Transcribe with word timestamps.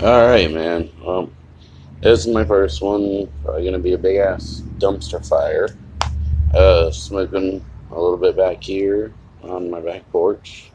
Alright, 0.00 0.52
man. 0.52 0.88
This 2.00 2.20
is 2.20 2.28
my 2.28 2.44
first 2.44 2.80
one. 2.80 3.28
Probably 3.42 3.64
gonna 3.64 3.80
be 3.80 3.94
a 3.94 3.98
big 3.98 4.18
ass 4.18 4.62
dumpster 4.78 5.26
fire. 5.28 5.70
Uh, 6.54 6.92
smoking 6.92 7.64
a 7.90 8.00
little 8.00 8.16
bit 8.16 8.36
back 8.36 8.62
here 8.62 9.12
on 9.42 9.68
my 9.68 9.80
back 9.80 10.08
porch. 10.12 10.70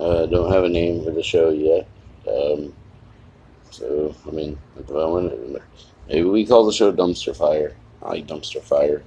Uh, 0.00 0.26
don't 0.26 0.52
have 0.52 0.64
a 0.64 0.68
name 0.68 1.04
for 1.04 1.12
the 1.12 1.22
show 1.22 1.50
yet. 1.50 1.86
Um, 2.26 2.74
so, 3.70 4.16
I 4.26 4.32
mean, 4.32 4.58
at 4.76 4.88
the 4.88 4.94
moment, 4.94 5.62
maybe 6.08 6.24
we 6.24 6.44
call 6.44 6.66
the 6.66 6.72
show 6.72 6.92
Dumpster 6.92 7.36
Fire. 7.36 7.76
I 8.02 8.08
like 8.08 8.26
Dumpster 8.26 8.60
Fire. 8.60 9.04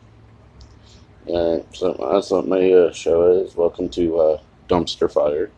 Alright, 1.28 1.66
so 1.76 1.94
that's 2.14 2.32
what 2.32 2.48
my 2.48 2.72
uh, 2.72 2.94
show 2.94 3.30
is. 3.30 3.58
Welcome 3.58 3.90
to 3.90 4.20
uh, 4.20 4.42
Dumpster 4.70 5.12
Fire. 5.12 5.52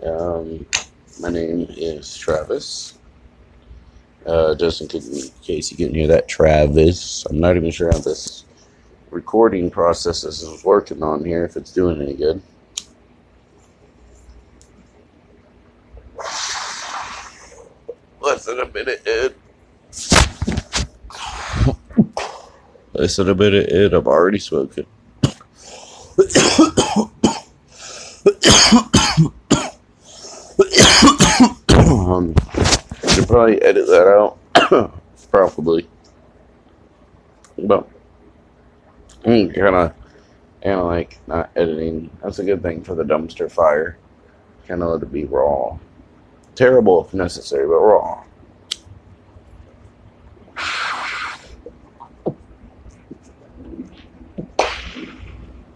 Um, 0.00 0.64
my 1.20 1.30
name 1.30 1.66
is 1.70 2.16
Travis. 2.16 2.94
Uh, 4.26 4.54
just 4.54 4.80
in 4.80 4.88
case 4.88 5.70
you 5.70 5.76
can 5.76 5.94
hear 5.94 6.06
that, 6.06 6.28
Travis. 6.28 7.24
I'm 7.26 7.40
not 7.40 7.56
even 7.56 7.70
sure 7.70 7.90
how 7.90 7.98
this 7.98 8.44
recording 9.10 9.70
process 9.70 10.24
is 10.24 10.62
working 10.64 11.02
on 11.02 11.24
here, 11.24 11.44
if 11.44 11.56
it's 11.56 11.72
doing 11.72 12.00
any 12.02 12.14
good. 12.14 12.42
Less 18.20 18.44
than 18.44 18.60
a 18.60 18.66
minute 18.66 19.06
in. 19.06 19.34
Less 22.92 23.16
than 23.16 23.28
a 23.30 23.34
minute 23.34 23.68
in, 23.70 23.94
I'm 23.94 24.06
already 24.06 24.38
smoking. 24.38 24.86
um, 31.78 32.34
should 33.08 33.17
probably 33.28 33.62
edit 33.62 33.86
that 33.86 34.08
out. 34.08 34.38
probably. 35.30 35.88
But 37.58 37.88
I'm 39.24 39.52
kind 39.52 39.76
of, 39.76 39.92
and 40.62 40.82
like 40.84 41.18
not 41.28 41.50
editing. 41.54 42.10
That's 42.22 42.38
a 42.38 42.44
good 42.44 42.62
thing 42.62 42.82
for 42.82 42.94
the 42.94 43.04
dumpster 43.04 43.50
fire. 43.50 43.98
Kind 44.66 44.82
of 44.82 44.88
let 44.90 45.02
it 45.02 45.12
be 45.12 45.24
raw. 45.24 45.78
Terrible 46.54 47.04
if 47.04 47.14
necessary, 47.14 47.66
but 47.66 47.78
raw. 47.78 48.24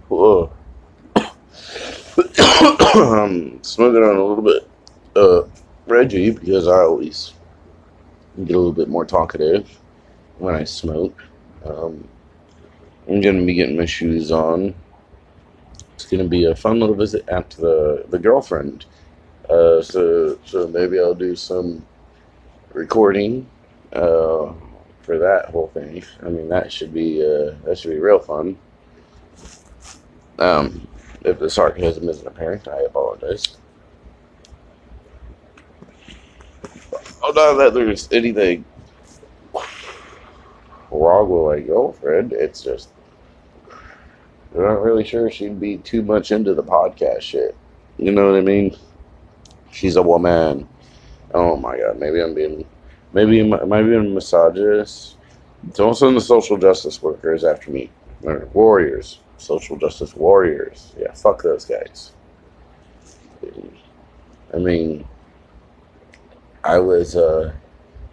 Whoa. 0.08 0.52
I'm 2.94 3.62
smoking 3.62 4.02
on 4.02 4.16
a 4.16 4.24
little 4.24 4.42
bit 4.42 4.68
uh, 5.16 5.42
Reggie 5.86 6.30
because 6.30 6.68
I 6.68 6.80
always 6.80 7.32
get 8.38 8.54
a 8.54 8.58
little 8.58 8.72
bit 8.72 8.88
more 8.88 9.04
talkative 9.04 9.78
when 10.38 10.54
I 10.54 10.64
smoke. 10.64 11.22
Um, 11.64 12.08
I'm 13.08 13.20
gonna 13.20 13.44
be 13.44 13.54
getting 13.54 13.76
my 13.76 13.84
shoes 13.84 14.30
on. 14.30 14.74
It's 15.94 16.06
gonna 16.06 16.24
be 16.24 16.44
a 16.44 16.56
fun 16.56 16.80
little 16.80 16.94
visit 16.94 17.28
after 17.28 17.60
the 17.60 18.04
the 18.08 18.18
girlfriend. 18.18 18.86
Uh, 19.48 19.82
so 19.82 20.38
so 20.44 20.68
maybe 20.68 20.98
I'll 20.98 21.14
do 21.14 21.36
some 21.36 21.84
recording 22.72 23.46
uh, 23.92 24.52
for 25.02 25.18
that 25.18 25.50
whole 25.50 25.68
thing. 25.68 26.04
I 26.22 26.28
mean 26.28 26.48
that 26.48 26.72
should 26.72 26.94
be 26.94 27.22
uh, 27.22 27.54
that 27.64 27.78
should 27.78 27.90
be 27.90 27.98
real 27.98 28.18
fun. 28.18 28.56
Um, 30.38 30.88
if 31.24 31.38
the 31.38 31.50
sarcasm 31.50 32.08
isn't 32.08 32.26
apparent, 32.26 32.66
I 32.66 32.82
apologize. 32.82 33.56
Oh, 37.22 37.30
not 37.30 37.54
that 37.54 37.74
there's 37.74 38.08
anything 38.10 38.64
wrong 40.90 41.28
with 41.28 41.60
my 41.60 41.66
girlfriend. 41.66 42.32
It's 42.32 42.62
just 42.62 42.88
I'm 44.54 44.62
not 44.62 44.82
really 44.82 45.04
sure 45.04 45.30
she'd 45.30 45.60
be 45.60 45.78
too 45.78 46.02
much 46.02 46.32
into 46.32 46.52
the 46.54 46.62
podcast 46.62 47.22
shit. 47.22 47.56
You 47.96 48.12
know 48.12 48.30
what 48.30 48.38
I 48.38 48.42
mean? 48.42 48.76
She's 49.70 49.96
a 49.96 50.02
woman. 50.02 50.68
Oh 51.32 51.56
my 51.56 51.78
god, 51.78 51.98
maybe 51.98 52.20
I'm 52.20 52.34
being 52.34 52.66
maybe 53.12 53.40
I'm 53.40 53.72
I 53.72 53.82
being 53.82 54.14
misogynist? 54.14 55.16
Don't 55.74 55.94
send 55.94 56.16
the 56.16 56.20
social 56.20 56.58
justice 56.58 57.00
workers 57.00 57.44
after 57.44 57.70
me. 57.70 57.90
Or 58.24 58.48
warriors. 58.52 59.20
Social 59.38 59.76
justice 59.76 60.14
warriors. 60.14 60.92
Yeah, 60.98 61.12
fuck 61.12 61.42
those 61.42 61.64
guys. 61.64 62.12
I 64.54 64.58
mean, 64.58 65.06
I 66.64 66.78
was, 66.78 67.16
uh, 67.16 67.52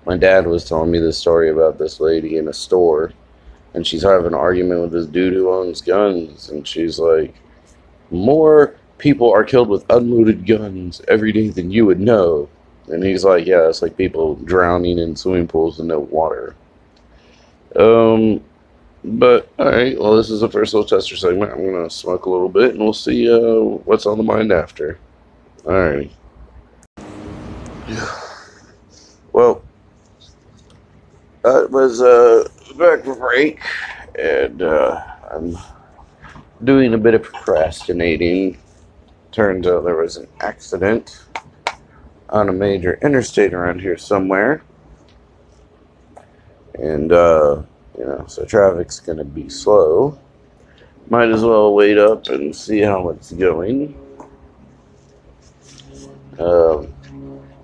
my 0.05 0.17
dad 0.17 0.47
was 0.47 0.65
telling 0.65 0.91
me 0.91 0.99
this 0.99 1.17
story 1.17 1.49
about 1.49 1.77
this 1.77 1.99
lady 1.99 2.37
in 2.37 2.47
a 2.47 2.53
store, 2.53 3.11
and 3.73 3.85
she's 3.85 4.03
having 4.03 4.27
an 4.27 4.33
argument 4.33 4.81
with 4.81 4.91
this 4.91 5.05
dude 5.05 5.33
who 5.33 5.51
owns 5.51 5.81
guns, 5.81 6.49
and 6.49 6.67
she's 6.67 6.99
like, 6.99 7.35
more 8.11 8.75
people 8.97 9.31
are 9.31 9.43
killed 9.43 9.69
with 9.69 9.89
unloaded 9.89 10.45
guns 10.45 11.01
every 11.07 11.31
day 11.31 11.49
than 11.49 11.71
you 11.71 11.85
would 11.85 11.99
know. 11.99 12.49
And 12.87 13.03
he's 13.03 13.23
like, 13.23 13.45
yeah, 13.45 13.67
it's 13.69 13.81
like 13.81 13.95
people 13.97 14.35
drowning 14.35 14.97
in 14.97 15.15
swimming 15.15 15.47
pools 15.47 15.77
with 15.77 15.87
no 15.87 15.99
water. 15.99 16.55
Um, 17.75 18.43
but 19.03 19.49
all 19.59 19.67
right, 19.67 19.97
well, 19.97 20.15
this 20.15 20.29
is 20.29 20.41
the 20.41 20.49
first 20.49 20.73
little 20.73 20.87
tester 20.87 21.15
segment. 21.15 21.51
I'm 21.51 21.71
gonna 21.71 21.89
smoke 21.89 22.25
a 22.25 22.29
little 22.29 22.49
bit, 22.49 22.71
and 22.71 22.79
we'll 22.79 22.93
see 22.93 23.31
uh, 23.31 23.61
what's 23.85 24.05
on 24.05 24.17
the 24.17 24.23
mind 24.23 24.51
after. 24.51 24.99
All 25.65 25.73
right. 25.73 26.11
Well, 29.39 29.61
that 31.43 31.71
was 31.71 32.01
uh, 32.01 32.45
back 32.77 33.05
break, 33.05 33.61
and 34.19 34.61
uh, 34.61 35.01
I'm 35.31 35.57
doing 36.65 36.93
a 36.93 36.97
bit 36.97 37.13
of 37.13 37.23
procrastinating. 37.23 38.57
Turns 39.31 39.65
out 39.65 39.85
there 39.85 39.95
was 39.95 40.17
an 40.17 40.27
accident 40.41 41.23
on 42.27 42.49
a 42.49 42.51
major 42.51 42.99
interstate 43.01 43.53
around 43.53 43.79
here 43.79 43.97
somewhere, 43.97 44.61
and 46.73 47.13
uh, 47.13 47.61
you 47.97 48.03
know, 48.03 48.25
so 48.27 48.43
traffic's 48.43 48.99
gonna 48.99 49.23
be 49.23 49.47
slow. 49.47 50.19
Might 51.09 51.29
as 51.29 51.45
well 51.45 51.73
wait 51.73 51.97
up 51.97 52.27
and 52.27 52.53
see 52.53 52.81
how 52.81 53.07
it's 53.07 53.31
going. 53.31 53.97
Um, 56.37 56.93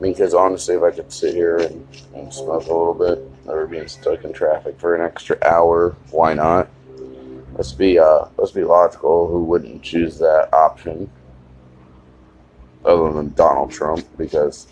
because 0.01 0.33
honestly, 0.33 0.75
if 0.75 0.83
I 0.83 0.91
could 0.91 1.11
sit 1.11 1.33
here 1.33 1.57
and, 1.57 1.88
and 2.13 2.33
smoke 2.33 2.66
a 2.66 2.73
little 2.73 2.94
bit, 2.94 3.45
never 3.45 3.67
being 3.67 3.88
stuck 3.88 4.23
in 4.23 4.33
traffic 4.33 4.79
for 4.79 4.95
an 4.95 5.01
extra 5.01 5.38
hour, 5.44 5.95
why 6.11 6.33
not? 6.33 6.69
Let's 7.53 7.72
be 7.72 7.97
uh, 7.97 8.25
let's 8.38 8.51
be 8.51 8.63
logical. 8.63 9.28
Who 9.29 9.44
wouldn't 9.45 9.81
choose 9.81 10.17
that 10.19 10.50
option, 10.53 11.09
other 12.84 13.13
than 13.13 13.34
Donald 13.34 13.72
Trump? 13.72 14.05
Because 14.17 14.67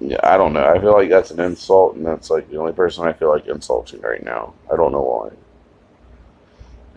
yeah, 0.00 0.18
I 0.24 0.36
don't 0.36 0.52
know. 0.52 0.66
I 0.66 0.80
feel 0.80 0.92
like 0.94 1.10
that's 1.10 1.30
an 1.30 1.38
insult, 1.38 1.94
and 1.94 2.04
that's 2.04 2.28
like 2.28 2.50
the 2.50 2.56
only 2.56 2.72
person 2.72 3.06
I 3.06 3.12
feel 3.12 3.28
like 3.28 3.46
insulting 3.46 4.00
right 4.00 4.24
now. 4.24 4.54
I 4.72 4.74
don't 4.74 4.90
know 4.90 5.02
why. 5.02 5.30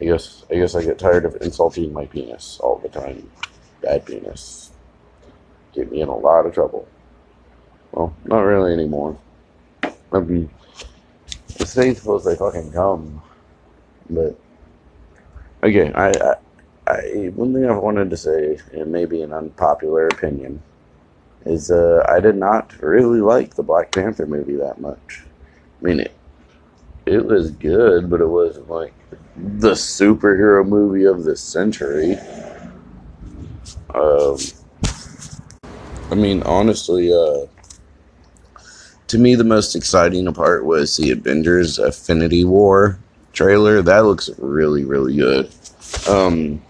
I 0.02 0.06
guess 0.06 0.44
I 0.50 0.56
guess 0.56 0.74
I 0.74 0.84
get 0.84 0.98
tired 0.98 1.25
of 1.25 1.38
insulting 1.42 1.94
my 1.94 2.06
penis 2.06 2.59
all 2.62 2.80
the 2.80 2.90
time. 2.90 3.30
Bad 3.81 4.06
penis. 4.06 4.72
Get 5.75 5.91
me 5.91 6.02
in 6.02 6.08
a 6.08 6.16
lot 6.16 6.46
of 6.46 6.53
trouble. 6.53 6.88
Well, 7.91 8.16
not 8.24 8.40
really 8.41 8.74
anymore. 8.74 9.18
I 9.84 10.19
mean, 10.19 10.50
the 11.58 11.66
state's 11.66 12.00
supposed 12.00 12.25
to 12.25 12.36
fucking 12.36 12.72
come, 12.72 13.22
but 14.09 14.38
again, 15.62 15.94
I, 15.96 16.09
I, 16.09 16.36
I, 16.88 17.31
one 17.36 17.53
thing 17.53 17.69
I've 17.69 17.81
wanted 17.81 18.09
to 18.09 18.18
say, 18.18 18.58
and 18.72 18.91
maybe 18.91 19.22
an 19.22 19.34
unpopular 19.34 20.08
opinion, 20.08 20.62
is 21.46 21.72
uh, 21.72 22.06
I 22.07 22.19
did 22.19 22.36
not 22.36 22.74
really 22.81 23.22
like 23.22 23.56
the 23.56 23.63
Black 23.63 23.92
Panther 23.92 24.25
movie 24.25 24.56
that 24.56 24.80
much. 24.80 25.24
I 25.81 25.86
mean, 25.86 26.00
it, 26.00 26.16
it 27.06 27.25
was 27.25 27.51
good, 27.51 28.10
but 28.10 28.22
it 28.22 28.27
wasn't 28.27 28.69
like 28.69 28.94
the 29.36 29.72
superhero 29.72 30.66
movie 30.66 31.06
of 31.06 31.24
the 31.24 31.36
century. 31.36 32.18
Um, 33.94 34.38
I 36.12 36.16
mean, 36.16 36.44
honestly, 36.44 37.12
uh, 37.12 37.48
to 39.07 39.18
me, 39.18 39.36
the 39.36 39.44
most 39.44 39.75
exciting 39.75 40.31
part 40.34 40.66
was 40.66 40.98
the 40.98 41.12
Avengers 41.12 41.80
Infinity 41.80 42.46
War 42.46 43.00
trailer. 43.34 43.81
That 43.81 44.06
looks 44.06 44.30
really, 44.38 44.84
really 44.84 45.16
good. 45.16 45.52
Um, 46.07 46.62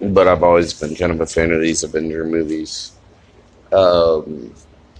but 0.00 0.28
I've 0.28 0.42
always 0.42 0.72
been 0.74 0.94
kind 0.94 1.12
of 1.12 1.20
a 1.20 1.26
fan 1.26 1.52
of 1.52 1.60
these 1.60 1.82
Avenger 1.82 2.24
movies. 2.24 2.92
Um, 3.72 4.54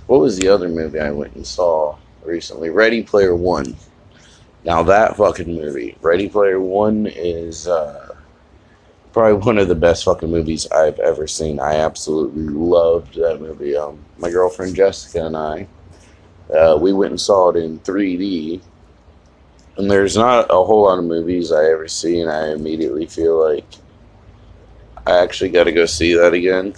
what 0.06 0.20
was 0.20 0.38
the 0.38 0.48
other 0.48 0.68
movie 0.68 0.98
I 0.98 1.10
went 1.10 1.34
and 1.34 1.46
saw 1.46 1.96
recently? 2.24 2.70
Ready 2.70 3.02
Player 3.02 3.36
One. 3.36 3.76
Now 4.64 4.82
that 4.82 5.16
fucking 5.16 5.54
movie, 5.54 5.96
Ready 6.00 6.28
Player 6.28 6.60
One, 6.60 7.06
is 7.06 7.68
uh, 7.68 8.07
probably 9.18 9.32
one 9.46 9.58
of 9.58 9.66
the 9.66 9.74
best 9.74 10.04
fucking 10.04 10.30
movies 10.30 10.68
I've 10.70 11.00
ever 11.00 11.26
seen. 11.26 11.58
I 11.58 11.74
absolutely 11.74 12.44
loved 12.44 13.14
that 13.16 13.40
movie. 13.40 13.76
Um, 13.76 14.04
my 14.18 14.30
girlfriend 14.30 14.76
Jessica 14.76 15.26
and 15.26 15.36
I, 15.36 15.66
uh, 16.54 16.78
we 16.80 16.92
went 16.92 17.10
and 17.10 17.20
saw 17.20 17.50
it 17.50 17.56
in 17.56 17.80
3D. 17.80 18.62
And 19.76 19.90
there's 19.90 20.16
not 20.16 20.46
a 20.50 20.64
whole 20.64 20.84
lot 20.84 20.98
of 20.98 21.04
movies 21.04 21.52
I 21.52 21.66
ever 21.66 21.86
see, 21.86 22.20
and 22.20 22.30
I 22.30 22.48
immediately 22.48 23.06
feel 23.06 23.40
like 23.40 23.66
I 25.06 25.18
actually 25.18 25.50
got 25.50 25.64
to 25.64 25.72
go 25.72 25.86
see 25.86 26.14
that 26.14 26.32
again. 26.34 26.74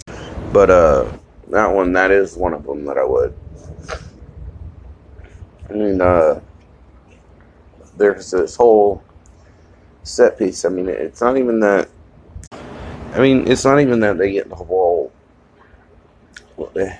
But 0.53 0.69
uh, 0.69 1.11
that 1.49 1.67
one, 1.67 1.93
that 1.93 2.11
is 2.11 2.35
one 2.35 2.53
of 2.53 2.63
them 2.63 2.85
that 2.85 2.97
I 2.97 3.03
would. 3.03 3.35
I 5.69 5.73
mean, 5.73 6.01
uh, 6.01 6.41
there's 7.97 8.31
this 8.31 8.55
whole 8.55 9.03
set 10.03 10.37
piece. 10.37 10.65
I 10.65 10.69
mean, 10.69 10.89
it's 10.89 11.21
not 11.21 11.37
even 11.37 11.59
that. 11.61 11.89
I 13.11 13.19
mean, 13.19 13.49
it's 13.49 13.65
not 13.65 13.79
even 13.79 13.99
that 14.01 14.17
they 14.17 14.31
get 14.31 14.49
the 14.49 14.55
whole. 14.55 15.11
The, 16.57 16.97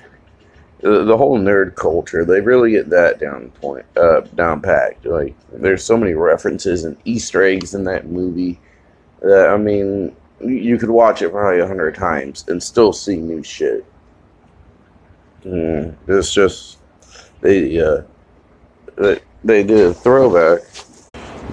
the 0.80 1.16
whole 1.16 1.38
nerd 1.38 1.76
culture, 1.76 2.24
they 2.24 2.40
really 2.40 2.72
get 2.72 2.90
that 2.90 3.20
down 3.20 3.50
point, 3.60 3.86
uh, 3.96 4.22
down 4.34 4.60
packed. 4.60 5.06
Like, 5.06 5.36
there's 5.52 5.84
so 5.84 5.96
many 5.96 6.14
references 6.14 6.82
and 6.82 6.96
Easter 7.04 7.44
eggs 7.44 7.74
in 7.74 7.84
that 7.84 8.06
movie 8.06 8.58
that 9.20 9.48
I 9.50 9.56
mean, 9.56 10.14
you 10.40 10.76
could 10.78 10.90
watch 10.90 11.22
it 11.22 11.30
probably 11.30 11.60
a 11.60 11.66
hundred 11.66 11.94
times 11.94 12.44
and 12.48 12.60
still 12.60 12.92
see 12.92 13.16
new 13.16 13.42
shit. 13.42 13.84
Mm, 15.44 15.94
it's 16.08 16.32
just 16.32 16.78
they 17.40 17.80
uh 17.80 18.02
they, 18.96 19.20
they 19.44 19.62
did 19.62 19.86
a 19.86 19.94
throwback, 19.94 20.62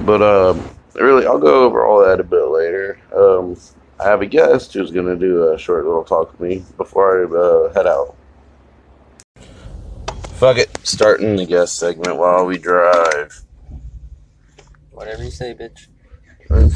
but 0.05 0.21
um 0.21 0.67
really 0.95 1.25
I'll 1.25 1.39
go 1.39 1.63
over 1.63 1.85
all 1.85 2.03
that 2.05 2.19
a 2.19 2.23
bit 2.23 2.45
later. 2.45 2.99
Um, 3.15 3.55
I 3.99 4.05
have 4.05 4.21
a 4.21 4.25
guest 4.25 4.73
who's 4.73 4.91
gonna 4.91 5.17
do 5.17 5.51
a 5.51 5.57
short 5.57 5.85
little 5.85 6.05
talk 6.05 6.31
with 6.31 6.39
me 6.39 6.63
before 6.77 7.21
I 7.21 7.37
uh, 7.37 7.73
head 7.73 7.85
out. 7.85 8.15
Fuck 10.37 10.57
it, 10.57 10.69
starting 10.83 11.35
the 11.35 11.45
guest 11.45 11.77
segment 11.77 12.15
while 12.15 12.45
we 12.45 12.57
drive. 12.57 13.41
Whatever 14.91 15.23
you 15.25 15.31
say, 15.31 15.53
bitch. 15.53 15.87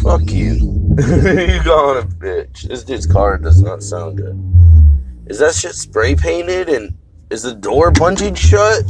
Fuck 0.01 0.29
you. 0.29 0.53
you 0.97 1.63
going 1.63 2.03
a 2.03 2.07
bitch. 2.07 2.63
This 2.63 2.83
dude's 2.83 3.07
car 3.07 3.37
does 3.37 3.61
not 3.61 3.81
sound 3.81 4.17
good. 4.17 4.37
Is 5.27 5.39
that 5.39 5.55
shit 5.55 5.75
spray 5.75 6.15
painted 6.15 6.67
and 6.67 6.97
is 7.29 7.43
the 7.43 7.55
door 7.55 7.91
bungeed 7.91 8.35
shut? 8.35 8.83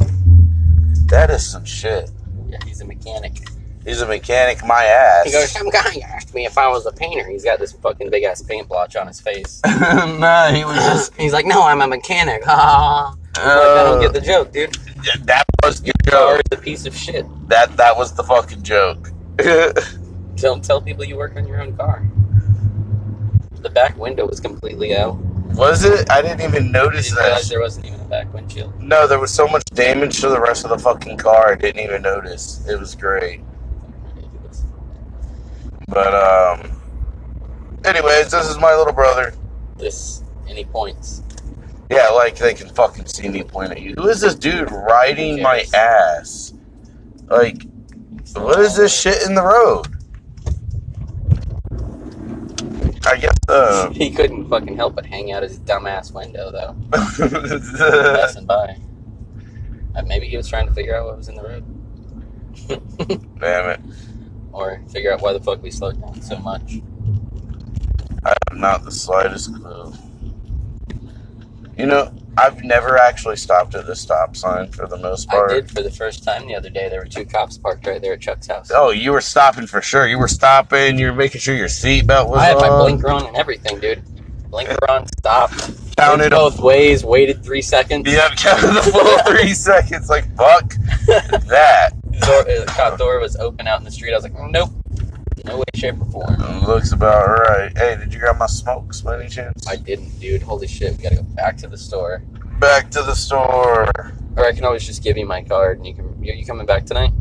That 1.08 1.30
is 1.30 1.46
some 1.46 1.66
shit. 1.66 2.10
Yeah, 2.48 2.58
he's 2.66 2.82
a 2.82 2.86
mechanic. 2.86 3.34
He's 3.86 4.02
a 4.02 4.08
mechanic, 4.08 4.66
my 4.66 4.84
ass. 4.84 5.26
He 5.26 5.32
goes, 5.32 5.52
some 5.52 5.70
guy 5.70 6.00
asked 6.08 6.34
me 6.34 6.46
if 6.46 6.58
I 6.58 6.70
was 6.70 6.86
a 6.86 6.92
painter. 6.92 7.28
He's 7.30 7.44
got 7.44 7.60
this 7.60 7.74
fucking 7.74 8.10
big 8.10 8.24
ass 8.24 8.42
paint 8.42 8.70
blotch 8.70 8.96
on 8.96 9.08
his 9.08 9.20
face. 9.20 9.62
nah, 9.66 10.52
he 10.52 10.64
was 10.64 10.76
just. 10.78 11.14
He's 11.18 11.34
like, 11.34 11.46
no, 11.46 11.64
I'm 11.64 11.82
a 11.82 11.88
mechanic. 11.88 12.44
Ha. 12.46 13.16
Like, 13.36 13.48
I 13.48 13.84
don't 13.86 14.00
get 14.00 14.14
the 14.14 14.22
uh, 14.22 14.24
joke, 14.24 14.52
dude. 14.52 14.78
Yeah, 15.04 15.14
that 15.22 15.44
was 15.64 15.82
the 15.82 15.92
joke. 16.06 16.42
a 16.52 16.56
piece 16.56 16.86
of 16.86 16.96
shit. 16.96 17.26
That 17.50 17.76
that 17.78 17.98
was 17.98 18.14
the 18.14 18.24
fucking 18.24 18.62
joke. 18.62 19.10
Don't 20.36 20.64
tell 20.64 20.80
people 20.80 21.04
you 21.04 21.18
work 21.18 21.36
on 21.36 21.48
your 21.48 21.60
own 21.60 21.76
car. 21.76 22.08
The 23.62 23.72
back 23.72 23.98
window 23.98 24.28
was 24.28 24.40
completely 24.40 24.96
out. 24.96 25.16
was 25.56 25.84
it? 25.84 26.12
I 26.12 26.22
didn't 26.22 26.42
even 26.42 26.68
I 26.68 26.70
notice 26.84 27.10
didn't 27.10 27.24
that. 27.24 27.44
there 27.50 27.60
wasn't 27.60 27.88
even 27.88 28.02
a 28.02 28.04
back 28.06 28.32
windshield. 28.36 28.80
No, 28.80 29.08
there 29.08 29.20
was 29.20 29.34
so 29.34 29.48
much 29.48 29.64
damage 29.74 30.22
to 30.22 30.30
the 30.30 30.40
rest 30.40 30.64
of 30.64 30.70
the 30.70 30.78
fucking 30.78 31.18
car. 31.18 31.54
I 31.54 31.56
didn't 31.56 31.82
even 31.84 32.04
notice. 32.04 32.64
It 32.68 32.80
was 32.80 32.94
great. 32.94 33.42
But 35.94 36.16
um. 36.16 36.72
Anyways, 37.86 38.32
this 38.32 38.50
is 38.50 38.58
my 38.58 38.74
little 38.74 38.94
brother. 38.94 39.34
This, 39.78 40.24
any 40.48 40.66
points? 40.66 41.22
Yeah, 41.92 42.10
like 42.10 42.38
they 42.38 42.54
can 42.54 42.70
fucking 42.70 43.06
see 43.06 43.28
me 43.30 43.44
point 43.44 43.72
at 43.72 43.82
you. 43.82 43.94
Who 43.98 44.08
is 44.08 44.22
this 44.22 44.36
dude 44.36 44.72
riding 44.72 45.42
my 45.42 45.66
ass? 45.76 46.54
Like, 47.28 47.64
what 48.36 48.60
is 48.60 48.76
this 48.76 49.00
shit 49.00 49.24
in 49.24 49.36
the 49.36 49.44
road? 49.44 49.88
I 53.06 53.18
guess 53.18 53.36
uh 53.50 53.90
He 53.94 54.12
couldn't 54.12 54.50
fucking 54.50 54.76
help 54.76 54.96
but 54.96 55.06
hang 55.06 55.32
out 55.32 55.44
his 55.44 55.60
dumbass 55.60 56.14
window, 56.14 56.52
though. 56.52 56.76
Passing 56.92 58.46
by. 58.46 58.78
Uh, 59.96 60.02
maybe 60.08 60.28
he 60.28 60.38
was 60.38 60.48
trying 60.48 60.68
to 60.68 60.74
figure 60.74 60.96
out 60.96 61.06
what 61.06 61.18
was 61.18 61.28
in 61.28 61.36
the 61.36 61.44
road. 61.44 61.64
Damn 63.40 63.70
it. 63.70 63.80
Or 64.54 64.82
figure 64.90 65.12
out 65.12 65.22
why 65.22 65.34
the 65.34 65.42
fuck 65.42 65.62
we 65.62 65.72
slowed 65.72 66.00
down 66.00 66.22
so 66.22 66.38
much. 66.40 66.80
I 68.24 68.34
have 68.50 68.58
not 68.58 68.86
the 68.86 68.92
slightest 68.92 69.54
clue. 69.56 69.92
You 71.78 71.88
know, 71.88 72.14
I've 72.38 72.64
never 72.64 72.98
actually 72.98 73.36
stopped 73.36 73.76
at 73.76 73.90
a 73.90 73.96
stop 73.96 74.36
sign 74.36 74.72
for 74.72 74.88
the 74.88 74.98
most 74.98 75.28
part. 75.28 75.52
I 75.52 75.56
did 75.56 75.72
for 75.72 75.82
the 75.82 75.92
first 75.92 76.24
time 76.24 76.48
the 76.48 76.56
other 76.56 76.70
day. 76.70 76.88
There 76.88 77.00
were 77.00 77.06
two 77.06 77.26
cops 77.26 77.58
parked 77.58 77.86
right 77.86 78.02
there 78.02 78.14
at 78.14 78.22
Chuck's 78.22 78.48
house. 78.48 78.72
Oh, 78.74 78.92
you 78.92 79.12
were 79.12 79.22
stopping 79.22 79.68
for 79.68 79.82
sure. 79.82 80.08
You 80.08 80.20
were 80.20 80.28
stopping. 80.28 80.98
You 80.98 81.08
were 81.08 81.16
making 81.16 81.42
sure 81.42 81.56
your 81.56 81.68
seatbelt 81.68 82.30
was 82.30 82.40
I 82.40 82.46
had 82.46 82.58
my 82.58 82.70
blinker 82.70 83.10
on 83.10 83.26
and 83.26 83.36
everything, 83.36 83.80
dude. 83.80 84.04
Blinker 84.50 84.78
on, 84.90 85.08
stopped. 85.18 85.96
Counted 85.98 86.30
both 86.32 86.60
ways, 86.60 87.04
waited 87.04 87.44
three 87.44 87.62
seconds. 87.62 88.12
Yep, 88.12 88.32
counted 88.38 88.74
the 88.74 88.82
full 88.82 89.18
three 89.28 89.54
seconds. 89.54 90.10
Like 90.10 90.26
fuck 90.36 90.70
that. 91.48 91.94
Door, 92.20 92.40
uh, 92.40 92.44
the 92.44 92.66
cop 92.68 92.98
door 92.98 93.20
was 93.20 93.36
open 93.36 93.68
out 93.68 93.80
in 93.80 93.86
the 93.86 93.92
street. 93.92 94.14
I 94.14 94.16
was 94.16 94.24
like, 94.24 94.34
nope, 94.52 94.70
no 95.46 95.58
way, 95.58 95.64
shape, 95.76 96.00
or 96.00 96.06
form. 96.06 96.64
Looks 96.66 96.92
about 96.92 97.28
right. 97.28 97.78
Hey, 97.78 97.96
did 97.98 98.14
you 98.14 98.20
grab 98.20 98.38
my 98.38 98.46
smokes 98.46 99.02
by 99.02 99.20
any 99.20 99.30
chance? 99.30 99.68
I 99.68 99.76
didn't, 99.76 100.20
dude. 100.20 100.42
Holy 100.42 100.68
shit, 100.68 100.96
we 100.98 101.04
gotta 101.04 101.18
go 101.18 101.24
back 101.24 101.58
to 101.58 101.68
the 101.68 101.78
store. 101.78 102.24
Back 102.60 102.90
to 102.92 103.02
the 103.02 103.16
store. 103.16 103.90
Or 104.36 104.46
I 104.46 104.54
can 104.54 104.64
always 104.64 104.86
just 104.86 105.04
give 105.04 105.18
you 105.18 105.26
my 105.26 105.44
card 105.44 105.78
and 105.78 105.88
you 105.88 105.94
can. 105.94 106.24
You, 106.24 106.34
you 106.34 106.46
coming 106.46 106.66
back 106.66 106.86
tonight? 106.86 107.12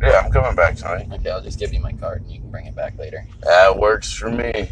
Yeah, 0.00 0.22
I'm 0.24 0.30
coming 0.30 0.54
back 0.54 0.76
tonight. 0.76 1.08
Okay, 1.12 1.30
I'll 1.30 1.42
just 1.42 1.58
give 1.58 1.74
you 1.74 1.80
my 1.80 1.92
card 1.92 2.22
and 2.22 2.30
you 2.30 2.40
can 2.40 2.50
bring 2.50 2.66
it 2.66 2.74
back 2.74 2.98
later. 2.98 3.26
That 3.42 3.76
works 3.76 4.12
for 4.12 4.30
me. 4.30 4.70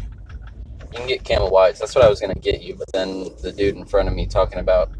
You 0.91 0.97
can 0.97 1.07
get 1.07 1.23
camel 1.23 1.49
whites. 1.49 1.79
That's 1.79 1.93
what 1.93 2.03
I 2.03 2.09
was 2.09 2.19
gonna 2.19 2.33
get 2.33 2.61
you, 2.61 2.75
but 2.75 2.87
then 2.93 3.29
the 3.41 3.51
dude 3.51 3.75
in 3.75 3.85
front 3.85 4.07
of 4.07 4.15
me 4.15 4.25
talking 4.25 4.59
about 4.59 4.91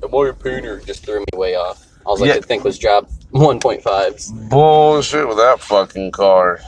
the 0.00 0.08
warrior 0.08 0.34
painter 0.34 0.80
just 0.80 1.04
threw 1.04 1.20
me 1.20 1.26
way 1.34 1.54
off. 1.54 1.85
I 2.06 2.10
was 2.10 2.20
like, 2.20 2.28
Yeah. 2.28 2.36
I 2.36 2.40
think 2.40 2.62
was 2.62 2.78
job 2.78 3.08
1.5s. 3.32 4.48
Bullshit 4.48 5.26
with 5.26 5.38
that 5.38 5.60
fucking 5.60 6.12
car. 6.12 6.60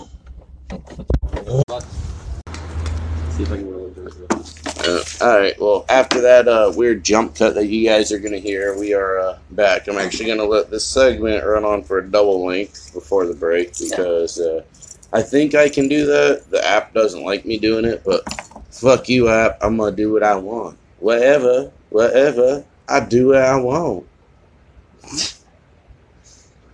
See 3.31 3.44
if 3.44 3.52
I 3.52 3.56
can 3.56 3.70
roll 3.73 3.88
those 3.90 4.17
real 4.17 4.99
Uh, 4.99 5.05
all 5.25 5.38
right. 5.38 5.61
Well, 5.61 5.85
after 5.88 6.20
that 6.23 6.49
uh, 6.49 6.73
weird 6.75 7.05
jump 7.05 7.37
cut 7.37 7.55
that 7.55 7.67
you 7.67 7.88
guys 7.88 8.11
are 8.11 8.19
gonna 8.19 8.38
hear, 8.38 8.76
we 8.76 8.94
are 8.94 9.20
uh, 9.20 9.38
back. 9.52 9.87
I'm 9.87 9.96
actually 9.96 10.26
gonna 10.26 10.44
let 10.44 10.70
this 10.70 10.85
segment 10.85 11.47
run 11.47 11.64
on 11.64 11.85
for 11.85 11.99
a 11.99 12.11
double 12.11 12.45
length 12.45 12.92
before 12.92 13.25
the 13.26 13.35
break 13.35 13.78
because 13.78 14.40
uh, 14.40 14.64
I 15.12 15.23
think 15.23 15.54
I 15.54 15.68
can 15.68 15.87
do 15.87 16.04
that. 16.07 16.50
The 16.50 16.66
app 16.66 16.95
doesn't 16.95 17.23
like 17.23 17.47
me 17.47 17.59
doing 17.59 17.85
it, 17.85 18.02
but 18.04 18.25
fuck 18.73 19.09
you, 19.09 19.28
app. 19.28 19.59
I'm 19.61 19.76
gonna 19.76 19.95
do 19.95 20.12
what 20.12 20.25
I 20.25 20.35
want. 20.35 20.76
Whatever, 20.99 21.71
whatever. 21.90 22.64
I 22.88 23.00
do 23.00 23.28
what 23.28 23.42
I 23.42 23.54
want. 23.54 24.08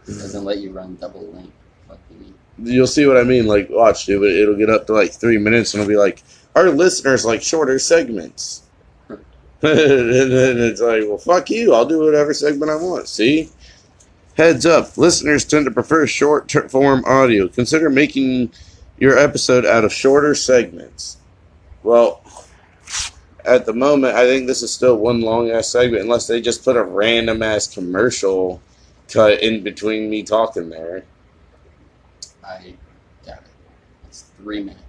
Doesn't 0.07 0.45
let 0.45 0.59
you 0.59 0.73
run 0.73 0.97
double 0.97 1.27
length. 1.33 1.53
Fuck 1.89 1.99
you. 2.11 2.35
You'll 2.59 2.87
see 2.87 3.07
what 3.07 3.17
I 3.17 3.25
mean. 3.25 3.47
Like, 3.47 3.69
watch, 3.71 4.07
dude. 4.07 4.23
It, 4.23 4.41
it'll 4.41 4.57
get 4.57 4.71
up 4.71 4.87
to 4.87 4.93
like 4.93 5.13
three 5.13 5.39
minutes, 5.39 5.75
and 5.75 5.83
it'll 5.83 5.91
be 5.91 5.97
like, 5.97 6.23
our 6.55 6.71
listeners 6.71 7.25
like 7.25 7.43
shorter 7.43 7.79
segments. 7.79 8.63
and 9.09 9.21
then 9.63 10.59
it's 10.59 10.81
like, 10.81 11.03
well, 11.07 11.19
fuck 11.19 11.51
you. 11.51 11.73
I'll 11.75 11.87
do 11.87 12.01
whatever 12.01 12.35
segment 12.35 12.71
I 12.71 12.77
want. 12.77 13.09
See? 13.09 13.51
Heads 14.37 14.67
up. 14.67 14.97
Listeners 14.99 15.45
tend 15.45 15.65
to 15.65 15.71
prefer 15.71 16.07
short 16.07 16.51
form 16.71 17.05
audio. 17.07 17.49
Consider 17.49 17.89
making 17.89 18.53
your 18.99 19.17
episode 19.17 19.65
out 19.65 19.85
of 19.85 19.93
shorter 19.93 20.35
segments. 20.35 21.19
Well, 21.83 22.23
at 23.45 23.67
the 23.67 23.73
moment, 23.73 24.17
I 24.17 24.27
think 24.27 24.47
this 24.47 24.63
is 24.63 24.73
still 24.73 24.97
one 24.97 25.21
long 25.21 25.51
ass 25.51 25.69
segment, 25.69 26.03
unless 26.03 26.27
they 26.27 26.41
just 26.41 26.65
put 26.65 26.77
a 26.77 26.83
random 26.83 27.43
ass 27.43 27.67
commercial 27.67 28.61
cut 29.09 29.43
in 29.43 29.63
between 29.63 30.11
me 30.11 30.23
talking 30.23 30.69
there. 30.69 31.05
I 32.45 32.75
doubt 33.25 33.39
it. 33.39 33.51
It's 34.09 34.23
three 34.39 34.63
minutes 34.63 34.85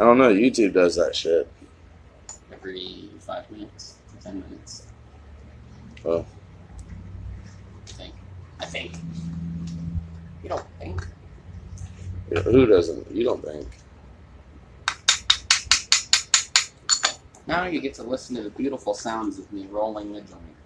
I 0.00 0.04
don't 0.04 0.16
know. 0.16 0.32
YouTube 0.32 0.72
does 0.72 0.96
that 0.96 1.14
shit. 1.14 1.46
every 2.50 3.10
five 3.18 3.50
minutes, 3.50 3.96
ten 4.22 4.40
minutes. 4.40 4.86
Well. 6.02 6.24
I 7.86 7.92
think. 7.92 8.14
I 8.60 8.64
think. 8.64 8.92
You 10.42 10.48
don't 10.48 10.64
think? 10.78 11.06
Who 12.44 12.64
doesn't? 12.64 13.10
You 13.10 13.24
don't 13.24 13.44
think? 13.44 13.68
Now 17.46 17.66
you 17.66 17.82
get 17.82 17.92
to 17.94 18.02
listen 18.02 18.36
to 18.36 18.42
the 18.42 18.50
beautiful 18.50 18.94
sounds 18.94 19.38
of 19.38 19.52
me 19.52 19.66
rolling 19.66 20.14
the 20.14 20.22
joint. 20.22 20.56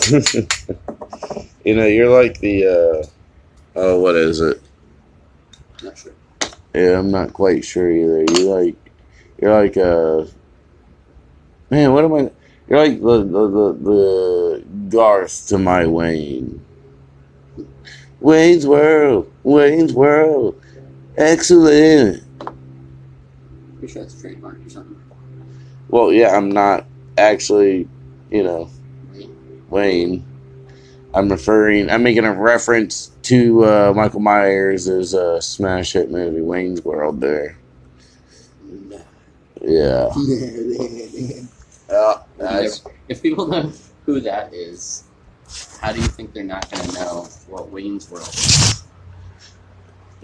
you 1.64 1.76
know, 1.76 1.86
you're 1.86 2.08
like 2.08 2.38
the. 2.40 2.66
uh 2.66 3.06
Oh, 3.76 4.00
what 4.00 4.14
is 4.14 4.40
it? 4.40 4.62
Not 5.82 5.98
sure. 5.98 6.12
Yeah, 6.74 6.98
I'm 6.98 7.10
not 7.10 7.32
quite 7.32 7.64
sure 7.64 7.90
either. 7.90 8.24
You're 8.32 8.62
like, 8.62 8.76
you're 9.40 9.52
like, 9.52 9.76
uh, 9.76 10.26
man, 11.70 11.92
what 11.92 12.04
am 12.04 12.14
I? 12.14 12.30
You're 12.68 12.78
like 12.78 13.00
the 13.00 13.18
the 13.24 13.48
the, 13.48 13.72
the 13.82 14.64
Garth 14.90 15.48
to 15.48 15.58
my 15.58 15.86
Wayne. 15.86 16.64
Wayne's 18.20 18.66
World, 18.66 19.30
Wayne's 19.42 19.92
World, 19.92 20.60
excellent. 21.16 22.22
Pretty 23.78 23.92
sure 23.92 24.02
that's 24.02 24.20
trademark 24.20 24.64
or 24.64 24.70
something. 24.70 25.00
Well, 25.88 26.12
yeah, 26.12 26.34
I'm 26.34 26.48
not 26.48 26.86
actually, 27.18 27.86
you 28.30 28.42
know? 28.42 28.70
Wayne. 29.70 30.24
I'm 31.14 31.28
referring. 31.30 31.90
I'm 31.90 32.02
making 32.02 32.24
a 32.24 32.32
reference 32.32 33.12
to 33.22 33.64
uh, 33.64 33.92
Michael 33.94 34.20
Myers' 34.20 34.88
uh, 35.14 35.40
smash 35.40 35.92
hit 35.92 36.10
movie 36.10 36.40
Wayne's 36.40 36.84
World. 36.84 37.20
There, 37.20 37.56
yeah. 39.62 40.10
Uh, 41.90 42.22
that's, 42.38 42.82
If 43.08 43.22
people 43.22 43.46
know 43.46 43.70
who 44.06 44.18
that 44.20 44.54
is, 44.54 45.04
how 45.80 45.92
do 45.92 46.00
you 46.00 46.08
think 46.08 46.32
they're 46.32 46.42
not 46.42 46.68
going 46.70 46.82
to 46.88 46.94
know 46.94 47.28
what 47.46 47.70
Wayne's 47.70 48.10
World 48.10 48.26
is? 48.28 48.83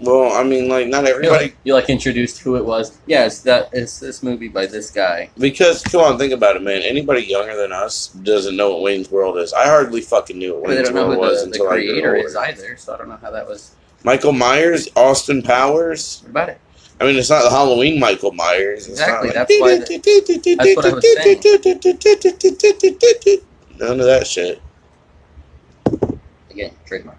Well, 0.01 0.33
I 0.33 0.43
mean, 0.43 0.67
like 0.67 0.87
not 0.87 1.03
You 1.05 1.11
everybody. 1.11 1.43
like, 1.45 1.57
you 1.63 1.73
like 1.73 1.89
introduced 1.89 2.39
who 2.41 2.55
it 2.55 2.65
was. 2.65 2.97
Yeah, 3.05 3.25
it's 3.25 3.41
that. 3.41 3.69
It's 3.71 3.99
this 3.99 4.23
movie 4.23 4.47
by 4.47 4.65
this 4.65 4.89
guy. 4.89 5.29
Because 5.37 5.83
come 5.83 6.01
on, 6.01 6.17
think 6.17 6.33
about 6.33 6.55
it, 6.55 6.63
man. 6.63 6.81
Anybody 6.81 7.21
younger 7.21 7.55
than 7.55 7.71
us 7.71 8.07
doesn't 8.07 8.55
know 8.55 8.71
what 8.71 8.81
Wayne's 8.81 9.11
World 9.11 9.37
is. 9.37 9.53
I 9.53 9.65
hardly 9.65 10.01
fucking 10.01 10.37
knew 10.37 10.55
what 10.55 10.69
Wayne's 10.69 10.91
World 10.91 11.17
was 11.17 11.43
the, 11.43 11.45
the 11.45 11.51
until 11.51 11.69
I 11.69 11.75
grew 11.75 11.89
creator 11.89 12.15
is 12.15 12.35
either, 12.35 12.75
so 12.77 12.95
I 12.95 12.97
don't 12.97 13.09
know 13.09 13.19
how 13.21 13.31
that 13.31 13.47
was. 13.47 13.75
Michael 14.03 14.33
Myers, 14.33 14.89
Austin 14.95 15.43
Powers. 15.43 16.21
What 16.23 16.29
about 16.31 16.49
it? 16.49 16.59
I 16.99 17.05
mean, 17.05 17.15
it's 17.15 17.29
not 17.29 17.43
the 17.43 17.49
Halloween 17.49 17.99
Michael 17.99 18.31
Myers. 18.31 18.87
It's 18.87 18.99
Exactly, 18.99 19.29
Not 19.29 19.47
that's 19.47 19.59
why 19.59 19.77
that's 19.77 19.89
what 19.89 20.85
I 20.85 20.93
was 20.93 21.03
None 23.79 23.99
of 23.99 24.05
that 24.05 24.27
shit. 24.27 24.61
Again, 26.51 26.71
trademark. 26.85 27.17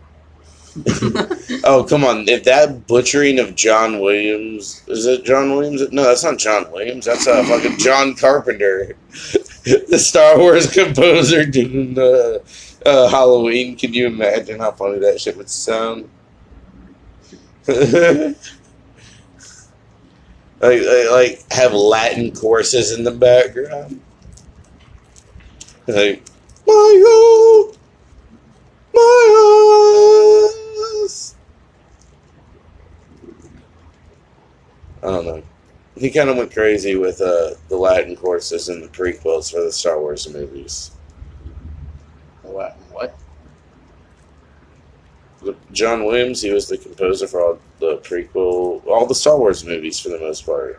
Oh 1.64 1.85
come 1.88 2.05
on! 2.05 2.29
If 2.29 2.45
that 2.45 2.87
butchering 2.87 3.38
of 3.38 3.55
John 3.55 4.00
Williams 4.00 4.83
is 4.88 5.07
it 5.07 5.25
John 5.25 5.50
Williams? 5.55 5.91
No, 5.93 6.02
that's 6.05 6.25
not 6.25 6.38
John 6.38 6.71
Williams. 6.73 7.05
That's 7.05 7.26
uh, 7.26 7.45
fucking 7.45 7.79
John 7.79 8.14
Carpenter, 8.14 8.97
the 9.11 9.99
Star 9.99 10.38
Wars 10.38 10.73
composer 10.73 11.45
doing 11.45 11.99
uh, 11.99 12.38
uh, 12.87 13.09
Halloween. 13.09 13.76
Can 13.76 13.93
you 13.93 14.07
imagine 14.07 14.61
how 14.61 14.73
funny 14.73 14.99
that 15.00 15.21
shit 15.21 15.37
would 15.37 15.50
sound? 15.50 16.09
like, 17.69 18.37
like, 20.61 21.11
like 21.11 21.52
have 21.52 21.75
Latin 21.75 22.33
courses 22.33 22.93
in 22.93 23.05
the 23.05 23.11
background. 23.11 24.00
Like 25.87 26.23
Mario, 26.67 27.73
I 35.03 35.07
don't 35.07 35.27
know. 35.27 35.43
He 35.97 36.11
kind 36.11 36.31
of 36.31 36.37
went 36.37 36.53
crazy 36.53 36.97
with 36.97 37.21
uh, 37.21 37.55
the 37.69 37.77
Latin 37.77 38.17
courses 38.17 38.69
and 38.69 38.83
the 38.83 38.89
prequels 38.89 39.53
for 39.53 39.61
the 39.62 39.73
Star 39.73 40.01
Wars 40.01 40.29
movies. 40.33 40.93
what? 42.43 42.77
What? 42.93 43.17
John 45.73 46.05
Williams, 46.05 46.41
he 46.41 46.53
was 46.53 46.69
the 46.69 46.79
composer 46.79 47.27
for 47.27 47.43
all 47.43 47.59
the 47.81 47.99
prequel, 47.99 48.87
all 48.87 49.07
the 49.07 49.15
Star 49.15 49.37
Wars 49.37 49.65
movies 49.65 49.99
for 49.99 50.11
the 50.11 50.21
most 50.21 50.47
part. 50.47 50.79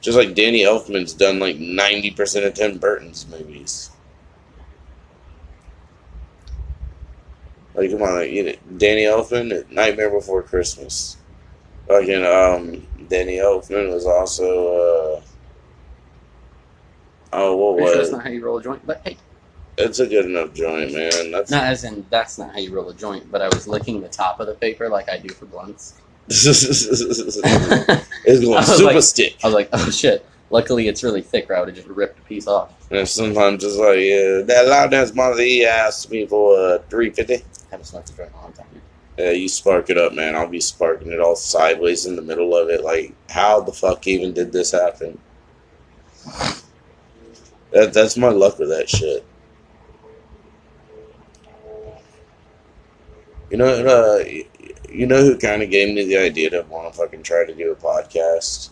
Just 0.00 0.18
like 0.18 0.34
Danny 0.34 0.62
Elfman's 0.62 1.12
done 1.12 1.38
like 1.38 1.56
90% 1.56 2.46
of 2.46 2.54
Tim 2.54 2.78
Burton's 2.78 3.26
movies. 3.26 3.90
Like, 7.78 7.90
come 7.92 8.02
on, 8.02 8.28
you 8.28 8.42
know, 8.42 8.52
Danny 8.76 9.02
Elfman, 9.02 9.70
Nightmare 9.70 10.10
Before 10.10 10.42
Christmas. 10.42 11.16
Fucking, 11.86 12.24
um, 12.24 12.84
Danny 13.08 13.36
Elfman 13.36 13.92
was 13.92 14.04
also, 14.04 15.14
uh, 15.14 15.20
oh, 17.32 17.56
what 17.56 17.76
Pretty 17.76 17.92
sure 17.92 17.98
was 18.00 18.08
that's 18.10 18.10
not 18.10 18.24
how 18.24 18.30
you 18.30 18.44
roll 18.44 18.58
a 18.58 18.62
joint. 18.62 18.84
But 18.84 19.00
hey, 19.04 19.16
It's 19.76 20.00
a 20.00 20.08
good 20.08 20.24
enough 20.24 20.54
joint, 20.54 20.92
man. 20.92 21.30
That's 21.30 21.52
not 21.52 21.62
as 21.64 21.84
in 21.84 22.04
that's 22.10 22.36
not 22.36 22.50
how 22.52 22.58
you 22.58 22.74
roll 22.74 22.88
a 22.88 22.94
joint. 22.94 23.30
But 23.30 23.42
I 23.42 23.48
was 23.48 23.68
licking 23.68 24.00
the 24.00 24.08
top 24.08 24.40
of 24.40 24.48
the 24.48 24.54
paper 24.54 24.88
like 24.88 25.08
I 25.08 25.18
do 25.18 25.28
for 25.28 25.46
blunts. 25.46 25.94
it's 26.28 26.50
going 28.26 28.50
was 28.50 28.76
super 28.76 28.94
like- 28.94 29.02
stick. 29.04 29.36
I 29.44 29.46
was 29.46 29.54
like, 29.54 29.68
oh 29.72 29.90
shit. 29.90 30.26
Luckily, 30.50 30.88
it's 30.88 31.04
really 31.04 31.20
thick, 31.20 31.50
or 31.50 31.56
I 31.56 31.60
would 31.60 31.68
have 31.68 31.76
just 31.76 31.88
ripped 31.88 32.18
a 32.18 32.22
piece 32.22 32.46
off. 32.46 32.72
And 32.90 33.06
sometimes 33.06 33.62
it's 33.62 33.76
like, 33.76 33.98
yeah, 33.98 34.40
that 34.46 34.66
loud 34.66 34.90
dance 34.90 35.14
mother 35.14 35.42
he 35.42 35.64
asked 35.64 36.10
me 36.10 36.26
for 36.26 36.58
uh, 36.58 36.78
three 36.88 37.10
fifty. 37.10 37.44
Smoked 37.82 38.10
a 38.18 38.22
a 38.22 38.30
long 38.36 38.52
time. 38.52 38.66
Yeah, 39.18 39.30
you 39.32 39.48
spark 39.48 39.90
it 39.90 39.98
up, 39.98 40.12
man. 40.12 40.36
I'll 40.36 40.46
be 40.46 40.60
sparking 40.60 41.10
it 41.10 41.20
all 41.20 41.34
sideways 41.34 42.06
in 42.06 42.16
the 42.16 42.22
middle 42.22 42.56
of 42.56 42.68
it. 42.68 42.84
Like, 42.84 43.14
how 43.28 43.60
the 43.60 43.72
fuck 43.72 44.06
even 44.06 44.32
did 44.32 44.52
this 44.52 44.70
happen? 44.70 45.18
That 47.72 47.92
that's 47.92 48.16
my 48.16 48.28
luck 48.28 48.58
with 48.58 48.68
that 48.68 48.88
shit. 48.88 49.24
You 53.50 53.56
know, 53.56 53.66
uh, 53.66 54.24
you 54.88 55.06
know 55.06 55.22
who 55.22 55.36
kind 55.36 55.62
of 55.62 55.70
gave 55.70 55.94
me 55.94 56.04
the 56.04 56.18
idea 56.18 56.50
to 56.50 56.62
want 56.62 56.92
to 56.92 56.98
fucking 56.98 57.22
try 57.22 57.44
to 57.44 57.54
do 57.54 57.72
a 57.72 57.76
podcast 57.76 58.70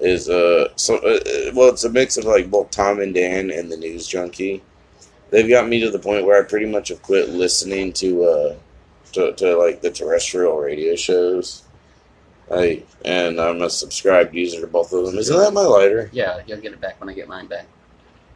is 0.00 0.28
uh, 0.28 0.68
so 0.76 0.96
uh, 0.98 1.18
uh, 1.28 1.52
well, 1.54 1.68
it's 1.70 1.84
a 1.84 1.90
mix 1.90 2.16
of 2.16 2.24
like 2.24 2.50
both 2.50 2.70
Tom 2.70 3.00
and 3.00 3.14
Dan 3.14 3.50
and 3.50 3.70
the 3.70 3.76
News 3.76 4.06
Junkie. 4.06 4.62
They've 5.30 5.48
got 5.48 5.68
me 5.68 5.80
to 5.80 5.90
the 5.90 5.98
point 5.98 6.24
where 6.24 6.42
I 6.42 6.46
pretty 6.46 6.66
much 6.66 6.88
have 6.88 7.02
quit 7.02 7.28
listening 7.28 7.92
to 7.94 8.24
uh, 8.24 8.56
to, 9.12 9.32
to 9.34 9.56
like 9.56 9.80
the 9.80 9.90
terrestrial 9.90 10.56
radio 10.58 10.96
shows. 10.96 11.64
I 12.50 12.82
and 13.04 13.40
I'm 13.40 13.60
a 13.62 13.68
subscribed 13.70 14.34
user 14.34 14.60
to 14.60 14.66
both 14.66 14.92
of 14.92 15.06
them. 15.06 15.18
Isn't 15.18 15.36
that 15.36 15.52
my 15.52 15.62
lighter? 15.62 16.08
Yeah, 16.12 16.40
you'll 16.46 16.60
get 16.60 16.72
it 16.72 16.80
back 16.80 17.00
when 17.00 17.10
I 17.10 17.12
get 17.12 17.28
mine 17.28 17.46
back. 17.46 17.66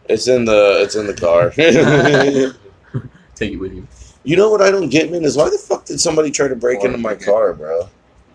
It's 0.09 0.29
in 0.29 0.45
the 0.45 0.79
it's 0.83 0.97
in 0.97 1.07
the 1.07 1.15
car. 1.15 1.51
Take 3.35 3.53
it 3.53 3.57
with 3.57 3.73
you. 3.73 3.87
you 4.25 4.37
know 4.37 4.51
what 4.51 4.61
I 4.61 4.71
don't 4.71 4.91
get, 4.91 5.11
man, 5.11 5.25
is 5.25 5.37
why 5.37 5.49
the 5.49 5.59
fuck 5.59 5.87
did 5.87 5.99
somebody 6.01 6.31
try 6.31 6.49
to 6.49 6.57
break 6.57 6.81
Or 6.81 6.87
into 6.87 6.99
my 6.99 7.15
car, 7.15 7.55
bro? 7.55 7.89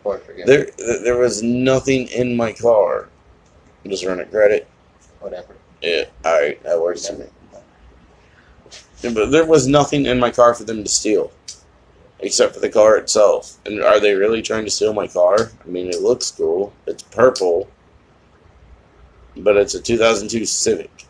Or 0.03 0.19
There 0.45 0.69
there 1.03 1.17
was 1.17 1.43
nothing 1.43 2.07
in 2.07 2.35
my 2.35 2.53
car. 2.53 3.09
I'm 3.83 3.91
just 3.91 4.03
running 4.05 4.27
credit. 4.29 4.67
Whatever. 5.19 5.55
Yeah, 5.81 6.05
all 6.25 6.39
right, 6.41 6.61
that 6.63 6.81
works 6.81 7.07
for 7.07 7.15
me. 7.17 7.25
There 9.01 9.46
was 9.46 9.68
nothing 9.68 10.06
in 10.06 10.20
my 10.20 10.32
car 10.32 10.54
for 10.54 10.63
them 10.63 10.84
to 10.84 10.89
steal, 10.89 11.32
except 12.20 12.56
for 12.56 12.60
the 12.60 12.70
car 12.70 12.98
itself. 12.98 13.58
And 13.66 13.84
are 13.84 14.00
they 14.00 14.13
really 14.13 14.42
trying 14.42 14.66
to 14.66 14.72
steal 14.72 14.94
my 14.94 15.08
car? 15.08 15.51
I 15.63 15.68
mean, 15.68 15.88
it 15.88 16.01
looks 16.01 16.32
cool. 16.32 16.74
It's 16.88 17.04
purple, 17.04 17.70
but 19.36 19.56
it's 19.56 19.75
a 19.75 19.82
2002 19.82 20.46
Civic. 20.46 21.06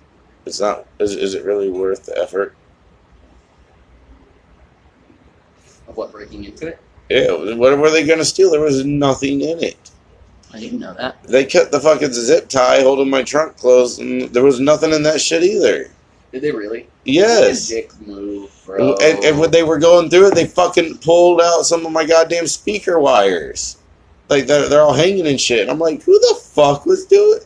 It's 0.45 0.59
not. 0.59 0.85
Is, 0.99 1.15
is 1.15 1.33
it 1.33 1.45
really 1.45 1.69
worth 1.69 2.05
the 2.05 2.17
effort? 2.17 2.55
Of 5.87 5.95
what 5.95 6.11
breaking 6.11 6.43
into 6.43 6.67
it? 6.67 6.79
Yeah. 7.09 7.53
What 7.55 7.77
were 7.77 7.89
they 7.89 8.05
going 8.05 8.19
to 8.19 8.25
steal? 8.25 8.51
There 8.51 8.61
was 8.61 8.83
nothing 8.85 9.41
in 9.41 9.63
it. 9.63 9.91
I 10.53 10.59
didn't 10.59 10.79
know 10.79 10.93
that. 10.93 11.21
They 11.23 11.45
cut 11.45 11.71
the 11.71 11.79
fucking 11.79 12.13
zip 12.13 12.47
tie 12.47 12.81
holding 12.81 13.09
my 13.09 13.23
trunk 13.23 13.57
closed, 13.57 13.99
and 13.99 14.23
there 14.33 14.43
was 14.43 14.59
nothing 14.59 14.93
in 14.93 15.03
that 15.03 15.19
shit 15.21 15.43
either. 15.43 15.89
Did 16.31 16.41
they 16.41 16.51
really? 16.51 16.87
Yes. 17.05 17.69
Dick 17.69 17.91
move, 18.05 18.51
bro. 18.65 18.95
And, 19.01 19.23
and 19.23 19.39
when 19.39 19.51
they 19.51 19.63
were 19.63 19.79
going 19.79 20.09
through 20.09 20.27
it, 20.27 20.35
they 20.35 20.45
fucking 20.45 20.97
pulled 20.97 21.41
out 21.41 21.63
some 21.63 21.85
of 21.85 21.91
my 21.91 22.05
goddamn 22.05 22.47
speaker 22.47 22.99
wires. 22.99 23.77
Like 24.29 24.45
they're, 24.45 24.67
they're 24.67 24.81
all 24.81 24.93
hanging 24.93 25.27
and 25.27 25.39
shit. 25.39 25.61
And 25.61 25.71
I'm 25.71 25.79
like, 25.79 26.03
who 26.03 26.19
the 26.19 26.39
fuck 26.41 26.85
was 26.85 27.05
doing? 27.05 27.39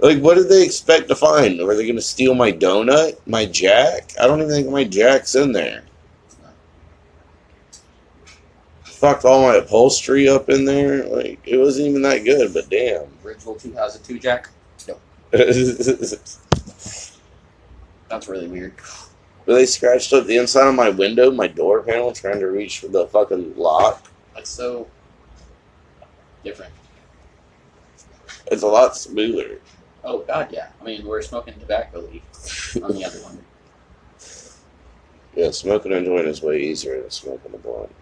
Like, 0.00 0.20
what 0.20 0.34
did 0.34 0.48
they 0.48 0.64
expect 0.64 1.08
to 1.08 1.16
find? 1.16 1.58
Were 1.60 1.74
they 1.74 1.86
gonna 1.86 2.00
steal 2.00 2.34
my 2.34 2.52
donut, 2.52 3.18
my 3.26 3.46
jack? 3.46 4.12
I 4.20 4.26
don't 4.26 4.40
even 4.40 4.50
think 4.52 4.68
my 4.68 4.84
jack's 4.84 5.34
in 5.34 5.52
there. 5.52 5.84
Fucked 8.84 9.24
all 9.24 9.42
my 9.42 9.56
upholstery 9.56 10.28
up 10.28 10.48
in 10.48 10.64
there. 10.64 11.04
Like, 11.04 11.38
it 11.44 11.56
wasn't 11.56 11.88
even 11.88 12.02
that 12.02 12.24
good. 12.24 12.52
But 12.52 12.68
damn. 12.68 13.06
Bridgeville 13.22 13.60
2002 13.60 14.18
Jack. 14.18 14.48
That's 18.08 18.28
really 18.28 18.48
weird. 18.48 18.74
But 19.46 19.54
they 19.54 19.66
scratched 19.66 20.12
up 20.12 20.26
the 20.26 20.36
inside 20.36 20.68
of 20.68 20.74
my 20.74 20.90
window, 20.90 21.30
my 21.30 21.46
door 21.46 21.82
panel, 21.82 22.12
trying 22.12 22.40
to 22.40 22.48
reach 22.48 22.80
for 22.80 22.88
the 22.88 23.06
fucking 23.06 23.56
lock. 23.56 24.10
That's 24.34 24.50
so 24.50 24.86
different. 26.44 26.72
It's 28.50 28.62
a 28.62 28.66
lot 28.66 28.96
smoother. 28.96 29.60
Oh 30.04 30.20
god, 30.20 30.48
yeah. 30.52 30.68
I 30.80 30.84
mean, 30.84 31.06
we're 31.06 31.22
smoking 31.22 31.58
tobacco 31.58 32.00
leaf 32.00 32.76
on 32.82 32.92
the 32.92 33.04
other 33.04 33.20
one. 33.20 33.44
Yeah, 35.36 35.52
smoking 35.52 35.92
a 35.92 36.04
joint 36.04 36.26
is 36.26 36.42
way 36.42 36.60
easier 36.60 37.00
than 37.00 37.10
smoking 37.10 37.54
a 37.54 37.58
blunt. 37.58 37.94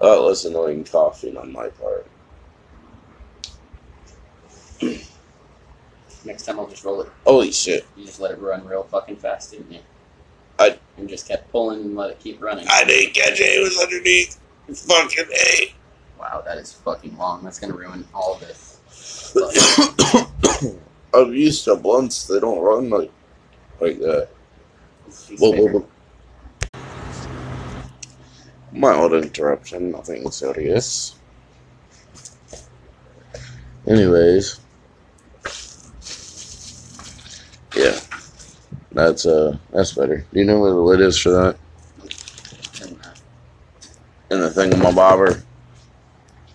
Oh, 0.00 0.26
less 0.26 0.46
annoying 0.46 0.84
coughing 0.84 1.36
on 1.36 1.52
my 1.52 1.68
part. 1.68 2.06
Next 6.24 6.44
time 6.46 6.58
I'll 6.60 6.68
just 6.68 6.84
roll 6.84 7.00
it. 7.02 7.08
Holy 7.26 7.50
shit! 7.52 7.86
You 7.96 8.04
just 8.04 8.20
let 8.20 8.30
it 8.30 8.38
run 8.38 8.64
real 8.66 8.84
fucking 8.84 9.16
fast, 9.16 9.50
didn't 9.52 9.72
you? 9.72 9.80
I- 10.58 10.78
And 10.96 11.08
just 11.08 11.26
kept 11.26 11.50
pulling 11.50 11.80
and 11.80 11.96
let 11.96 12.10
it 12.10 12.20
keep 12.20 12.40
running. 12.42 12.66
I 12.70 12.84
didn't 12.84 13.14
catch 13.14 13.40
it. 13.40 13.44
It 13.44 13.62
was 13.62 13.78
underneath. 13.78 14.38
Fucking 14.86 15.24
a. 15.34 15.74
Wow, 16.18 16.42
that 16.44 16.58
is 16.58 16.72
fucking 16.72 17.16
long. 17.16 17.42
That's 17.42 17.58
gonna 17.58 17.74
ruin 17.74 18.06
all 18.14 18.36
this. 18.36 18.68
I'm 21.14 21.32
used 21.34 21.64
to 21.64 21.76
blunts. 21.76 22.26
They 22.26 22.38
don't 22.40 22.60
run 22.60 22.90
like 22.90 23.10
like 23.80 23.98
that. 23.98 24.28
Whoa, 25.38 25.50
whoa, 25.52 25.66
whoa. 25.68 25.88
Mild 28.72 29.12
interruption, 29.12 29.90
nothing 29.90 30.30
serious. 30.30 31.16
Anyways, 33.86 34.60
yeah, 37.74 37.98
that's 38.92 39.26
uh, 39.26 39.56
that's 39.70 39.92
better. 39.94 40.24
Do 40.32 40.38
you 40.38 40.44
know 40.44 40.60
where 40.60 40.70
the 40.70 40.76
lid 40.76 41.00
is 41.00 41.18
for 41.18 41.30
that? 41.30 41.56
And, 42.82 42.98
In 44.30 44.40
the 44.40 44.48
thingamabobber. 44.48 45.42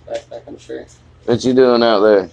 backpack, 0.08 0.42
I'm 0.48 0.58
sure. 0.58 0.86
What 1.26 1.44
you 1.44 1.54
doing 1.54 1.84
out 1.84 2.00
there? 2.02 2.30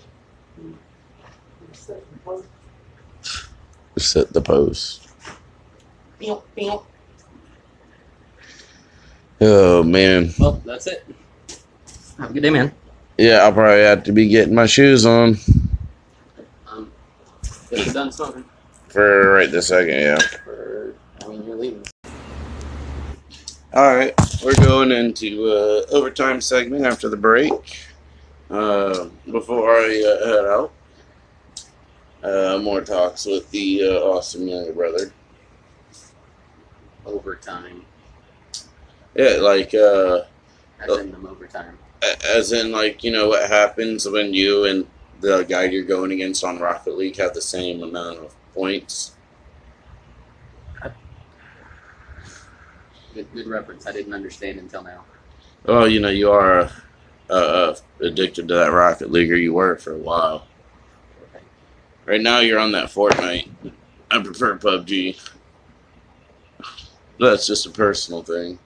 Set 3.97 4.33
the 4.33 4.41
post. 4.41 5.09
Beep, 6.19 6.39
beep. 6.55 6.81
Oh 9.41 9.83
man, 9.83 10.31
Well, 10.39 10.61
that's 10.65 10.87
it. 10.87 11.05
Have 12.19 12.31
a 12.31 12.33
good 12.33 12.41
day, 12.43 12.51
man. 12.51 12.73
yeah, 13.19 13.39
I'll 13.39 13.53
probably 13.53 13.83
have 13.83 14.05
to 14.05 14.13
be 14.13 14.29
getting 14.29 14.55
my 14.55 14.67
shoes 14.67 15.05
on 15.05 15.37
Um, 16.71 16.91
done 17.93 18.11
smoking. 18.13 18.45
For 18.95 19.33
right 19.33 19.51
this 19.51 19.67
second. 19.67 19.99
Yeah. 19.99 20.19
For, 20.45 20.95
mean, 21.29 21.45
you're 21.45 21.57
leaving. 21.57 21.85
All 23.75 23.97
right, 23.97 24.15
we're 24.45 24.55
going 24.55 24.93
into 24.93 25.47
uh, 25.47 25.83
overtime 25.91 26.41
segment 26.41 26.87
after 26.87 27.09
the 27.09 27.17
break. 27.17 27.53
Uh, 28.49 29.09
before 29.33 29.69
I 29.75 30.05
uh, 30.07 30.27
head 30.27 30.45
out, 30.45 30.73
uh, 32.23 32.59
more 32.63 32.83
talks 32.83 33.27
with 33.27 33.51
the 33.51 33.83
uh, 33.83 34.01
awesome 34.01 34.47
younger 34.47 34.73
brother. 34.73 35.13
Overtime. 37.05 37.85
Yeah, 39.17 39.39
like 39.41 39.75
uh, 39.75 40.21
As 40.79 40.99
in 41.01 41.11
them 41.11 41.27
overtime. 41.27 41.79
as 42.25 42.53
in 42.53 42.71
like 42.71 43.03
you 43.03 43.11
know 43.11 43.29
what 43.29 43.51
happens 43.51 44.09
when 44.09 44.33
you 44.33 44.67
and 44.67 44.87
the 45.21 45.43
guy 45.43 45.65
you're 45.65 45.83
going 45.83 46.13
against 46.13 46.45
on 46.45 46.61
Rocket 46.61 46.97
League 46.97 47.17
have 47.17 47.35
the 47.35 47.43
same 47.43 47.83
amount 47.83 48.19
of 48.19 48.37
points. 48.55 49.17
Good, 53.15 53.33
good 53.33 53.47
reference. 53.47 53.87
I 53.87 53.93
didn't 53.93 54.13
understand 54.13 54.59
until 54.59 54.83
now. 54.83 55.05
Well, 55.65 55.89
you 55.89 56.01
know 56.01 56.09
you 56.09 56.31
are 56.33 56.71
uh, 57.31 57.33
uh, 57.33 57.77
addicted 58.01 58.49
to 58.49 58.55
that 58.55 58.73
Rocket 58.73 59.11
League, 59.11 59.31
or 59.31 59.37
you 59.37 59.55
were 59.55 59.77
for 59.77 59.95
a 59.95 59.99
while. 59.99 60.47
Okay. 61.35 61.45
Right 62.05 62.21
now, 62.21 62.41
you're 62.41 62.59
on 62.59 62.73
that 62.73 62.87
Fortnite. 62.91 63.49
I 64.11 64.23
prefer 64.23 64.59
PUBG. 64.59 65.17
That's 67.21 67.47
just 67.47 67.67
a 67.67 67.71
personal 67.71 68.23
thing. 68.23 68.59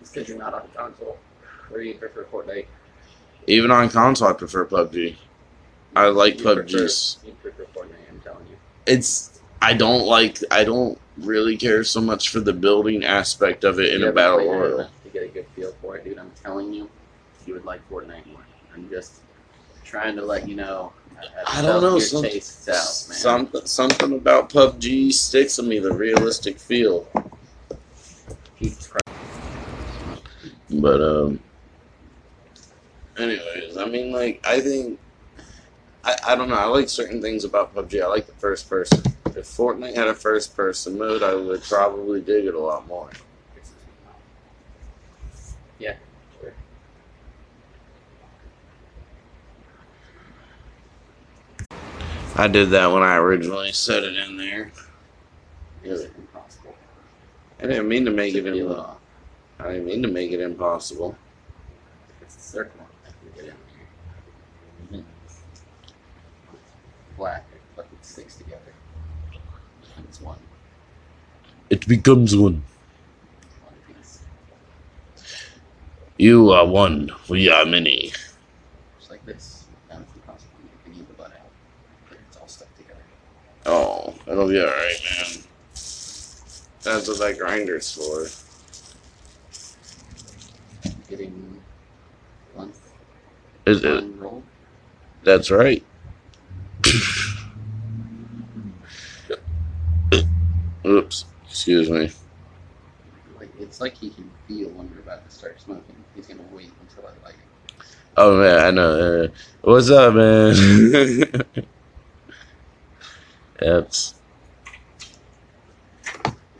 It's 0.00 0.10
because 0.10 0.28
you're 0.28 0.38
not 0.38 0.54
on 0.54 0.68
console. 0.74 1.18
Or 1.70 1.80
you 1.80 1.94
prefer 1.94 2.24
Fortnite. 2.24 2.66
Even 3.46 3.70
on 3.70 3.90
console, 3.90 4.28
I 4.28 4.32
prefer 4.32 4.64
PUBG. 4.64 5.16
I 5.94 6.06
like 6.06 6.38
You 6.38 6.46
PUBG's. 6.46 7.18
Prefer 7.42 7.64
Fortnite, 7.74 8.10
I'm 8.10 8.20
telling 8.20 8.46
you. 8.48 8.56
It's 8.86 9.40
I 9.62 9.74
don't 9.74 10.06
like. 10.06 10.38
I 10.50 10.64
don't 10.64 10.98
really 11.18 11.56
care 11.56 11.84
so 11.84 12.00
much 12.00 12.28
for 12.28 12.40
the 12.40 12.52
building 12.52 13.04
aspect 13.04 13.64
of 13.64 13.80
it 13.80 13.94
in 13.94 14.02
a 14.02 14.12
battle 14.12 14.38
royale. 14.38 14.90
To 15.04 15.10
get 15.10 15.22
a 15.22 15.28
good 15.28 15.46
feel 15.54 15.72
for 15.80 15.96
it, 15.96 16.04
dude, 16.04 16.18
I'm 16.18 16.32
telling 16.42 16.72
you, 16.72 16.90
you 17.46 17.54
would 17.54 17.64
like 17.64 17.80
Fortnite 17.88 18.26
more. 18.26 18.44
I'm 18.74 18.88
just 18.90 19.20
trying 19.84 20.16
to 20.16 20.22
let 20.22 20.48
you 20.48 20.56
know. 20.56 20.92
I 21.46 21.62
don't 21.62 21.80
know, 21.82 21.98
some- 21.98 22.24
out, 22.24 22.30
man. 22.32 22.32
Something 22.74 23.66
something 23.66 24.12
about 24.14 24.50
PUBG 24.50 25.12
sticks 25.12 25.58
with 25.58 25.66
me. 25.66 25.78
The 25.78 25.92
realistic 25.92 26.58
feel. 26.58 27.08
But 30.70 31.00
um 31.00 31.40
anyways, 33.16 33.76
I 33.76 33.84
mean 33.86 34.12
like 34.12 34.44
I 34.44 34.60
think 34.60 34.98
I, 36.04 36.16
I 36.28 36.34
don't 36.36 36.48
know, 36.48 36.54
I 36.54 36.66
like 36.66 36.88
certain 36.90 37.22
things 37.22 37.44
about 37.44 37.74
PUBG. 37.74 38.02
I 38.02 38.06
like 38.06 38.26
the 38.26 38.34
first 38.34 38.68
person. 38.68 39.02
If 39.26 39.46
Fortnite 39.46 39.96
had 39.96 40.06
a 40.06 40.14
first 40.14 40.54
person 40.54 40.98
mode, 40.98 41.22
I 41.22 41.34
would 41.34 41.62
probably 41.62 42.20
dig 42.20 42.44
it 42.44 42.54
a 42.54 42.60
lot 42.60 42.86
more. 42.86 43.10
Yeah, 45.78 45.96
sure. 46.40 46.52
I 52.36 52.48
did 52.48 52.70
that 52.70 52.92
when 52.92 53.02
I 53.02 53.16
originally 53.16 53.72
set 53.72 54.04
it 54.04 54.14
in 54.14 54.36
there. 54.36 54.70
it 55.82 56.12
impossible? 56.16 56.76
I 57.60 57.66
didn't 57.66 57.88
mean 57.88 58.04
to 58.04 58.10
make 58.10 58.34
it 58.34 58.46
in. 58.46 58.70
I 59.58 59.68
didn't 59.68 59.86
mean 59.86 60.02
to 60.02 60.08
make 60.08 60.32
it 60.32 60.40
impossible. 60.40 61.16
It's 62.20 62.36
a 62.36 62.40
circle. 62.40 62.86
I 63.06 63.08
can 63.08 63.32
get 63.34 63.54
in 63.54 63.56
there. 64.90 65.00
Mhm. 65.00 65.04
Black. 67.16 67.44
It 67.54 67.60
fucking 67.76 67.98
sticks 68.02 68.36
together. 68.36 68.60
And 69.96 70.04
it's 70.06 70.20
one. 70.20 70.38
It 71.70 71.86
becomes 71.86 72.36
one. 72.36 72.62
You 76.16 76.50
are 76.52 76.64
one, 76.64 77.10
we 77.28 77.48
are 77.50 77.64
many. 77.64 78.12
Just 78.98 79.10
like 79.10 79.24
this. 79.26 79.64
Now 79.90 79.98
it's 80.00 80.14
impossible. 80.14 80.52
You 80.62 80.92
can 80.92 81.00
eat 81.00 81.08
the 81.08 81.14
butt 81.14 81.32
out. 81.32 81.50
But 82.08 82.18
it's 82.28 82.36
all 82.36 82.46
stuck 82.46 82.72
together. 82.76 83.00
Oh, 83.66 84.14
it'll 84.28 84.48
be 84.48 84.60
alright, 84.60 85.00
man. 85.04 85.42
That's 85.72 87.08
what 87.08 87.18
that 87.18 87.36
grinder's 87.38 87.90
for. 87.90 88.28
Getting 91.08 91.60
one, 92.54 92.72
Is 93.66 93.82
it? 93.82 93.94
one 93.94 94.18
roll. 94.20 94.42
That's 95.24 95.50
right. 95.50 95.82
Oops. 100.86 101.24
Excuse 101.48 101.88
me. 101.88 102.10
Like 103.38 103.48
it's 103.58 103.80
like 103.80 103.96
he 103.96 104.10
can 104.10 104.30
feel 104.46 104.68
when 104.70 104.90
we're 104.90 105.00
about 105.00 105.24
to 105.28 105.34
start 105.34 105.60
smoking. 105.60 105.96
He's 106.14 106.26
gonna 106.26 106.42
wait 106.52 106.70
until 106.80 107.08
I 107.08 107.12
light 107.24 107.34
it. 107.34 107.84
Oh 108.16 108.38
man, 108.38 108.58
I 108.60 108.70
know. 108.70 109.24
Uh, 109.24 109.28
what's 109.62 109.90
up, 109.90 110.14
man? 110.14 110.54
That's 113.58 114.14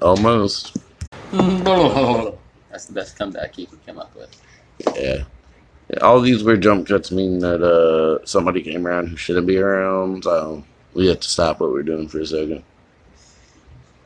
almost. 0.01 0.77
That's 1.33 2.87
the 2.87 2.93
best 2.93 3.19
comeback 3.19 3.55
he 3.55 3.67
could 3.67 3.85
come 3.85 3.99
up 3.99 4.15
with. 4.17 4.41
Yeah. 4.97 5.25
Yeah, 5.91 5.99
All 6.01 6.21
these 6.21 6.43
weird 6.43 6.63
jump 6.63 6.89
cuts 6.89 7.11
mean 7.11 7.39
that 7.41 7.63
uh 7.63 8.25
somebody 8.25 8.63
came 8.63 8.87
around 8.87 9.09
who 9.09 9.17
shouldn't 9.17 9.47
be 9.47 9.59
around. 9.59 10.25
So 10.25 10.65
we 10.95 11.07
have 11.09 11.21
to 11.21 11.29
stop 11.29 11.61
what 11.61 11.73
we're 11.73 11.83
doing 11.83 12.09
for 12.09 12.21
a 12.21 12.27
second. 12.27 12.63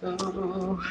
Oh. 0.02 0.82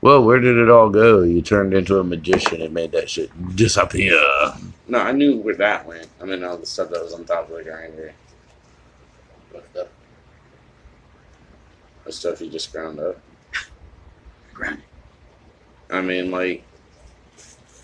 Well, 0.00 0.24
where 0.24 0.40
did 0.40 0.56
it 0.56 0.70
all 0.70 0.88
go? 0.88 1.22
You 1.22 1.42
turned 1.42 1.74
into 1.74 1.98
a 1.98 2.04
magician 2.04 2.62
and 2.62 2.72
made 2.72 2.92
that 2.92 3.10
shit 3.10 3.30
disappear. 3.56 4.18
No, 4.88 4.98
I 5.00 5.12
knew 5.12 5.36
where 5.38 5.56
that 5.56 5.86
went. 5.86 6.06
I 6.20 6.24
mean, 6.24 6.44
all 6.44 6.56
the 6.56 6.66
stuff 6.66 6.90
that 6.90 7.02
was 7.02 7.12
on 7.12 7.24
top 7.24 7.50
of 7.50 7.56
the 7.56 7.64
grinder. 7.64 8.12
What 9.50 9.72
the 9.72 9.88
The 12.04 12.12
stuff 12.12 12.40
you 12.40 12.50
just 12.50 12.72
ground 12.72 13.00
up. 13.00 13.18
ground? 14.54 14.82
I 15.90 16.00
mean, 16.00 16.30
like, 16.30 16.62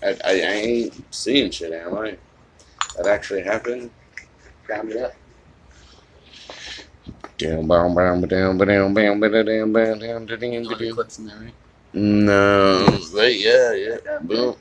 I, 0.03 0.17
I 0.25 0.31
ain't 0.33 1.15
seeing 1.15 1.51
shit, 1.51 1.71
am 1.71 1.95
I? 1.97 2.17
That 2.97 3.07
actually 3.07 3.43
happened. 3.43 3.91
Round 4.67 4.91
it 4.91 4.97
up. 4.97 5.13
Down, 7.37 7.67
bam, 7.67 7.95
bam, 7.95 8.21
down, 8.21 8.57
down, 8.57 8.93
bam, 8.93 9.19
down, 9.19 9.19
down, 9.21 9.73
down, 9.73 9.73
down, 9.73 10.25
down, 10.25 10.63
down. 10.63 10.91
Clips 10.91 11.19
in 11.19 11.27
there, 11.27 11.37
right? 11.37 11.53
No, 11.93 12.85
they, 12.85 13.37
yeah, 13.37 13.73
yeah, 13.73 14.19
boom, 14.21 14.55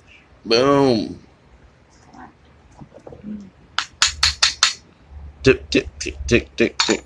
boom. 0.45 1.19
Tick, 5.43 5.71
tick, 5.71 5.89
tick, 5.99 6.17
tick, 6.27 6.57
tick, 6.57 6.79
tick. 6.79 7.05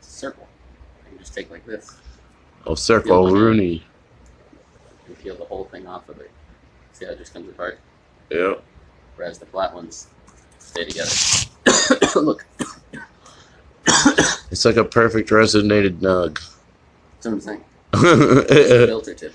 Circle. 0.00 0.48
You 1.12 1.18
just 1.18 1.34
take 1.34 1.50
like 1.50 1.64
this. 1.66 1.96
Oh, 2.66 2.74
circle, 2.74 3.30
Rooney 3.30 3.84
peel 5.22 5.36
the 5.36 5.44
whole 5.44 5.64
thing 5.64 5.86
off 5.86 6.08
of 6.08 6.18
it. 6.20 6.30
See 6.92 7.04
how 7.04 7.12
it 7.12 7.18
just 7.18 7.32
comes 7.32 7.48
apart? 7.48 7.78
Yep. 8.30 8.62
Whereas 9.16 9.38
the 9.38 9.46
flat 9.46 9.74
ones 9.74 10.08
stay 10.58 10.84
together. 10.84 11.10
Look, 12.20 12.44
It's 14.50 14.64
like 14.64 14.76
a 14.76 14.84
perfect 14.84 15.30
resonated 15.30 15.98
nug. 16.00 16.34
that's 16.34 17.26
what 17.26 17.32
I'm 17.32 17.40
saying. 17.40 17.64
Filter 17.94 19.14
tip. 19.14 19.34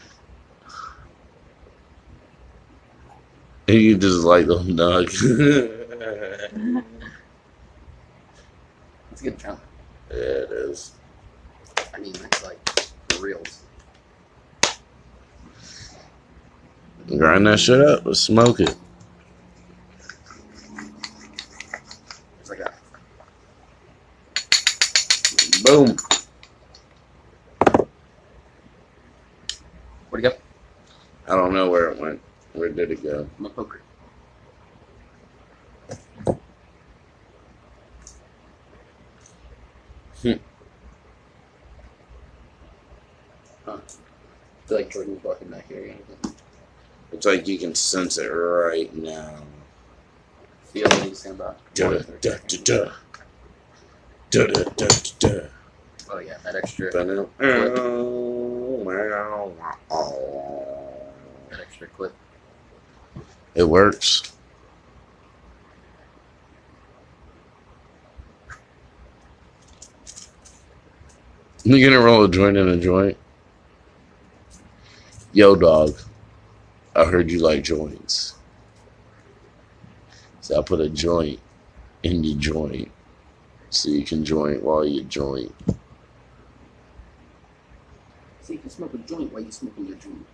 you 3.67 3.97
just 3.97 4.23
like 4.23 4.47
the 4.47 4.60
nug. 4.60 5.08
It's 9.12 9.21
a 9.21 9.32
good 9.32 9.39
chunk. 9.39 9.60
yeah, 10.12 10.17
it 10.17 10.52
is. 10.52 10.91
I 11.91 11.97
mean, 12.00 12.13
that's 12.13 12.43
like 12.43 12.60
for 13.10 13.19
reals. 13.19 13.63
Grind 17.08 17.48
that 17.48 17.58
shit 17.58 17.80
up. 17.80 18.06
Let's 18.06 18.20
smoke 18.20 18.60
it. 18.60 18.76
It's 22.41 22.50
like 22.50 22.60
Boom. 25.63 25.96
where'd 30.10 30.26
it 30.26 30.30
go? 30.30 30.38
I 31.28 31.36
don't 31.36 31.54
know 31.54 31.70
where 31.70 31.91
it 31.91 31.98
went. 31.98 32.22
Where 32.54 32.70
did 32.70 32.91
it 32.91 33.02
go? 33.02 33.30
I'm 33.39 33.46
a 33.46 33.50
poker. 33.50 33.82
Hmm. 40.22 40.34
Huh. 43.63 43.78
I 43.78 44.67
feel 44.67 44.78
like 44.78 44.89
Jordan's 44.89 45.24
walking 45.24 45.48
back 45.48 45.67
here. 45.70 45.84
again. 45.84 46.38
It's 47.12 47.26
like 47.26 47.48
you 47.48 47.58
can 47.58 47.76
sense 47.76 48.17
it 48.17 48.28
right 48.28 48.93
now. 48.96 49.36
Feel 50.65 50.84
what 50.84 51.04
he's 51.04 51.20
saying 51.20 51.36
about. 51.36 51.60
Da 51.74 51.89
da 51.89 52.00
da 52.22 52.38
da 52.48 52.58
da. 52.63 52.91
Da 54.30 54.48
da 54.48 54.63
da 54.63 54.88
da 55.20 55.39
Oh 56.10 56.20
yeah, 56.20 56.38
that 56.43 56.56
extra, 56.56 56.88
oh, 56.88 56.91
da. 56.91 57.06
that 61.50 61.60
extra 61.60 61.88
clip. 61.88 62.13
It 63.56 63.63
works. 63.63 64.34
You 71.63 71.84
gonna 71.84 72.00
roll 72.02 72.24
a 72.24 72.30
joint 72.30 72.56
in 72.56 72.70
a 72.70 72.78
joint? 72.78 73.17
Yo, 75.34 75.56
dog. 75.56 75.98
I 76.98 77.06
heard 77.06 77.30
you 77.30 77.38
like 77.38 77.64
joints. 77.64 78.34
So 80.42 80.58
I 80.58 80.64
put 80.64 80.82
a 80.82 80.90
joint 80.90 81.40
in 82.02 82.24
your 82.24 82.40
joint 82.40 82.90
so 83.70 83.90
you 83.90 84.04
can 84.04 84.26
joint 84.26 84.64
while 84.64 84.84
you 84.84 85.04
joint. 85.04 85.54
So 88.42 88.54
you 88.54 88.58
can 88.58 88.72
smoke 88.72 88.96
a 88.96 88.98
joint 88.98 89.32
while 89.32 89.44
you 89.44 89.52
smoking 89.52 89.86
your 89.86 89.98
joint. 89.98 90.26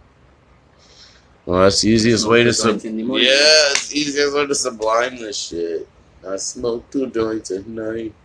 Well, 1.45 1.63
that's 1.63 1.81
the 1.81 1.89
easiest 1.89 2.29
way 2.29 2.45
to 2.45 2.53
sub- 2.53 2.71
joints 2.71 2.85
in 2.85 2.95
the 2.95 3.03
morning. 3.03 3.27
Yeah, 3.27 3.71
it's 3.71 3.89
the 3.89 3.99
easiest 3.99 4.33
way 4.33 4.47
to 4.47 4.55
sublime 4.55 5.17
this 5.17 5.37
shit. 5.37 5.85
I 6.25 6.37
smoke 6.37 6.89
two 6.89 7.07
joints 7.07 7.51
at 7.51 7.67
night. 7.67 8.15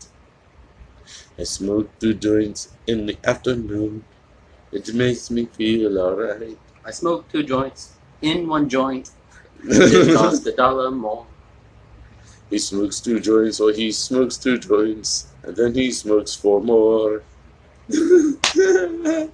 I 1.36 1.42
smoke 1.42 1.90
two 1.98 2.14
joints 2.14 2.68
in 2.86 3.06
the 3.06 3.18
afternoon. 3.24 4.04
It 4.70 4.94
makes 4.94 5.28
me 5.28 5.46
feel 5.46 5.98
alright. 5.98 6.56
I 6.84 6.92
smoke 6.92 7.28
two 7.32 7.42
joints 7.42 7.97
in 8.22 8.48
one 8.48 8.68
joint. 8.68 9.10
It 9.64 10.16
cost 10.16 10.46
a 10.46 10.52
dollar 10.52 10.90
more. 10.90 11.26
He 12.50 12.58
smokes 12.58 13.00
two 13.00 13.20
joints, 13.20 13.60
or 13.60 13.72
he 13.72 13.92
smokes 13.92 14.36
two 14.38 14.58
joints, 14.58 15.28
and 15.42 15.56
then 15.56 15.74
he 15.74 15.90
smokes 15.92 16.34
four 16.34 16.60
more. 16.62 17.22
uh, 17.92 19.30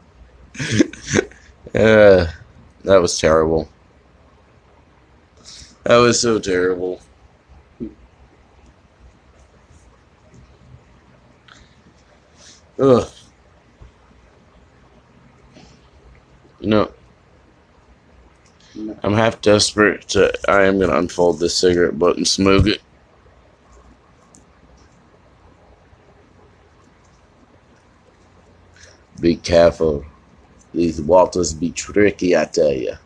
that 1.74 3.00
was 3.00 3.18
terrible. 3.18 3.68
That 5.84 5.96
was 5.98 6.20
so 6.20 6.38
terrible. 6.38 7.00
Ugh. 12.78 13.10
You 16.60 16.68
know, 16.68 16.84
No. 16.86 17.03
I'm 18.76 19.14
half 19.14 19.40
desperate 19.40 20.08
to. 20.08 20.32
I 20.50 20.64
am 20.64 20.80
gonna 20.80 20.98
unfold 20.98 21.38
this 21.38 21.56
cigarette 21.56 21.98
butt 21.98 22.16
and 22.16 22.26
smoke 22.26 22.66
it. 22.66 22.82
Be 29.20 29.36
careful. 29.36 30.04
These 30.72 31.00
waters 31.00 31.54
be 31.54 31.70
tricky, 31.70 32.36
I 32.36 32.46
tell. 32.46 32.98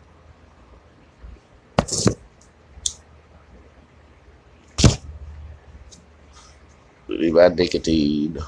Leave 7.07 7.33
my 7.33 7.47
nicotine. 7.49 8.39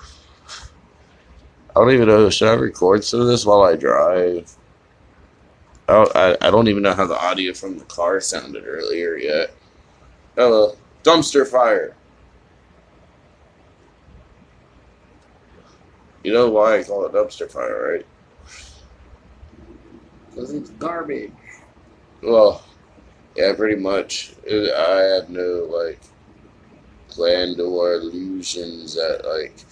I 1.69 1.73
don't 1.75 1.91
even 1.91 2.07
know. 2.07 2.29
Should 2.29 2.49
I 2.49 2.53
record 2.53 3.03
some 3.03 3.21
of 3.21 3.27
this 3.27 3.45
while 3.45 3.61
I 3.61 3.75
drive? 3.75 4.55
I 5.91 5.93
don't, 5.93 6.15
I, 6.15 6.37
I 6.47 6.51
don't 6.51 6.69
even 6.69 6.83
know 6.83 6.93
how 6.93 7.05
the 7.05 7.19
audio 7.19 7.53
from 7.53 7.77
the 7.77 7.83
car 7.83 8.21
sounded 8.21 8.63
earlier 8.65 9.17
yet. 9.17 9.53
Hello. 10.37 10.77
Dumpster 11.03 11.45
fire. 11.45 11.97
You 16.23 16.31
know 16.31 16.49
why 16.49 16.79
I 16.79 16.83
call 16.83 17.05
it 17.05 17.11
dumpster 17.11 17.51
fire, 17.51 17.91
right? 17.91 18.05
Because 20.29 20.53
it's 20.53 20.69
garbage. 20.69 21.33
Well, 22.23 22.63
yeah, 23.35 23.53
pretty 23.53 23.75
much. 23.81 24.33
It- 24.45 24.73
I 24.73 25.01
have 25.15 25.29
no, 25.29 25.67
like, 25.69 25.99
grandeur 27.13 27.95
illusions 27.95 28.95
that, 28.95 29.25
like, 29.25 29.65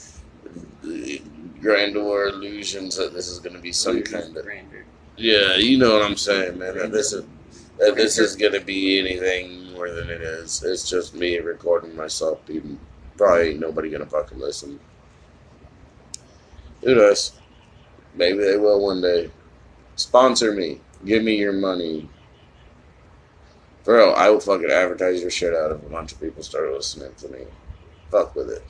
grandeur 1.62 2.28
illusions 2.28 2.98
that 2.98 3.14
this 3.14 3.30
is 3.30 3.40
going 3.40 3.56
to 3.56 3.62
be 3.62 3.72
some 3.72 4.04
kind 4.04 4.36
of. 4.36 4.44
Grandeur. 4.44 4.86
Yeah, 5.20 5.58
you 5.58 5.78
know 5.78 5.92
what 5.92 6.02
I'm 6.02 6.16
saying, 6.16 6.58
man. 6.58 6.78
That 6.78 6.94
this 6.94 7.12
is 7.12 7.26
that 7.78 7.96
this 7.96 8.18
is 8.18 8.38
gonna 8.38 8.62
be 8.62 9.00
anything 9.00 9.74
more 9.74 9.90
than 9.90 10.10
it 10.10 10.22
is. 10.22 10.64
It's 10.64 10.90
just 10.90 11.14
me 11.14 11.38
recording 11.40 11.94
myself. 11.94 12.46
Being 12.46 12.80
probably 13.18 13.50
ain't 13.50 13.60
nobody 13.60 13.90
gonna 13.90 14.06
fucking 14.06 14.40
listen. 14.40 14.80
Who 16.84 16.96
knows? 16.96 17.34
Maybe 18.16 18.38
they 18.40 18.56
will 18.56 18.82
one 18.82 19.02
day. 19.02 19.30
Sponsor 19.98 20.54
me. 20.54 20.80
Give 21.04 21.22
me 21.22 21.36
your 21.36 21.52
money. 21.52 22.08
Bro, 23.84 24.12
I 24.14 24.30
will 24.30 24.40
fucking 24.40 24.72
advertise 24.72 25.20
your 25.20 25.32
shit 25.32 25.54
out 25.54 25.72
if 25.72 25.84
a 25.84 25.90
bunch 25.90 26.14
of 26.14 26.22
people 26.22 26.44
start 26.44 26.72
listening 26.72 27.14
to 27.18 27.28
me. 27.28 27.40
Fuck 28.10 28.36
with 28.38 28.52
it. 28.52 28.64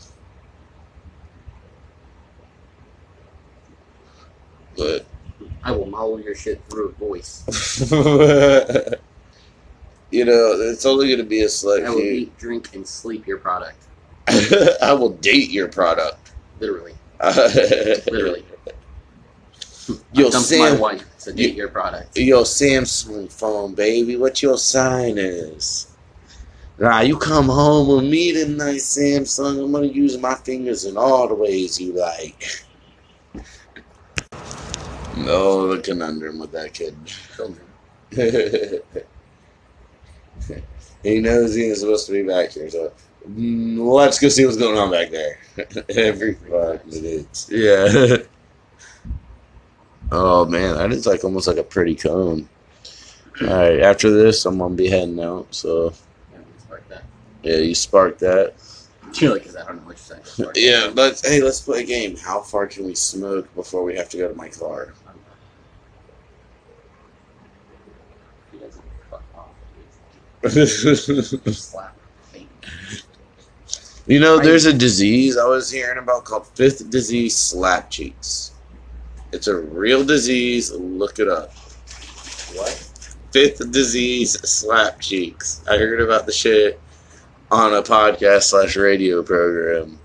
But 4.76 5.06
I 5.64 5.72
will 5.72 5.86
model 5.86 6.20
your 6.20 6.36
shit 6.36 6.64
through 6.70 6.90
a 6.90 6.92
voice. 6.94 7.44
you 10.12 10.26
know, 10.26 10.54
it's 10.60 10.86
only 10.86 11.08
going 11.08 11.20
to 11.20 11.26
be 11.26 11.42
a 11.42 11.50
select 11.50 11.86
I 11.86 11.90
will 11.90 11.98
few. 12.02 12.12
eat, 12.12 12.38
drink, 12.38 12.74
and 12.74 12.88
sleep 12.88 13.28
your 13.28 13.38
product. 13.38 13.78
I 14.82 14.94
will 14.94 15.10
date 15.10 15.50
your 15.50 15.68
product. 15.68 16.32
Literally. 16.60 16.94
Literally. 17.24 18.46
Yo, 20.14 20.30
Sam- 20.30 20.76
my 20.76 20.80
wife 20.80 21.18
to 21.20 21.34
date 21.34 21.56
your 21.56 21.70
product. 21.70 22.18
Yo, 22.18 22.44
Samsung 22.44 23.32
phone, 23.32 23.74
baby, 23.74 24.16
what 24.16 24.42
your 24.42 24.58
sign 24.58 25.18
is? 25.18 25.88
Nah, 26.78 27.02
you 27.02 27.18
come 27.18 27.50
home 27.50 27.88
with 27.88 28.10
me 28.10 28.32
tonight, 28.32 28.78
Samsung. 28.78 29.64
I'm 29.64 29.72
gonna 29.72 29.88
use 29.88 30.18
my 30.18 30.36
fingers 30.36 30.86
in 30.86 30.96
all 30.96 31.28
the 31.28 31.36
ways 31.36 31.80
you 31.80 31.94
like. 31.94 32.64
No, 35.26 35.76
the 35.76 35.82
conundrum 35.82 36.40
with 36.40 36.52
that 36.52 36.74
kid. 36.74 36.96
He 41.04 41.20
knows 41.20 41.56
he 41.56 41.64
is 41.64 41.80
supposed 41.80 42.08
to 42.08 42.12
be 42.12 42.24
back 42.24 42.52
here, 42.52 42.70
so 42.70 42.92
let's 43.26 44.20
go 44.20 44.28
see 44.28 44.44
what's 44.46 44.58
going 44.58 44.78
on 44.78 44.92
back 44.92 45.12
there. 45.12 45.40
Every 45.90 46.34
five 46.34 46.86
minutes. 46.88 47.48
Yeah. 47.50 48.18
oh 50.12 50.46
man, 50.46 50.76
that 50.76 50.92
is 50.92 51.08
like 51.08 51.24
almost 51.24 51.48
like 51.48 51.58
a 51.58 51.64
pretty 51.64 51.96
cone. 51.96 52.50
Alright, 53.42 53.80
after 53.80 54.12
this 54.12 54.46
I'm 54.46 54.58
gonna 54.58 54.76
be 54.76 54.90
heading 54.90 55.22
out, 55.22 55.48
so 55.52 55.94
Yeah, 56.34 56.40
it's 56.58 56.70
like 56.70 56.88
that. 56.90 57.04
yeah, 57.44 57.58
you 57.58 57.76
spark 57.76 58.18
that. 58.18 58.56
Because 59.12 59.56
I 59.56 59.66
don't 59.66 59.78
know 59.78 59.88
what 59.88 59.98
you're 60.10 60.22
saying. 60.46 60.52
Yeah, 60.56 60.92
let's 60.94 61.26
hey, 61.28 61.42
let's 61.42 61.62
play 61.62 61.82
a 61.84 61.86
game. 61.86 62.18
How 62.18 62.42
far 62.42 62.68
can 62.68 62.86
we 62.86 62.94
smoke 62.94 63.54
before 63.56 63.84
we 63.84 63.96
have 63.96 64.10
to 64.10 64.18
go 64.18 64.28
to 64.28 64.36
my 64.36 64.50
car? 64.50 64.94
He 68.52 68.58
doesn't 68.60 68.84
fuck 69.10 69.24
off. 69.36 69.48
yeah, 69.78 69.84
Slap. 70.48 71.96
You 74.08 74.20
know, 74.20 74.40
there's 74.40 74.66
a 74.66 74.74
disease 74.74 75.38
I 75.38 75.46
was 75.46 75.70
hearing 75.70 76.00
about 76.00 76.26
called 76.26 76.48
fifth 76.56 76.90
disease 76.90 77.36
slap 77.36 77.92
cheeks. 77.92 78.54
It's 79.32 79.46
a 79.46 79.56
real 79.56 80.04
disease. 80.04 80.72
Look 80.72 81.20
it 81.20 81.28
up. 81.28 81.54
What? 82.56 82.72
Fifth 83.32 83.72
disease 83.72 84.32
slap 84.50 85.00
cheeks. 85.00 85.64
I 85.70 85.78
heard 85.78 86.02
about 86.02 86.26
the 86.26 86.32
shit 86.32 86.80
on 87.52 87.76
a 87.76 87.84
podcast 87.84 88.46
slash 88.46 88.76
radio 88.76 89.22
program. 89.22 90.00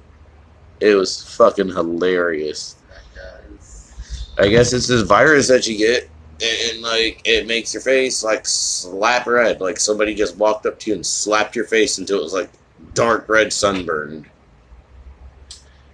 It 0.81 0.97
was 0.97 1.23
fucking 1.37 1.69
hilarious. 1.69 2.77
I 4.37 4.49
guess 4.49 4.75
it's 4.75 4.89
this 4.89 5.03
virus 5.03 5.49
that 5.49 5.67
you 5.67 5.79
get, 5.79 6.11
and, 6.41 6.71
and, 6.71 6.83
like 6.83 7.21
it 7.25 7.47
makes 7.47 7.73
your 7.75 7.83
face 7.83 8.23
like 8.25 8.47
slap 8.47 9.27
red, 9.27 9.61
like 9.61 9.79
somebody 9.79 10.15
just 10.15 10.37
walked 10.37 10.67
up 10.67 10.79
to 10.81 10.91
you 10.91 10.97
and 10.97 11.07
slapped 11.07 11.57
your 11.57 11.65
face 11.65 11.99
until 11.99 12.21
it 12.21 12.25
was 12.25 12.35
like 12.35 12.51
dark 12.95 13.29
red 13.29 13.53
sunburned, 13.53 14.27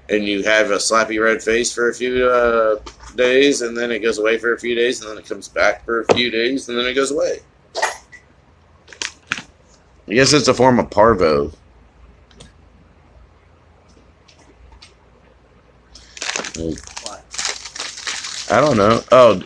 and 0.09 0.25
you 0.25 0.43
have 0.43 0.71
a 0.71 0.77
slappy 0.77 1.23
red 1.23 1.43
face 1.43 1.73
for 1.73 1.89
a 1.89 1.95
few 1.95 2.27
uh, 2.29 2.81
days, 3.17 3.63
and 3.63 3.77
then 3.77 3.91
it 3.91 4.01
goes 4.01 4.19
away 4.19 4.39
for 4.39 4.55
a 4.55 4.59
few 4.59 4.75
days, 4.75 5.01
and 5.01 5.11
then 5.11 5.19
it 5.19 5.27
comes 5.27 5.49
back 5.49 5.85
for 5.85 6.03
a 6.03 6.15
few 6.15 6.31
days, 6.31 6.69
and 6.69 6.79
then 6.79 6.87
it 6.87 6.95
goes 6.95 7.11
away. 7.11 7.41
I 10.09 10.15
guess 10.15 10.33
it's 10.33 10.49
a 10.49 10.55
form 10.55 10.81
of 10.81 10.91
parvo. 10.91 11.53
Like, 16.57 17.23
I 18.51 18.61
don't 18.61 18.77
know. 18.77 19.03
Oh, 19.13 19.41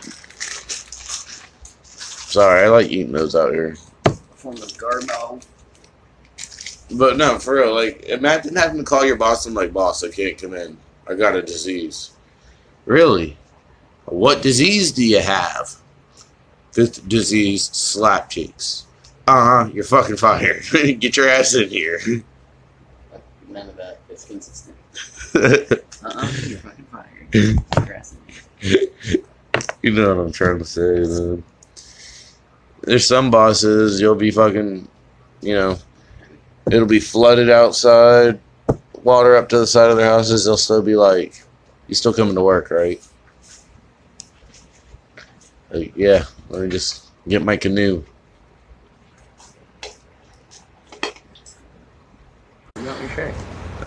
sorry. 2.35 2.65
I 2.65 2.67
like 2.67 2.91
eating 2.91 3.13
those 3.13 3.35
out 3.35 3.53
here. 3.53 3.75
Form 4.35 4.57
of 4.57 4.67
garbo. 4.73 5.43
But 6.91 7.17
no, 7.17 7.39
for 7.39 7.55
real. 7.55 7.73
Like, 7.73 8.03
imagine 8.03 8.55
having 8.55 8.77
to 8.77 8.83
call 8.83 9.05
your 9.05 9.15
boss 9.15 9.45
and 9.45 9.55
like, 9.55 9.73
boss, 9.73 10.03
I 10.03 10.09
can't 10.09 10.37
come 10.37 10.53
in. 10.53 10.77
I 11.07 11.15
got 11.15 11.35
a 11.35 11.41
disease. 11.41 12.11
Really? 12.85 13.37
What 14.05 14.41
disease 14.41 14.91
do 14.91 15.03
you 15.03 15.21
have? 15.21 15.75
Fifth 16.73 17.07
disease, 17.07 17.63
slap 17.71 18.29
cheeks. 18.29 18.85
Uh 19.27 19.63
huh. 19.63 19.69
You're 19.73 19.85
fucking 19.85 20.17
fired. 20.17 20.63
Get 20.99 21.17
your 21.17 21.29
ass 21.29 21.55
in 21.55 21.69
here. 21.69 21.99
None 23.47 23.69
of 23.69 23.77
that 23.77 23.99
is 24.09 24.25
consistent. 24.25 24.75
Uh-uh. 25.35 26.31
You're 26.45 26.59
fucking 26.59 26.85
fired. 26.91 27.59
Aggressive. 27.77 28.17
you 29.81 29.91
know 29.91 30.15
what 30.15 30.25
I'm 30.25 30.31
trying 30.33 30.59
to 30.59 30.65
say, 30.65 30.81
man. 30.81 31.43
There's 32.85 33.07
some 33.07 33.31
bosses 33.31 33.99
you'll 33.99 34.13
be 34.15 34.29
fucking, 34.29 34.87
you 35.41 35.53
know, 35.55 35.79
it'll 36.71 36.87
be 36.87 36.99
flooded 36.99 37.49
outside, 37.49 38.39
water 39.01 39.35
up 39.35 39.49
to 39.49 39.57
the 39.57 39.65
side 39.67 39.89
of 39.89 39.97
their 39.97 40.05
houses. 40.05 40.45
They'll 40.45 40.55
still 40.55 40.83
be 40.83 40.95
like, 40.95 41.43
"You 41.87 41.95
still 41.95 42.13
coming 42.13 42.35
to 42.35 42.43
work, 42.43 42.69
right?" 42.69 43.01
Like, 45.71 45.93
yeah, 45.95 46.25
let 46.49 46.61
me 46.61 46.69
just 46.69 47.07
get 47.27 47.43
my 47.43 47.57
canoe. 47.57 48.03
You 52.77 52.83
your 52.83 53.09
shirt? 53.09 53.35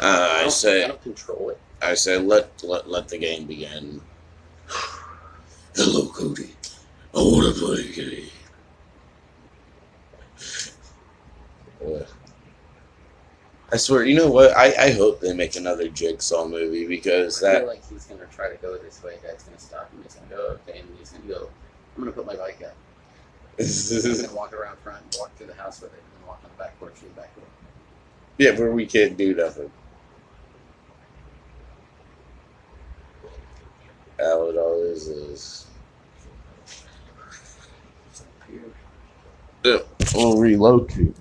Uh, 0.01 0.29
I 0.33 0.41
don't- 0.43 0.51
say, 0.51 0.85
I 0.85 0.89
don't 0.89 1.03
control 1.03 1.51
it. 1.51 1.61
I 1.81 1.95
say, 1.95 2.19
let 2.19 2.65
let 2.65 2.89
let 2.91 3.09
the 3.09 3.19
game 3.19 3.47
begin. 3.47 4.01
Hello, 5.77 6.09
Cody. 6.09 6.57
I 7.15 7.19
want 7.19 7.55
to 7.55 7.61
play 7.61 7.89
a 7.89 7.93
game. 7.93 8.31
I 13.71 13.77
swear, 13.77 14.05
you 14.05 14.17
know 14.17 14.31
what? 14.31 14.57
I, 14.57 14.87
I 14.87 14.91
hope 14.93 15.21
they 15.21 15.35
make 15.35 15.57
another 15.57 15.89
Jigsaw 15.89 16.49
movie 16.49 16.87
because 16.87 17.43
I 17.43 17.53
that 17.53 17.59
feel 17.59 17.69
like 17.69 17.89
he's 17.89 18.05
gonna 18.07 18.25
try 18.33 18.49
to 18.49 18.57
go 18.57 18.79
this 18.79 19.03
way. 19.03 19.17
Guy's 19.23 19.43
gonna 19.43 19.59
stop 19.59 19.91
him. 19.93 20.03
He's 20.03 20.15
gonna 20.15 20.29
go 20.31 20.59
okay, 20.67 20.81
and 20.81 20.89
he's 20.99 21.11
gonna 21.11 21.27
go. 21.27 21.51
I'm 21.97 22.05
gonna 22.05 22.13
put 22.13 22.27
my 22.27 22.37
bike 22.37 22.63
up. 22.65 22.75
He's 23.59 24.23
gonna 24.23 24.35
walk 24.35 24.55
around 24.55 24.79
front, 24.79 25.03
walk 25.19 25.37
through 25.37 25.49
the 25.49 25.55
house 25.55 25.83
with 25.83 25.93
it, 25.93 26.03
and 26.19 26.27
walk 26.27 26.41
on 26.45 26.51
the 26.57 26.63
back 26.63 26.79
porch 26.81 26.95
through 26.95 27.11
the 27.11 27.21
back 27.21 27.35
door. 27.37 27.45
yeah, 28.39 28.59
where 28.59 28.73
we 28.73 28.87
can't 28.87 29.19
do 29.19 29.35
nothing. 29.35 29.71
All 34.21 34.49
it 34.49 34.57
all 34.57 34.83
is 34.83 35.67
we'll 40.15 40.39
relocate. 40.39 41.15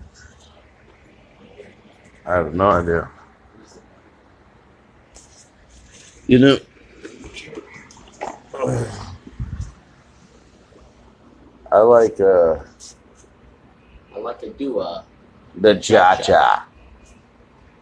I 2.28 2.36
have 2.36 2.54
no 2.54 2.70
idea. 2.70 3.10
You 6.28 6.40
know, 6.40 6.58
I 11.72 11.80
like 11.80 12.20
uh 12.20 12.60
I 14.14 14.20
like 14.20 14.40
to 14.42 14.50
do 14.50 14.82
a. 14.82 15.06
the 15.56 15.76
cha 15.76 16.18
cha. 16.18 16.68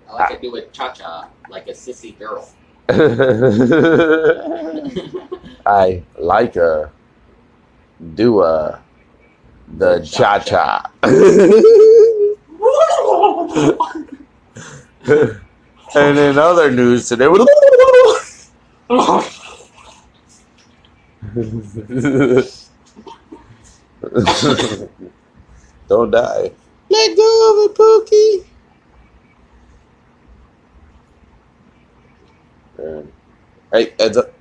I 0.08 0.14
like 0.14 0.30
to 0.30 0.40
do 0.40 0.56
a 0.58 0.62
cha 0.68 0.92
cha 0.92 1.28
like 1.50 1.68
a 1.68 1.72
sissy 1.72 2.16
girl. 2.20 2.48
I 5.66 6.04
like 6.20 6.56
a 6.56 6.92
do 8.14 8.44
a 8.44 8.80
the 9.80 10.02
cha 10.02 10.38
cha. 10.38 10.92
and 15.96 16.18
in 16.18 16.38
other 16.38 16.72
news 16.72 17.10
today, 17.10 17.26
don't 25.88 26.12
die. 26.12 26.52
Let 26.90 27.18
go 27.18 27.66
of 27.66 27.72
it, 27.72 27.76
Pookie. 27.76 28.46
Hey, 33.72 33.94
heads 34.00 34.18
up. 34.18 34.32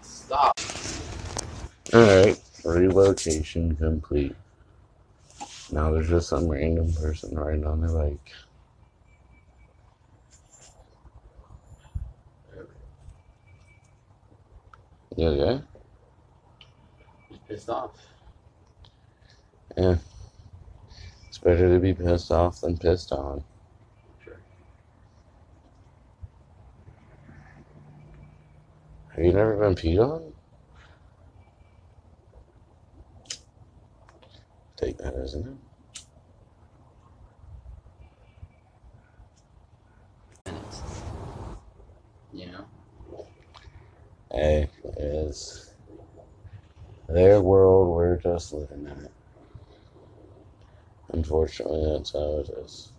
Stop. 0.00 0.58
Alright, 1.92 2.40
relocation 2.64 3.76
complete. 3.76 4.34
Now 5.70 5.90
there's 5.90 6.08
just 6.08 6.28
some 6.28 6.48
random 6.48 6.92
person 6.94 7.36
riding 7.36 7.66
on 7.66 7.80
their 7.80 7.90
bike. 7.90 8.32
Okay? 15.18 15.62
Just 17.30 17.48
pissed 17.48 17.68
off. 17.70 17.92
Yeah. 19.76 19.96
It's 21.28 21.38
better 21.38 21.72
to 21.72 21.80
be 21.80 21.94
pissed 21.94 22.32
off 22.32 22.60
than 22.60 22.76
pissed 22.76 23.12
on. 23.12 23.44
Sure. 24.24 24.40
Have 29.14 29.24
you 29.24 29.32
never 29.32 29.56
been 29.56 29.74
peed 29.74 30.00
on? 30.00 30.32
Take 34.76 34.98
that, 34.98 35.14
isn't 35.14 35.46
it? 35.46 35.56
You 42.32 42.46
know. 42.46 42.64
Hey, 44.34 44.68
it's 44.96 45.70
their 47.08 47.40
world, 47.40 47.94
we're 47.94 48.16
just 48.16 48.52
living 48.52 48.80
in 48.80 49.04
it. 49.04 49.12
Unfortunately, 51.12 51.88
that's 51.92 52.14
how 52.14 52.40
it 52.40 52.48
is. 52.48 52.90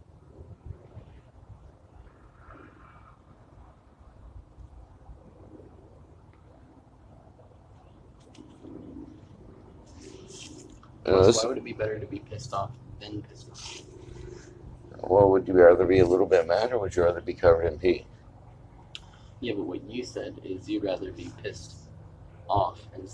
Plus, 11.03 11.43
why 11.43 11.49
would 11.49 11.57
it 11.57 11.65
be 11.65 11.73
better 11.73 11.99
to 11.99 12.05
be 12.05 12.19
pissed 12.19 12.53
off 12.53 12.71
than 13.01 13.21
pissed 13.23 13.49
off? 13.51 13.81
well, 15.01 15.29
would 15.31 15.45
you 15.49 15.53
rather 15.53 15.85
be 15.85 15.99
a 15.99 16.07
little 16.07 16.27
bit 16.27 16.47
mad 16.47 16.71
or 16.71 16.79
would 16.79 16.95
you 16.95 17.03
rather 17.03 17.19
be 17.19 17.33
covered 17.33 17.65
in 17.65 17.77
pee? 17.77 18.05
Yeah, 19.45 19.53
but 19.57 19.67
what 19.67 19.83
you 19.87 20.03
said 20.03 20.39
is 20.43 20.67
you'd 20.67 20.83
rather 20.83 21.11
be 21.11 21.31
pissed 21.43 21.75
off 22.49 22.81
and 22.95 23.07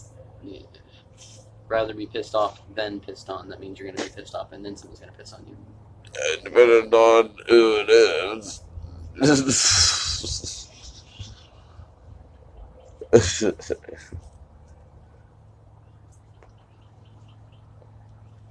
rather 1.67 1.93
be 1.93 2.05
pissed 2.05 2.35
off 2.35 2.61
than 2.73 3.01
pissed 3.01 3.29
on. 3.29 3.49
That 3.49 3.59
means 3.59 3.77
you're 3.79 3.91
gonna 3.91 4.01
be 4.07 4.13
pissed 4.15 4.33
off 4.33 4.53
and 4.53 4.63
then 4.63 4.77
someone's 4.77 5.01
gonna 5.01 5.11
piss 5.11 5.33
on 5.33 5.45
you. 5.45 5.57
Depending 6.45 6.93
on 6.93 7.35
who 7.49 7.83
it 7.85 7.89
is. 7.89 8.61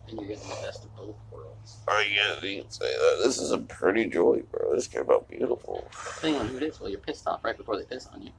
And 0.09 0.21
you're 0.21 0.29
getting 0.29 0.49
the 0.51 0.57
best 0.63 0.85
of 0.85 0.95
both 0.97 1.17
I 1.91 2.05
guess 2.15 2.43
you 2.45 2.63
can 2.63 2.71
say 2.71 2.87
that. 2.87 3.21
This 3.25 3.39
is 3.39 3.51
a 3.51 3.59
pretty 3.59 4.07
joy, 4.07 4.43
bro. 4.51 4.75
This 4.75 4.87
came 4.87 5.11
out 5.11 5.29
beautiful. 5.29 5.89
Depending 6.17 6.41
on 6.41 6.49
who 6.49 6.57
it 6.59 6.63
is, 6.63 6.81
well, 6.81 6.89
you're 6.91 7.01
pissed 7.01 7.27
off 7.27 7.45
right 7.45 7.57
before 7.57 7.77
they 7.77 7.85
piss 7.85 8.07
on 8.15 8.23
you. 8.23 8.31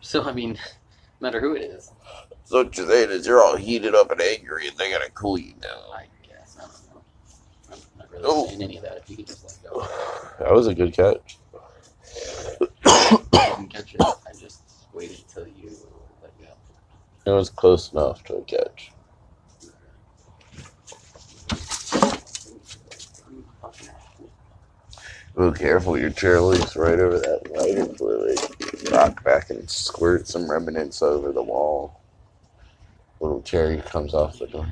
So, 0.00 0.24
I 0.24 0.32
mean, 0.32 0.54
no 1.20 1.26
matter 1.28 1.40
who 1.40 1.54
it 1.54 1.62
is, 1.62 1.92
So 2.44 2.64
what 2.64 2.76
you're 2.76 2.88
saying 2.88 3.10
is 3.10 3.26
you're 3.26 3.40
all 3.42 3.56
heated 3.56 3.94
up 3.94 4.10
and 4.10 4.20
angry 4.20 4.68
and 4.68 4.76
they 4.78 4.90
gotta 4.90 5.10
cool 5.12 5.38
you 5.38 5.54
down. 5.54 5.78
I 5.94 6.06
guess. 6.26 6.56
I 6.58 6.62
don't 6.62 6.94
know. 6.94 7.02
I'm 7.72 7.78
not 7.98 8.10
really 8.10 8.24
Oh. 8.26 8.46
saying 8.48 8.62
any 8.62 8.76
of 8.78 8.84
that 8.84 8.98
if 8.98 9.10
you 9.10 9.16
could 9.16 9.26
just 9.26 9.44
let 9.44 9.72
go. 9.72 9.86
That 10.40 10.52
was 10.52 10.66
a 10.66 10.74
good 10.74 10.94
catch. 10.94 11.38
I 12.84 13.18
didn't 13.32 13.68
catch 13.72 13.94
it. 13.94 14.00
I 14.02 14.32
just 14.38 14.86
waited 14.92 15.18
until 15.20 15.46
you 15.48 15.70
let 16.22 16.32
go. 16.38 16.46
It 17.26 17.34
was 17.34 17.50
close 17.50 17.92
enough 17.92 18.24
to 18.24 18.36
a 18.36 18.42
catch. 18.44 18.92
Oh, 25.36 25.52
careful, 25.52 25.98
your 25.98 26.10
chair 26.10 26.40
leaks 26.42 26.76
right 26.76 26.98
over 27.00 27.18
that 27.18 27.50
lighter 27.56 27.86
fluid. 27.94 28.38
Rock 28.92 29.24
back 29.24 29.50
and 29.50 29.68
squirt 29.70 30.28
some 30.28 30.50
remnants 30.50 31.02
over 31.02 31.32
the 31.32 31.42
wall. 31.42 32.02
Little 33.20 33.42
cherry 33.42 33.78
comes 33.78 34.14
off 34.14 34.38
the 34.38 34.46
door. 34.48 34.68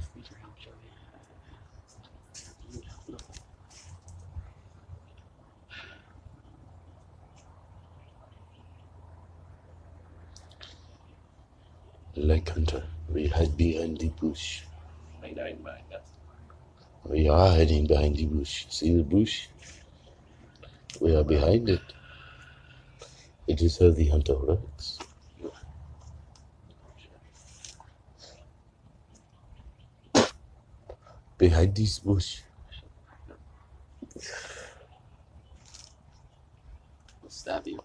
Like 12.16 12.51
Hunter, 12.51 12.85
we 13.09 13.29
hide 13.29 13.57
behind 13.57 13.99
the 13.99 14.11
bush. 14.11 14.62
I 15.23 15.31
died 15.33 15.64
by 15.64 15.81
that. 15.90 16.07
We 17.05 17.29
are 17.29 17.51
hiding 17.51 17.87
behind 17.87 18.16
the 18.16 18.27
bush. 18.27 18.66
See 18.70 18.96
the 18.96 19.05
bush? 19.05 19.49
We 21.00 21.16
are 21.16 21.24
behind 21.24 21.70
it. 21.70 21.80
It 23.48 23.62
is 23.62 23.78
how 23.78 23.90
the 23.90 24.06
hunter 24.08 24.36
works. 24.36 24.98
Behind 31.38 31.74
this 31.74 31.98
bush. 31.98 32.42
I'll 37.22 37.30
stab 37.30 37.66
you. 37.66 37.80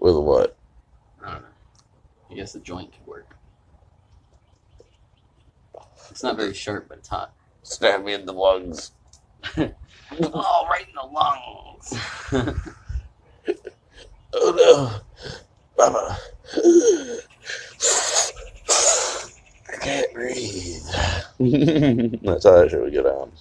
With 0.00 0.16
what? 0.16 0.56
I 1.24 1.30
don't 1.34 1.42
know. 1.42 1.48
I 2.32 2.34
guess 2.34 2.52
the 2.52 2.58
joint 2.58 2.92
could 2.92 3.06
work. 3.06 3.36
It's 6.10 6.24
not 6.24 6.36
very 6.36 6.52
sharp, 6.52 6.86
but 6.88 6.98
it's 6.98 7.08
hot. 7.08 7.32
Stab 7.62 8.04
me 8.04 8.14
in 8.14 8.26
the 8.26 8.32
lungs. 8.32 8.90
Oh, 10.22 10.66
right 10.70 10.86
in 10.88 10.94
the 10.94 11.06
lungs. 12.32 12.58
Oh 14.34 14.52
no. 14.56 15.00
Mama. 15.78 16.18
I 19.72 19.76
can't 19.80 20.14
breathe. 20.14 20.82
That's 22.22 22.44
how 22.44 22.52
that 22.56 22.68
shit 22.70 22.80
would 22.80 22.92
get 22.92 23.06
out. 23.06 23.32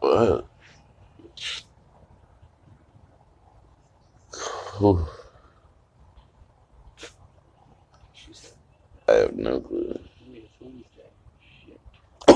What? 0.00 0.48
Whew, 4.78 5.06
She 8.12 8.34
said, 8.34 8.52
I 9.14 9.18
have 9.18 9.36
no 9.36 9.60
clue. 9.60 10.00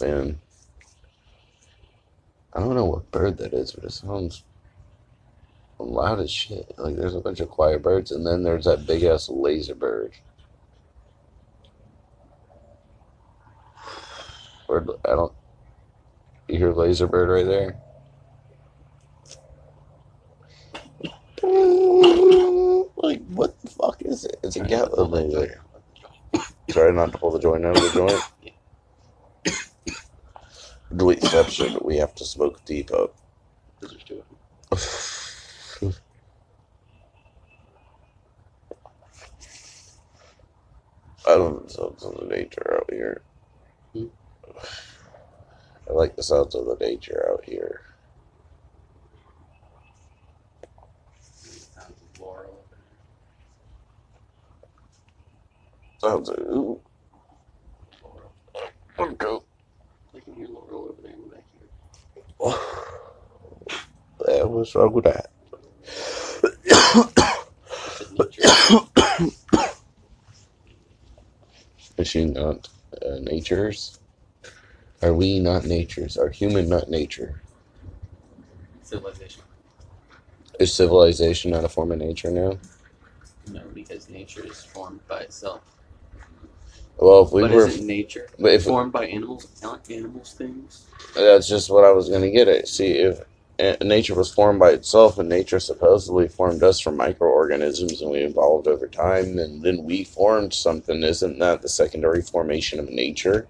Man. 0.00 0.38
I 2.52 2.60
don't 2.60 2.76
know 2.76 2.84
what 2.84 3.10
bird 3.10 3.38
that 3.38 3.52
is, 3.52 3.72
but 3.72 3.82
it 3.82 3.90
sounds 3.90 4.44
loud 5.80 6.20
as 6.20 6.30
shit. 6.30 6.72
Like 6.78 6.94
there's 6.94 7.16
a 7.16 7.20
bunch 7.20 7.40
of 7.40 7.50
quiet 7.50 7.82
birds, 7.82 8.12
and 8.12 8.24
then 8.24 8.44
there's 8.44 8.66
that 8.66 8.86
big 8.86 9.02
ass 9.02 9.28
laser 9.28 9.74
bird. 9.74 10.12
Or 14.68 14.86
I 15.04 15.08
don't. 15.08 15.32
You 16.46 16.58
hear 16.58 16.72
laser 16.72 17.08
bird 17.08 17.30
right 17.30 17.46
there? 17.46 17.80
Like 23.02 23.22
what 23.28 23.58
the 23.62 23.70
fuck 23.70 24.02
is 24.70 24.82
it? 24.82 24.92
It's 24.92 25.06
a 25.06 25.06
Gatling 25.06 25.30
laser. 25.32 25.62
Try 26.70 26.90
not 26.92 27.12
to 27.12 27.18
pull 27.18 27.32
the 27.32 27.40
joint 27.40 27.66
out 27.66 27.76
of 27.76 27.82
the 27.82 27.90
joint. 27.90 28.22
Delete 30.96 31.18
exception. 31.24 31.78
We 31.82 31.98
have 31.98 32.14
to 32.16 32.24
smoke 32.24 32.64
deep 32.64 32.92
up. 32.92 33.16
Two 34.06 34.20
of 34.20 34.28
them. 34.28 34.38
I 41.26 41.34
love 41.36 41.64
the 41.64 41.70
sounds 41.70 42.04
of 42.04 42.18
the 42.18 42.26
nature 42.26 42.76
out 42.76 42.90
here. 42.90 43.22
Hmm. 43.94 44.06
I 45.88 45.92
like 45.92 46.16
the 46.16 46.22
sounds 46.22 46.54
of 46.54 46.66
the 46.66 46.76
nature 46.80 47.28
out 47.32 47.44
here. 47.44 47.82
Sounds 51.20 52.02
of 52.02 52.20
Laurel. 52.20 52.66
Sounds 56.00 56.30
of 56.30 56.38
ooh, 56.38 56.80
Laurel. 58.02 58.32
okay. 58.98 59.38
I 60.16 60.20
can 60.20 60.34
hear 60.34 60.48
Laurel 60.48 60.88
over 60.92 61.02
there 61.02 61.12
in 61.12 61.22
the 61.22 61.28
back 61.28 61.44
here. 62.40 62.54
Yeah, 64.28 64.44
what's 64.44 64.74
wrong 64.74 64.92
with 64.92 65.04
that? 65.04 65.30
I 67.84 67.88
said 67.88 68.12
nature. 68.12 68.42
Is 71.98 72.08
she 72.08 72.24
not 72.26 72.68
uh, 73.04 73.16
nature's? 73.20 73.98
Are 75.02 75.14
we 75.14 75.38
not 75.38 75.64
nature's? 75.64 76.16
Are 76.16 76.30
human 76.30 76.68
not 76.68 76.88
nature? 76.90 77.42
Civilization. 78.82 79.42
Is 80.58 80.74
civilization 80.74 81.50
not 81.50 81.64
a 81.64 81.68
form 81.68 81.92
of 81.92 81.98
nature 81.98 82.30
now? 82.30 82.58
No, 83.46 83.62
because 83.74 84.08
nature 84.10 84.46
is 84.46 84.64
formed 84.64 85.00
by 85.08 85.20
itself. 85.20 85.62
Well, 87.00 87.24
if 87.26 87.32
we 87.32 87.42
but 87.42 87.52
were, 87.52 87.66
isn't 87.66 87.86
nature 87.86 88.28
but 88.38 88.52
if 88.52 88.64
formed 88.64 88.92
by 88.92 89.06
animals? 89.06 89.46
Aren't 89.64 89.90
animals 89.90 90.34
things? 90.34 90.86
That's 91.14 91.48
just 91.48 91.70
what 91.70 91.84
I 91.84 91.92
was 91.92 92.10
going 92.10 92.22
to 92.22 92.30
get 92.30 92.46
at. 92.46 92.68
See, 92.68 92.92
if 92.92 93.20
uh, 93.58 93.76
nature 93.82 94.14
was 94.14 94.32
formed 94.32 94.60
by 94.60 94.70
itself 94.70 95.18
and 95.18 95.28
nature 95.28 95.60
supposedly 95.60 96.28
formed 96.28 96.62
us 96.62 96.78
from 96.78 96.96
microorganisms 96.96 98.02
and 98.02 98.10
we 98.10 98.18
evolved 98.18 98.68
over 98.68 98.86
time 98.86 99.38
and 99.38 99.62
then 99.62 99.84
we 99.84 100.04
formed 100.04 100.52
something, 100.52 101.02
isn't 101.02 101.38
that 101.38 101.62
the 101.62 101.70
secondary 101.70 102.20
formation 102.20 102.78
of 102.78 102.90
nature? 102.90 103.48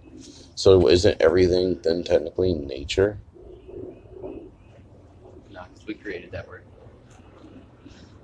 So 0.55 0.89
isn't 0.89 1.21
everything 1.21 1.81
then 1.83 2.05
technically 2.05 2.55
nature? 2.55 3.19
No, 5.51 5.63
because 5.73 5.87
we 5.87 5.95
created 5.95 6.31
that 6.33 6.49
word. 6.49 6.63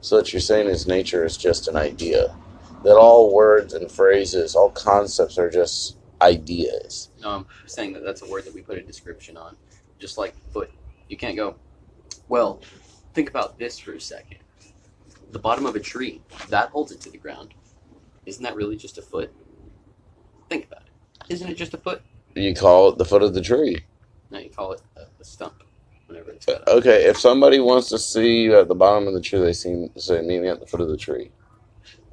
So 0.01 0.17
what 0.19 0.33
you're 0.33 0.41
saying 0.41 0.69
is 0.69 0.87
nature 0.87 1.25
is 1.25 1.37
just 1.37 1.67
an 1.67 1.77
idea. 1.77 2.37
That 2.85 2.97
all 2.97 3.35
words 3.35 3.75
and 3.75 3.91
phrases, 3.91 4.55
all 4.55 4.71
concepts 4.71 5.39
are 5.39 5.51
just 5.51 5.97
ideas. 6.23 7.11
No, 7.21 7.31
I'm 7.31 7.47
saying 7.67 7.93
that 7.95 8.05
that's 8.05 8.23
a 8.23 8.31
word 8.31 8.45
that 8.45 8.55
we 8.55 8.62
put 8.62 8.79
a 8.79 8.83
description 8.83 9.37
on. 9.37 9.57
Just 9.99 10.18
like 10.18 10.35
foot. 10.53 10.70
You 11.09 11.16
can't 11.16 11.37
go, 11.37 11.57
well, 12.29 12.61
think 13.14 13.29
about 13.29 13.59
this 13.59 13.79
for 13.79 13.95
a 13.95 14.01
second. 14.01 14.39
The 15.33 15.39
bottom 15.39 15.66
of 15.66 15.74
a 15.74 15.81
tree, 15.81 16.22
that 16.49 16.70
holds 16.70 16.93
it 16.93 17.01
to 17.03 17.11
the 17.11 17.18
ground. 17.18 17.55
Isn't 18.27 18.43
that 18.43 18.55
really 18.57 18.77
just 18.77 18.99
a 18.99 19.03
foot? 19.03 19.33
Think 20.49 20.66
about 20.66 20.83
it. 20.83 21.33
Isn't 21.33 21.49
it 21.49 21.55
just 21.55 21.74
a 21.74 21.79
foot? 21.79 22.03
You 22.35 22.55
call 22.55 22.91
it 22.91 22.99
the 22.99 23.05
foot 23.05 23.22
of 23.22 23.35
the 23.35 23.41
tree. 23.41 23.85
No, 24.31 24.39
you 24.39 24.51
call 24.51 24.72
it 24.72 24.83
a, 24.97 25.03
a 25.20 25.24
stump 25.24 25.62
whenever 26.07 26.31
it's 26.31 26.49
Okay, 26.49 27.05
if 27.05 27.18
somebody 27.18 27.61
wants 27.61 27.89
to 27.89 27.99
see 27.99 28.43
you 28.43 28.59
at 28.59 28.68
the 28.68 28.74
bottom 28.74 29.09
of 29.09 29.14
the 29.14 29.20
tree, 29.20 29.41
they 29.41 29.53
see 29.53 29.89
say 29.97 30.20
meet 30.20 30.41
me 30.41 30.49
at 30.49 30.61
the 30.61 30.66
foot 30.66 30.81
of 30.81 30.89
the 30.89 30.97
tree. 30.97 31.31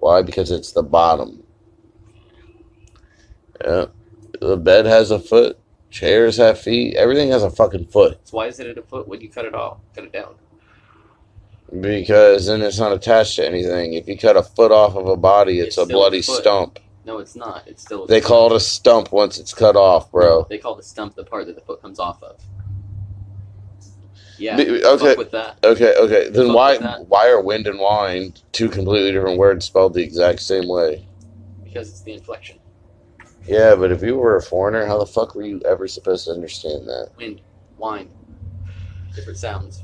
Why? 0.03 0.21
Because 0.21 0.51
it's 0.51 0.73
the 0.73 0.83
bottom. 0.83 1.43
Yeah, 3.63 3.85
the 4.41 4.57
bed 4.57 4.85
has 4.85 5.11
a 5.11 5.19
foot. 5.19 5.57
Chairs 5.91 6.35
have 6.35 6.59
feet. 6.59 6.97
Everything 6.97 7.29
has 7.29 7.41
a 7.41 7.49
fucking 7.49 7.87
foot. 7.87 8.19
So 8.25 8.35
why 8.35 8.47
is 8.47 8.59
it 8.59 8.67
at 8.67 8.77
a 8.77 8.81
foot 8.81 9.07
when 9.07 9.21
you 9.21 9.29
cut 9.29 9.45
it 9.45 9.55
off? 9.55 9.77
Cut 9.95 10.03
it 10.03 10.11
down. 10.11 10.35
Because 11.79 12.47
then 12.47 12.61
it's 12.61 12.79
not 12.79 12.91
attached 12.91 13.37
to 13.37 13.47
anything. 13.47 13.93
If 13.93 14.09
you 14.09 14.17
cut 14.17 14.35
a 14.35 14.43
foot 14.43 14.73
off 14.73 14.97
of 14.97 15.07
a 15.07 15.15
body, 15.15 15.59
it's, 15.59 15.67
It's 15.69 15.77
a 15.77 15.85
still 15.85 15.97
a 15.97 16.01
bloody 16.01 16.21
stump. 16.21 16.79
No, 17.05 17.19
it's 17.19 17.37
not. 17.37 17.65
It's 17.65 17.83
still. 17.83 18.05
They 18.05 18.19
call 18.19 18.51
it 18.51 18.57
a 18.57 18.59
stump 18.59 19.13
once 19.13 19.39
it's 19.39 19.53
cut 19.53 19.77
off, 19.77 20.11
bro. 20.11 20.45
They 20.49 20.57
call 20.57 20.75
the 20.75 20.83
stump 20.83 21.15
the 21.15 21.23
part 21.23 21.45
that 21.45 21.55
the 21.55 21.61
foot 21.61 21.81
comes 21.81 21.97
off 21.97 22.21
of. 22.21 22.41
Yeah. 24.37 24.57
Be- 24.57 24.83
okay. 24.83 25.15
With 25.15 25.31
that. 25.31 25.57
Okay, 25.63 25.95
okay. 25.97 26.29
Then 26.29 26.47
Fuck 26.47 26.55
why 26.55 26.77
why 27.07 27.29
are 27.29 27.41
wind 27.41 27.67
and 27.67 27.79
wine 27.79 28.33
two 28.51 28.69
completely 28.69 29.11
different 29.11 29.37
words 29.37 29.65
spelled 29.65 29.93
the 29.93 30.03
exact 30.03 30.41
same 30.41 30.67
way? 30.67 31.07
Because 31.63 31.89
it's 31.89 32.01
the 32.01 32.13
inflection. 32.13 32.59
Yeah, 33.45 33.75
but 33.75 33.91
if 33.91 34.01
you 34.01 34.17
were 34.17 34.37
a 34.37 34.41
foreigner, 34.41 34.85
how 34.85 34.97
the 34.97 35.05
fuck 35.05 35.35
were 35.35 35.43
you 35.43 35.61
ever 35.65 35.87
supposed 35.87 36.25
to 36.25 36.31
understand 36.31 36.87
that? 36.87 37.09
Wind, 37.17 37.41
wine, 37.77 38.09
different 39.15 39.37
sounds. 39.37 39.83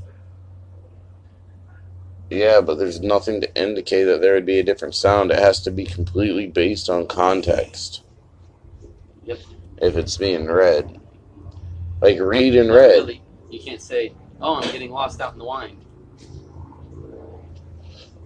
Yeah, 2.30 2.60
but 2.60 2.76
there's 2.76 3.00
nothing 3.00 3.40
to 3.40 3.54
indicate 3.60 4.04
that 4.04 4.20
there 4.20 4.34
would 4.34 4.46
be 4.46 4.60
a 4.60 4.62
different 4.62 4.94
sound. 4.94 5.32
It 5.32 5.38
has 5.40 5.60
to 5.62 5.70
be 5.70 5.84
completely 5.84 6.46
based 6.46 6.88
on 6.88 7.08
context. 7.08 8.04
Yep. 9.24 9.38
If 9.82 9.96
it's 9.96 10.16
being 10.16 10.46
read. 10.46 11.00
Like 12.00 12.20
read 12.20 12.54
and 12.54 12.70
read. 12.70 12.92
really. 12.92 13.22
You 13.50 13.60
can't 13.60 13.82
say, 13.82 14.14
"Oh, 14.40 14.56
I'm 14.56 14.72
getting 14.72 14.90
lost 14.90 15.20
out 15.20 15.32
in 15.32 15.38
the 15.38 15.44
wine." 15.44 15.78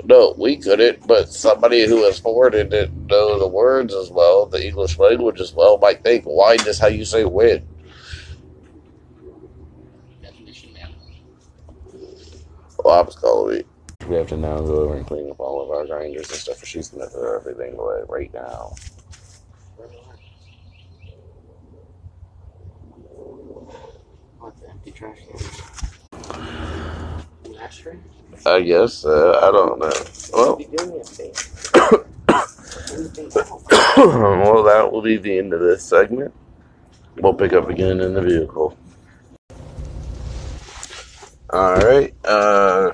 No, 0.05 0.35
we 0.37 0.57
couldn't, 0.57 1.07
but 1.07 1.31
somebody 1.31 1.87
who 1.87 2.05
has 2.05 2.19
forwarded 2.19 2.71
didn't 2.71 3.07
know 3.07 3.39
the 3.39 3.49
words 3.49 3.95
as 3.95 4.11
well, 4.11 4.45
the 4.47 4.67
English 4.67 4.99
language 4.99 5.41
as 5.41 5.55
well, 5.55 5.79
might 5.79 6.03
think, 6.03 6.25
why 6.25 6.55
is 6.55 6.79
how 6.79 6.89
you 6.89 7.07
say 7.07 7.25
wind? 7.25 7.67
Definition, 10.23 10.75
man. 10.75 10.95
Well, 12.85 12.99
I 12.99 13.03
was 13.03 13.17
calling 13.17 13.61
it. 13.61 13.69
We 14.09 14.17
have 14.17 14.29
to 14.29 14.37
now 14.37 14.59
go 14.59 14.81
over 14.81 14.97
and 14.97 15.07
clean 15.07 15.31
up 15.31 15.41
all 15.41 15.63
of 15.63 15.71
our 15.71 15.87
grinders 15.87 16.29
and 16.31 16.39
stuff, 16.39 16.59
for 16.59 16.67
she's 16.67 16.89
gonna 16.89 17.09
throw 17.09 17.37
everything 17.37 17.79
away 17.79 18.03
right 18.09 18.35
now. 18.35 18.75
What's 24.39 24.61
the 24.61 24.71
empty 24.71 24.91
trash 24.91 25.19
can? 25.27 25.74
I 28.47 28.61
guess, 28.63 29.05
uh, 29.05 29.41
I 29.43 29.51
don't 29.51 29.79
know. 29.79 29.93
Well, 30.33 30.59
well, 33.97 34.63
that 34.65 34.89
will 34.91 35.03
be 35.03 35.17
the 35.17 35.39
end 35.39 35.53
of 35.53 35.61
this 35.61 35.85
segment. 35.85 36.35
We'll 37.17 37.35
pick 37.35 37.53
up 37.53 37.69
again 37.69 38.01
in 38.01 38.15
the 38.15 38.23
vehicle. 38.23 38.77
Alright, 41.53 42.15
uh, 42.25 42.91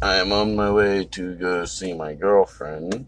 I 0.00 0.16
am 0.16 0.32
on 0.32 0.54
my 0.54 0.70
way 0.70 1.04
to 1.04 1.34
go 1.34 1.64
see 1.64 1.92
my 1.92 2.14
girlfriend. 2.14 3.06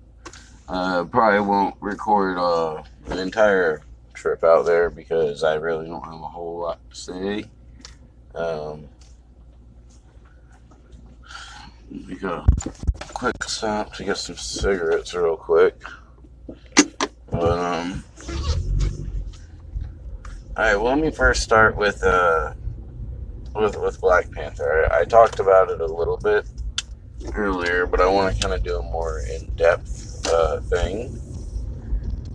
Uh, 0.69 1.05
probably 1.05 1.41
won't 1.41 1.77
record 1.81 2.37
uh, 2.37 2.83
an 3.07 3.19
entire 3.19 3.83
trip 4.13 4.43
out 4.43 4.67
there 4.67 4.91
because 4.91 5.45
I 5.45 5.55
really 5.55 5.87
don't 5.87 6.05
have 6.05 6.15
a 6.15 6.29
whole 6.29 6.59
lot 6.59 6.79
to 6.91 6.97
say. 6.97 7.45
Um, 8.35 8.89
got 12.21 12.47
a 13.01 13.13
quick 13.15 13.43
stop 13.45 13.95
to 13.95 14.05
get 14.05 14.19
some 14.19 14.37
cigarettes 14.37 15.15
real 15.15 15.37
quick. 15.37 15.83
But 17.31 17.59
um, 17.59 18.05
all 20.57 20.65
right. 20.65 20.77
Well, 20.77 20.85
let 20.85 20.99
me 20.99 21.11
first 21.11 21.43
start 21.43 21.77
with 21.77 22.03
uh, 22.05 22.53
with 23.55 23.79
with 23.79 24.01
Black 24.01 24.31
Panther. 24.33 24.89
I, 24.93 25.01
I 25.01 25.05
talked 25.05 25.41
about 25.41 25.71
it 25.71 25.81
a 25.81 25.87
little 25.87 26.19
bit 26.19 26.47
earlier, 27.35 27.87
but 27.87 28.01
I 28.01 28.07
want 28.09 28.35
to 28.35 28.41
kind 28.41 28.55
of 28.55 28.63
do 28.63 28.79
a 28.79 28.83
more 28.83 29.21
in 29.21 29.47
depth 29.57 30.27
uh, 30.27 30.61
thing. 30.61 31.19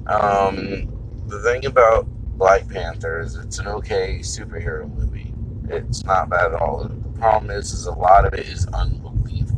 Um, 0.08 0.92
the 1.28 1.40
thing 1.44 1.66
about 1.66 2.08
Black 2.38 2.68
Panther 2.70 3.22
is 3.22 3.36
it's 3.36 3.60
an 3.60 3.68
okay 3.68 4.20
superhero 4.20 4.92
movie. 4.96 5.34
It's 5.70 6.04
not 6.04 6.30
bad 6.30 6.54
at 6.54 6.62
all. 6.62 6.84
The 6.84 7.20
problem 7.20 7.52
is, 7.52 7.72
is 7.72 7.86
a 7.86 7.94
lot 7.94 8.26
of 8.26 8.34
it 8.34 8.48
is 8.48 8.68
unbelievable. 8.68 9.55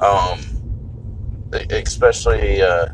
Um, 0.00 0.40
especially 1.70 2.62
uh, 2.62 2.88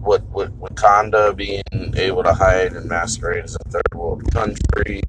what 0.00 0.22
with 0.30 0.58
Wakanda 0.58 1.36
being 1.36 1.62
able 1.96 2.22
to 2.22 2.34
hide 2.34 2.72
and 2.72 2.88
masquerade 2.88 3.44
as 3.44 3.56
a 3.56 3.68
third 3.70 3.94
world 3.94 4.30
country. 4.32 5.02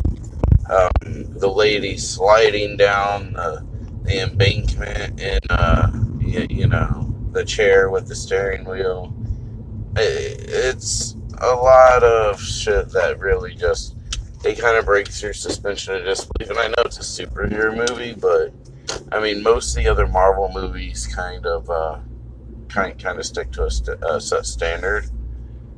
Um, 0.70 1.26
the 1.38 1.50
lady 1.50 1.98
sliding 1.98 2.78
down 2.78 3.34
the, 3.34 3.66
the 4.04 4.22
embankment 4.22 5.20
in 5.20 5.40
uh, 5.50 5.92
you, 6.20 6.48
you 6.50 6.68
know 6.68 7.14
the 7.32 7.44
chair 7.44 7.90
with 7.90 8.08
the 8.08 8.16
steering 8.16 8.66
wheel. 8.66 9.14
It, 9.96 10.46
it's 10.48 11.16
a 11.40 11.56
lot 11.56 12.04
of 12.04 12.40
shit 12.40 12.90
that 12.92 13.20
really 13.20 13.56
just 13.56 13.96
it 14.44 14.60
kind 14.60 14.78
of 14.78 14.86
breaks 14.86 15.22
your 15.22 15.34
suspension 15.34 15.96
of 15.96 16.04
disbelief. 16.04 16.50
And 16.50 16.60
I 16.60 16.68
know 16.68 16.84
it's 16.86 16.98
a 16.98 17.26
superhero 17.26 17.76
movie, 17.90 18.14
but 18.14 18.54
I 19.12 19.20
mean 19.22 19.44
most 19.44 19.76
of 19.76 19.84
the 19.84 19.90
other 19.90 20.08
Marvel 20.08 20.52
movies 20.54 21.08
kind 21.08 21.46
of 21.46 21.70
uh, 21.70 22.00
kind 22.70 22.98
kind 22.98 23.20
of 23.20 23.26
stick 23.26 23.52
to 23.54 23.66
a, 23.66 23.72
st- 23.72 23.98
a 24.10 24.20
set 24.22 24.46
standard. 24.46 25.06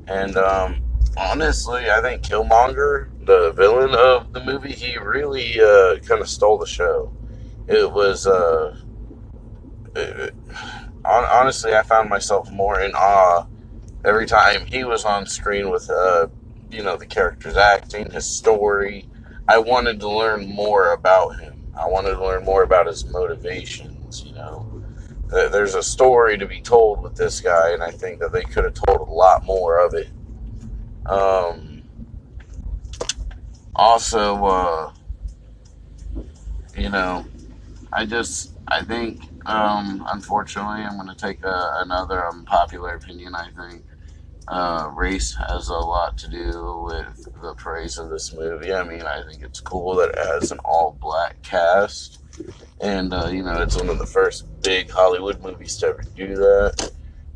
And 0.08 0.36
um, 0.38 0.78
honestly, 1.18 1.90
I 1.90 2.02
think 2.02 2.24
Killmonger, 2.24 3.08
the 3.26 3.54
villain 3.56 3.96
of 3.96 4.34
the 4.34 4.44
movie, 4.44 4.74
he 4.74 4.98
really 4.98 5.60
uh, 5.62 5.98
kind 6.08 6.22
of 6.22 6.28
stole 6.30 6.58
the 6.58 6.66
show. 6.68 7.14
It 7.68 7.92
was 7.92 8.28
uh, 8.28 8.76
it- 9.96 10.20
it- 10.20 10.36
hon- 11.06 11.28
honestly, 11.32 11.74
I 11.76 11.84
found 11.84 12.10
myself 12.10 12.52
more 12.52 12.80
in 12.80 12.92
awe 12.94 13.48
every 14.06 14.26
time 14.26 14.66
he 14.68 14.84
was 14.84 15.06
on 15.06 15.26
screen 15.26 15.70
with 15.70 15.90
uh, 15.90 16.28
you 16.72 16.84
know 16.84 16.98
the 16.98 17.06
character's 17.06 17.58
acting, 17.58 18.12
his 18.12 18.26
story. 18.26 19.08
I 19.48 19.60
wanted 19.60 20.00
to 20.02 20.10
learn 20.10 20.48
more 20.48 20.94
about 20.94 21.40
him. 21.40 21.63
I 21.76 21.88
wanted 21.88 22.12
to 22.12 22.24
learn 22.24 22.46
more 22.46 22.64
about 22.64 22.88
his 22.88 23.06
motivations. 23.06 24.24
You 24.26 24.34
know, 24.36 24.84
there's 25.30 25.76
a 25.76 25.84
story 25.84 26.38
to 26.38 26.46
be 26.46 26.62
told 26.62 27.02
with 27.02 27.16
this 27.16 27.42
guy, 27.42 27.74
and 27.74 27.82
I 27.82 27.92
think 27.92 28.20
that 28.20 28.32
they 28.32 28.44
could 28.44 28.64
have 28.64 28.76
told 28.76 29.08
a 29.08 29.12
lot 29.12 29.46
more 29.46 29.84
of 29.84 29.94
it. 29.94 30.10
Um, 31.06 31.84
also, 33.76 34.46
uh, 34.46 34.92
you 36.78 36.90
know, 36.90 37.26
I 37.92 38.06
just 38.06 38.54
I 38.68 38.84
think 38.84 39.22
um, 39.46 40.06
unfortunately 40.12 40.84
I'm 40.84 40.96
going 40.96 41.08
to 41.08 41.16
take 41.16 41.44
a, 41.44 41.74
another 41.78 42.28
unpopular 42.28 42.96
opinion. 42.96 43.36
I 43.36 43.50
think 43.50 43.84
uh, 44.48 44.92
race 44.94 45.36
has 45.36 45.70
a 45.70 45.74
lot 45.74 46.18
to 46.18 46.30
do 46.30 46.84
with 46.86 47.28
the 47.42 47.54
praise 47.56 47.98
of 47.98 48.10
this 48.10 48.34
movie. 48.34 48.74
I 48.74 48.84
mean, 48.84 49.04
I 49.04 49.24
think 49.24 49.44
it's 49.44 49.60
cool 49.60 49.96
that 49.96 50.10
it 50.10 50.18
has 50.18 50.52
an 50.52 50.60
all 50.60 50.98
black 51.00 51.42
cast. 51.44 52.20
And, 52.82 53.14
uh, 53.14 53.28
you 53.28 53.44
know, 53.44 53.62
it's 53.62 53.78
one 53.78 53.90
of 53.90 54.00
the 54.00 54.06
first 54.06 54.46
big 54.62 54.90
Hollywood 54.90 55.42
movies 55.42 55.78
to 55.78 55.88
ever 55.88 56.04
do 56.16 56.36
that. 56.36 56.92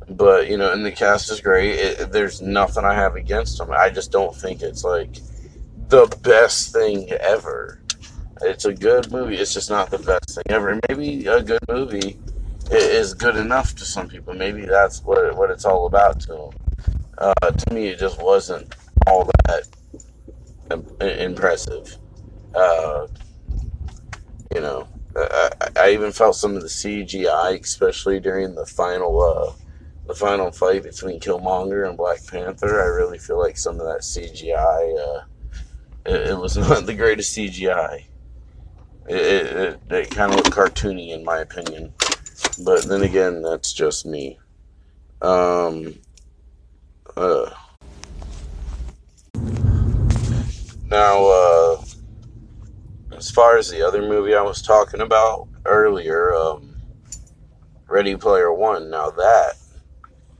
But, 0.09 0.49
you 0.49 0.57
know, 0.57 0.71
and 0.71 0.85
the 0.85 0.91
cast 0.91 1.31
is 1.31 1.39
great. 1.39 1.75
It, 1.75 2.11
there's 2.11 2.41
nothing 2.41 2.83
I 2.83 2.93
have 2.93 3.15
against 3.15 3.57
them. 3.57 3.71
I 3.71 3.89
just 3.89 4.11
don't 4.11 4.35
think 4.35 4.61
it's, 4.61 4.83
like, 4.83 5.17
the 5.89 6.07
best 6.23 6.73
thing 6.73 7.09
ever. 7.11 7.81
It's 8.41 8.65
a 8.65 8.73
good 8.73 9.11
movie. 9.11 9.37
It's 9.37 9.53
just 9.53 9.69
not 9.69 9.89
the 9.89 9.99
best 9.99 10.35
thing 10.35 10.43
ever. 10.49 10.79
Maybe 10.89 11.25
a 11.27 11.41
good 11.41 11.63
movie 11.69 12.19
is 12.71 13.13
good 13.13 13.37
enough 13.37 13.75
to 13.75 13.85
some 13.85 14.07
people. 14.07 14.33
Maybe 14.33 14.65
that's 14.65 15.03
what, 15.03 15.35
what 15.37 15.51
it's 15.51 15.65
all 15.65 15.85
about 15.85 16.19
to 16.21 16.27
them 16.27 16.66
uh, 17.17 17.33
to 17.33 17.73
me, 17.73 17.87
it 17.87 17.99
just 17.99 18.21
wasn't 18.21 18.75
all 19.05 19.29
that 19.45 19.67
im- 20.71 21.01
impressive. 21.01 21.97
Uh, 22.53 23.07
you 24.53 24.61
know, 24.61 24.87
I, 25.15 25.49
I 25.75 25.89
even 25.91 26.11
felt 26.11 26.35
some 26.35 26.55
of 26.55 26.61
the 26.61 26.67
CGI, 26.67 27.61
especially 27.61 28.19
during 28.19 28.55
the 28.55 28.65
final, 28.65 29.21
uh, 29.21 29.53
the 30.07 30.13
final 30.13 30.51
fight 30.51 30.83
between 30.83 31.19
Killmonger 31.19 31.87
and 31.87 31.97
Black 31.97 32.25
Panther. 32.27 32.81
I 32.81 32.85
really 32.85 33.17
feel 33.17 33.39
like 33.39 33.57
some 33.57 33.79
of 33.79 33.85
that 33.87 34.01
CGI, 34.01 34.97
uh, 34.97 35.23
it, 36.05 36.31
it 36.31 36.37
was 36.37 36.57
not 36.57 36.85
the 36.85 36.93
greatest 36.93 37.35
CGI. 37.35 38.03
It, 39.07 39.15
it, 39.15 39.55
it, 39.55 39.79
it 39.89 40.11
kind 40.11 40.31
of 40.31 40.37
looked 40.37 40.51
cartoony, 40.51 41.13
in 41.13 41.23
my 41.23 41.39
opinion. 41.39 41.93
But 42.63 42.83
then 42.85 43.01
again, 43.01 43.41
that's 43.41 43.73
just 43.73 44.05
me. 44.05 44.39
Um, 45.21 45.95
uh, 47.17 47.49
now, 50.85 51.25
uh, 51.25 51.81
as 53.15 53.31
far 53.31 53.57
as 53.57 53.69
the 53.69 53.85
other 53.85 54.01
movie 54.01 54.35
I 54.35 54.41
was 54.41 54.61
talking 54.61 55.01
about 55.01 55.47
earlier, 55.65 56.33
um, 56.35 56.75
Ready 57.87 58.15
Player 58.15 58.53
One. 58.53 58.89
Now 58.91 59.09
that 59.09 59.53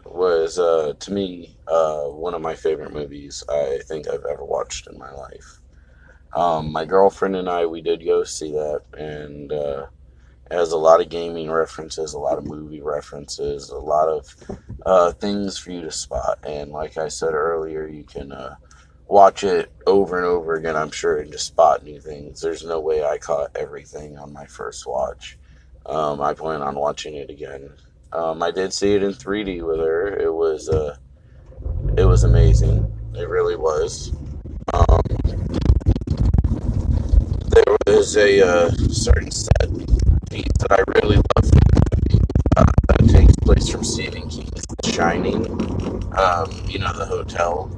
was, 0.05 0.59
uh, 0.59 0.93
to 0.99 1.11
me, 1.11 1.57
uh, 1.67 2.03
one 2.03 2.34
of 2.34 2.41
my 2.41 2.53
favorite 2.55 2.93
movies 2.93 3.43
I 3.49 3.80
think 3.88 4.07
I've 4.07 4.25
ever 4.30 4.45
watched 4.45 4.88
in 4.88 4.97
my 4.97 5.11
life. 5.11 5.59
Um, 6.34 6.71
my 6.71 6.86
girlfriend 6.86 7.36
and 7.36 7.49
I, 7.49 7.65
we 7.65 7.82
did 7.82 8.05
go 8.05 8.23
see 8.23 8.51
that, 8.51 8.82
and 8.97 9.51
uh, 9.51 9.88
has 10.52 10.72
a 10.72 10.78
lot 10.78 11.02
of 11.02 11.10
gaming 11.10 11.52
references, 11.52 12.14
a 12.14 12.20
lot 12.20 12.38
of 12.38 12.45
movie 12.45 12.82
references, 12.82 13.70
a 13.70 13.78
lot 13.78 14.08
of 14.08 14.36
uh, 14.86 15.12
things 15.14 15.58
for 15.58 15.72
you 15.72 15.82
to 15.82 15.91
spot. 15.91 16.39
and 16.45 16.72
like 16.72 16.98
I 16.98 17.08
said 17.08 17.34
earlier, 17.34 17.88
you 17.88 18.04
can 18.04 18.32
uh, 18.32 18.56
watch 19.08 19.43
it 19.43 19.72
over 19.86 20.18
and 20.18 20.26
over 20.26 20.56
again. 20.56 20.76
I'm 20.76 20.91
sure 20.91 21.20
and 21.20 21.32
just 21.32 21.48
spot 21.48 21.84
new 21.84 22.00
things. 22.00 22.41
There's 22.41 22.64
no 22.64 22.80
way 22.80 23.04
I 23.04 23.18
caught 23.18 23.56
everything 23.56 24.18
on 24.18 24.34
my 24.34 24.45
first 24.45 24.86
watch. 24.86 25.38
Um, 25.86 26.22
I 26.22 26.34
plan 26.34 26.62
on 26.62 26.76
watching 26.76 27.16
it 27.16 27.30
again. 27.30 27.70
Um, 28.12 28.41
I 28.43 28.52
did 28.52 28.74
see 28.74 28.93
it 28.93 29.04
in 29.04 29.12
3D 29.12 29.66
with 29.66 29.80
her. 29.80 30.18
It 30.18 30.34
was 30.34 30.70
uh, 30.70 30.98
it 31.98 32.06
was 32.06 32.24
amazing. 32.24 32.91
It 33.16 33.28
really 33.30 33.56
was. 33.56 34.12
Um, 34.74 35.02
there 37.50 37.76
was 37.86 38.18
a 38.18 38.45
uh, 38.45 38.72
certain 38.89 39.32
set 39.32 39.57
piece 40.38 40.58
that 40.60 40.72
I 40.72 40.84
really 41.00 41.16
love 41.16 41.52
uh, 42.58 42.66
that 42.88 43.10
takes 43.10 43.36
place 43.38 43.70
from 43.70 43.84
Stephen 43.84 44.30
King's 44.30 44.66
The 44.84 44.92
Shining. 44.92 45.46
Um, 46.18 46.52
you 46.68 46.80
know, 46.80 46.94
the 46.94 47.06
hotel, 47.06 47.72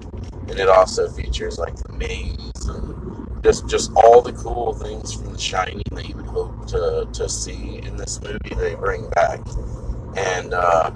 and 0.50 0.60
it 0.60 0.68
also 0.68 1.10
features 1.10 1.58
like 1.58 1.76
the 1.76 1.94
maze 1.94 2.66
and 2.68 3.44
just 3.44 3.68
just 3.70 3.92
all 3.96 4.22
the 4.22 4.34
cool 4.34 4.74
things 4.74 5.14
from 5.14 5.32
The 5.32 5.40
Shining 5.40 5.82
that 5.92 6.08
you 6.10 6.16
would 6.16 6.26
hope 6.26 6.68
to 6.68 7.08
to 7.14 7.30
see 7.30 7.80
in 7.84 7.96
this 7.96 8.22
movie. 8.22 8.56
They 8.56 8.76
bring 8.76 9.10
back, 9.12 9.40
and 10.18 10.54
uh, 10.54 10.92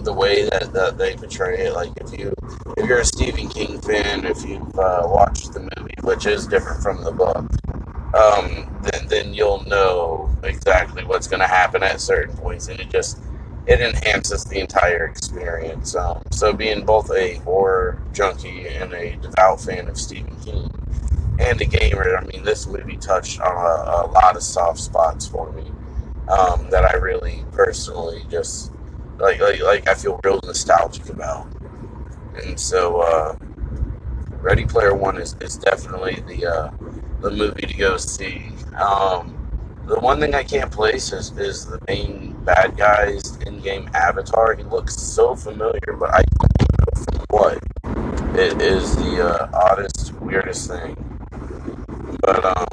the 0.00 0.12
way 0.12 0.48
that, 0.50 0.72
that 0.74 0.98
they 0.98 1.14
portray 1.16 1.66
it. 1.66 1.74
Like 1.74 1.92
if 1.96 2.18
you 2.18 2.34
if 2.76 2.86
you're 2.86 3.00
a 3.00 3.04
Stephen 3.04 3.48
King 3.48 3.80
fan, 3.80 4.26
if 4.26 4.44
you've 4.44 4.78
uh, 4.78 5.02
watched 5.04 5.52
the 5.54 5.60
movie, 5.60 5.94
which 6.02 6.26
is 6.26 6.46
different 6.46 6.82
from 6.82 7.02
the 7.02 7.12
book, 7.12 7.46
um, 8.14 8.80
then 8.82 9.06
then 9.08 9.34
you'll 9.34 9.64
know 9.64 10.34
exactly 10.42 11.04
what's 11.04 11.26
going 11.26 11.40
to 11.40 11.46
happen 11.46 11.82
at 11.82 12.00
certain 12.00 12.34
points, 12.36 12.68
and 12.68 12.80
it 12.80 12.90
just 12.90 13.20
it 13.66 13.80
enhances 13.80 14.44
the 14.44 14.58
entire 14.58 15.04
experience. 15.04 15.94
Um, 15.94 16.22
so 16.30 16.52
being 16.52 16.84
both 16.86 17.10
a 17.10 17.34
horror 17.38 18.02
junkie 18.12 18.66
and 18.66 18.92
a 18.94 19.16
devout 19.16 19.60
fan 19.60 19.88
of 19.88 19.98
Stephen 19.98 20.34
King 20.40 20.70
and 21.38 21.60
a 21.60 21.66
gamer, 21.66 22.16
I 22.16 22.24
mean, 22.24 22.42
this 22.44 22.66
movie 22.66 22.96
touched 22.96 23.40
on 23.40 23.56
a, 23.56 24.06
a 24.06 24.10
lot 24.10 24.36
of 24.36 24.42
soft 24.42 24.80
spots 24.80 25.26
for 25.26 25.52
me 25.52 25.70
um, 26.28 26.70
that 26.70 26.84
I 26.84 26.94
really 26.94 27.44
personally 27.52 28.24
just 28.30 28.72
like, 29.18 29.40
like 29.40 29.60
like 29.60 29.88
I 29.88 29.94
feel 29.94 30.18
real 30.24 30.40
nostalgic 30.44 31.08
about. 31.10 31.46
And 32.42 32.58
so, 32.58 33.00
uh, 33.00 33.36
Ready 34.40 34.64
Player 34.64 34.94
One 34.94 35.18
is, 35.18 35.36
is 35.40 35.56
definitely 35.56 36.22
the 36.26 36.46
uh, 36.46 36.70
the 37.20 37.30
movie 37.30 37.66
to 37.66 37.74
go 37.74 37.96
see. 37.96 38.50
Um, 38.76 39.34
the 39.86 39.98
one 40.00 40.20
thing 40.20 40.34
I 40.34 40.42
can't 40.42 40.70
place 40.70 41.12
is, 41.12 41.36
is 41.38 41.66
the 41.66 41.80
main 41.88 42.36
bad 42.44 42.76
guy's 42.76 43.36
in-game 43.38 43.88
avatar. 43.94 44.54
He 44.54 44.62
looks 44.64 44.94
so 44.94 45.34
familiar, 45.34 45.96
but 45.98 46.14
I 46.14 46.22
don't 46.22 46.78
know 46.78 47.04
from 47.04 47.24
what. 47.30 48.38
It 48.38 48.60
is 48.60 48.94
the 48.96 49.26
uh, 49.26 49.50
oddest, 49.52 50.12
weirdest 50.20 50.68
thing. 50.68 50.94
But 52.20 52.44
um, 52.44 52.66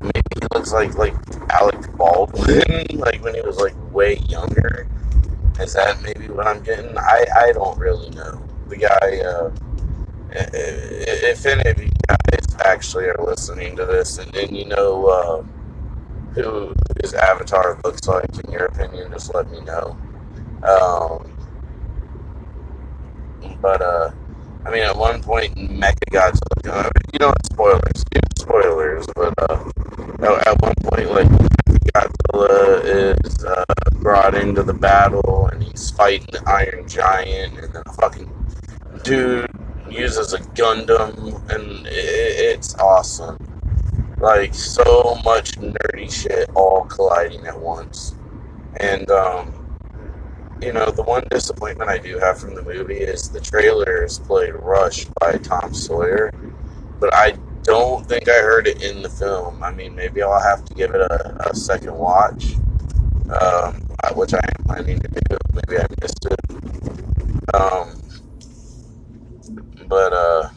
maybe 0.00 0.22
he 0.34 0.40
looks 0.54 0.72
like 0.72 0.94
like 0.94 1.14
Alec 1.50 1.94
Baldwin, 1.96 2.86
like 2.94 3.22
when 3.22 3.34
he 3.34 3.42
was 3.42 3.58
like 3.58 3.74
way 3.92 4.16
younger. 4.28 4.88
Is 5.60 5.74
that 5.74 6.02
maybe 6.02 6.28
what 6.28 6.46
I'm 6.46 6.62
getting? 6.62 6.96
I 6.96 7.24
I 7.36 7.52
don't 7.52 7.78
really 7.78 8.10
know. 8.10 8.42
The 8.68 8.76
guy. 8.76 9.20
Uh, 9.20 9.50
if 10.36 11.46
any 11.46 11.70
of 11.70 11.78
you 11.78 11.90
guys 12.08 12.23
actually 12.64 13.06
are 13.06 13.24
listening 13.24 13.76
to 13.76 13.84
this 13.84 14.18
and 14.18 14.32
then 14.32 14.54
you 14.54 14.66
know 14.66 15.06
uh, 15.06 15.42
who 16.34 16.74
his 17.00 17.14
avatar 17.14 17.78
looks 17.84 18.06
like 18.08 18.28
in 18.44 18.50
your 18.50 18.66
opinion, 18.66 19.10
just 19.12 19.32
let 19.34 19.50
me 19.50 19.60
know. 19.60 19.96
Um, 20.62 21.30
but 23.60 23.80
uh, 23.80 24.10
I 24.66 24.70
mean, 24.70 24.82
at 24.82 24.96
one 24.96 25.22
point, 25.22 25.54
Mecha 25.54 25.94
Godzilla, 26.10 26.90
you 27.12 27.18
know, 27.18 27.32
spoilers, 27.44 28.04
you 28.14 28.20
know, 28.20 28.28
spoilers, 28.36 29.06
but 29.14 29.34
uh, 29.50 29.70
at 30.46 30.60
one 30.60 30.74
point, 30.82 31.10
like 31.10 31.28
Godzilla 31.92 32.84
is 32.84 33.44
uh, 33.44 33.64
brought 33.96 34.34
into 34.34 34.62
the 34.62 34.74
battle 34.74 35.48
and 35.52 35.62
he's 35.62 35.90
fighting 35.90 36.28
the 36.32 36.42
Iron 36.48 36.88
Giant, 36.88 37.58
and 37.58 37.74
then 37.74 37.82
a 37.86 37.92
fucking 37.92 38.30
dude 39.02 39.50
uses 39.90 40.32
a 40.32 40.38
Gundam, 40.38 41.48
and 41.50 41.86
it's 41.86 42.74
awesome. 42.76 43.36
Like 44.18 44.54
so 44.54 45.20
much 45.24 45.52
nerdy 45.52 46.10
shit 46.10 46.48
all 46.54 46.84
colliding 46.84 47.46
at 47.46 47.58
once, 47.58 48.14
and 48.80 49.10
um, 49.10 49.76
you 50.62 50.72
know 50.72 50.90
the 50.90 51.02
one 51.02 51.24
disappointment 51.30 51.90
I 51.90 51.98
do 51.98 52.18
have 52.18 52.38
from 52.38 52.54
the 52.54 52.62
movie 52.62 52.94
is 52.94 53.28
the 53.28 53.40
trailers 53.40 54.18
played 54.20 54.54
"Rush" 54.54 55.06
by 55.20 55.32
Tom 55.38 55.74
Sawyer, 55.74 56.32
but 57.00 57.14
I 57.14 57.36
don't 57.64 58.06
think 58.06 58.28
I 58.28 58.40
heard 58.40 58.66
it 58.66 58.82
in 58.82 59.02
the 59.02 59.10
film. 59.10 59.62
I 59.62 59.72
mean, 59.72 59.94
maybe 59.94 60.22
I'll 60.22 60.40
have 60.40 60.64
to 60.66 60.74
give 60.74 60.94
it 60.94 61.00
a, 61.00 61.50
a 61.50 61.54
second 61.54 61.94
watch, 61.94 62.54
um, 63.40 63.74
which 64.14 64.32
I 64.34 64.38
am 64.38 64.64
planning 64.64 65.00
to 65.00 65.08
do. 65.08 65.36
Maybe 65.52 65.80
I 65.80 65.86
missed 66.00 66.26
it. 66.26 67.54
Um, 67.54 68.03
but 69.88 70.12
uh, 70.12 70.48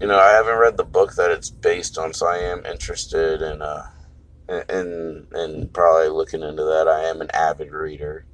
you 0.00 0.06
know, 0.06 0.18
I 0.18 0.32
haven't 0.32 0.58
read 0.58 0.76
the 0.76 0.84
book 0.84 1.14
that 1.14 1.30
it's 1.30 1.50
based 1.50 1.98
on, 1.98 2.12
so 2.12 2.26
I 2.26 2.38
am 2.38 2.64
interested 2.66 3.42
in 3.42 3.62
uh, 3.62 3.86
in 4.68 5.70
probably 5.72 6.08
looking 6.08 6.42
into 6.42 6.64
that. 6.64 6.88
I 6.88 7.04
am 7.04 7.20
an 7.20 7.30
avid 7.32 7.72
reader, 7.72 8.24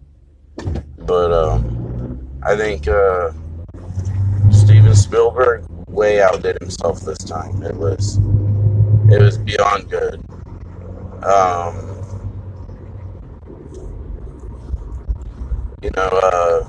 but 0.98 1.32
um, 1.32 2.28
I 2.42 2.56
think 2.56 2.88
uh, 2.88 3.30
Steven 4.50 4.94
Spielberg 4.94 5.64
way 5.88 6.22
outdid 6.22 6.58
himself 6.60 7.00
this 7.00 7.18
time. 7.18 7.62
It 7.62 7.76
was 7.76 8.18
it 9.10 9.20
was 9.20 9.38
beyond 9.38 9.90
good. 9.90 10.22
Um, 11.24 11.92
you 15.82 15.90
know, 15.96 16.08
uh, 16.08 16.68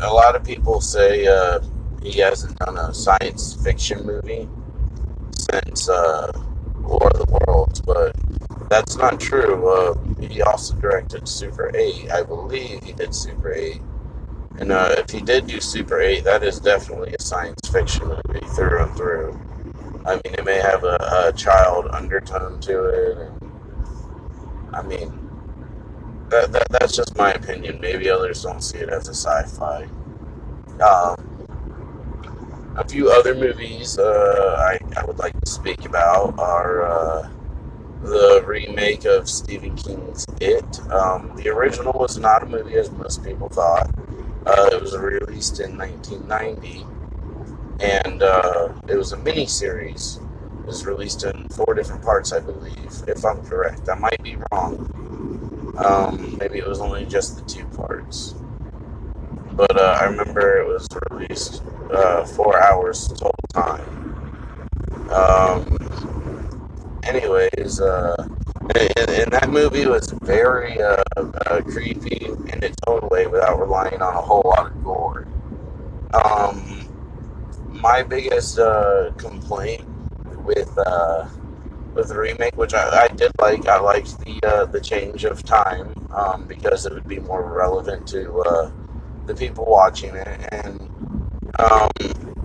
a 0.00 0.12
lot 0.12 0.34
of 0.36 0.44
people 0.44 0.80
say 0.80 1.26
uh, 1.26 1.60
he 2.02 2.20
hasn't 2.20 2.58
done 2.58 2.76
a 2.78 2.94
science 2.94 3.54
fiction 3.62 4.04
movie 4.06 4.48
since 5.32 5.88
uh, 5.88 6.32
War 6.78 7.08
of 7.14 7.26
the 7.26 7.44
Worlds, 7.46 7.80
but 7.80 8.14
that's 8.68 8.96
not 8.96 9.20
true. 9.20 9.68
Uh, 9.68 9.94
he 10.20 10.42
also 10.42 10.74
directed 10.76 11.28
Super 11.28 11.70
8. 11.74 12.10
I 12.10 12.22
believe 12.22 12.82
he 12.82 12.92
did 12.92 13.14
Super 13.14 13.52
8. 13.52 13.80
And 14.58 14.72
uh, 14.72 14.94
if 14.98 15.10
he 15.10 15.20
did 15.20 15.46
do 15.46 15.60
Super 15.60 16.00
8, 16.00 16.24
that 16.24 16.42
is 16.42 16.60
definitely 16.60 17.14
a 17.18 17.22
science 17.22 17.60
fiction 17.70 18.08
movie 18.08 18.46
through 18.54 18.82
and 18.82 18.96
through. 18.96 19.40
I 20.06 20.14
mean, 20.14 20.34
it 20.34 20.44
may 20.44 20.58
have 20.60 20.84
a, 20.84 21.26
a 21.28 21.32
child 21.36 21.88
undertone 21.90 22.60
to 22.60 22.84
it. 22.84 23.18
And, 23.18 23.52
I 24.72 24.82
mean, 24.82 25.26
that, 26.30 26.52
that 26.52 26.66
that's 26.70 26.96
just 26.96 27.16
my 27.16 27.32
opinion. 27.32 27.80
Maybe 27.80 28.08
others 28.08 28.42
don't 28.42 28.62
see 28.62 28.78
it 28.78 28.88
as 28.88 29.08
a 29.08 29.14
sci-fi. 29.14 29.88
Um, 30.80 31.35
a 32.76 32.86
few 32.86 33.10
other 33.10 33.34
movies 33.34 33.98
uh, 33.98 34.56
I, 34.58 35.00
I 35.00 35.04
would 35.06 35.18
like 35.18 35.38
to 35.40 35.50
speak 35.50 35.86
about 35.86 36.38
are 36.38 36.82
uh, 36.82 37.28
the 38.02 38.44
remake 38.46 39.06
of 39.06 39.28
Stephen 39.28 39.74
King's 39.76 40.26
It. 40.40 40.80
Um, 40.90 41.32
the 41.36 41.48
original 41.48 41.92
was 41.94 42.18
not 42.18 42.42
a 42.42 42.46
movie 42.46 42.76
as 42.76 42.90
most 42.90 43.24
people 43.24 43.48
thought. 43.48 43.90
Uh, 44.44 44.68
it 44.72 44.80
was 44.80 44.96
released 44.96 45.58
in 45.58 45.76
1990, 45.76 46.86
and 47.80 48.22
uh, 48.22 48.68
it 48.88 48.96
was 48.96 49.12
a 49.12 49.16
mini 49.16 49.46
series. 49.46 50.20
It 50.60 50.66
was 50.66 50.84
released 50.84 51.24
in 51.24 51.48
four 51.48 51.74
different 51.74 52.02
parts, 52.02 52.32
I 52.32 52.40
believe, 52.40 52.92
if 53.08 53.24
I'm 53.24 53.42
correct. 53.44 53.88
I 53.88 53.94
might 53.94 54.22
be 54.22 54.36
wrong. 54.52 54.92
Um, 55.78 56.36
maybe 56.38 56.58
it 56.58 56.66
was 56.66 56.80
only 56.80 57.06
just 57.06 57.36
the 57.36 57.42
two 57.42 57.64
parts 57.76 58.34
but 59.56 59.80
uh, 59.80 59.98
I 60.00 60.04
remember 60.04 60.58
it 60.58 60.66
was 60.66 60.86
released 61.10 61.62
uh, 61.90 62.24
four 62.24 62.62
hours 62.62 63.08
total 63.08 63.32
time. 63.54 65.10
Um, 65.10 65.78
anyways, 67.02 67.80
uh, 67.80 68.28
and, 68.76 69.32
that 69.32 69.48
movie 69.50 69.86
was 69.86 70.10
very 70.22 70.80
uh, 70.80 71.02
uh, 71.16 71.60
creepy 71.62 72.26
in 72.26 72.62
its 72.62 72.76
own 72.86 73.08
way 73.10 73.26
without 73.26 73.58
relying 73.58 74.00
on 74.00 74.14
a 74.14 74.20
whole 74.20 74.42
lot 74.44 74.66
of 74.66 74.84
gore. 74.84 75.26
Um, 76.12 76.88
my 77.68 78.02
biggest 78.02 78.58
uh, 78.58 79.12
complaint 79.16 79.84
with 80.44 80.78
with 81.94 82.08
the 82.08 82.18
remake, 82.18 82.54
which 82.56 82.74
I, 82.74 83.04
I, 83.04 83.08
did 83.08 83.32
like, 83.40 83.66
I 83.66 83.80
liked 83.80 84.18
the 84.20 84.68
the 84.70 84.80
change 84.80 85.24
of 85.24 85.42
time 85.44 85.94
um, 86.10 86.44
because 86.46 86.84
it 86.84 86.92
would 86.92 87.08
be 87.08 87.20
more 87.20 87.52
relevant 87.52 88.06
to 88.08 88.76
the 89.26 89.34
people 89.34 89.64
watching 89.66 90.14
it. 90.14 90.48
And 90.52 90.80
um, 91.58 91.90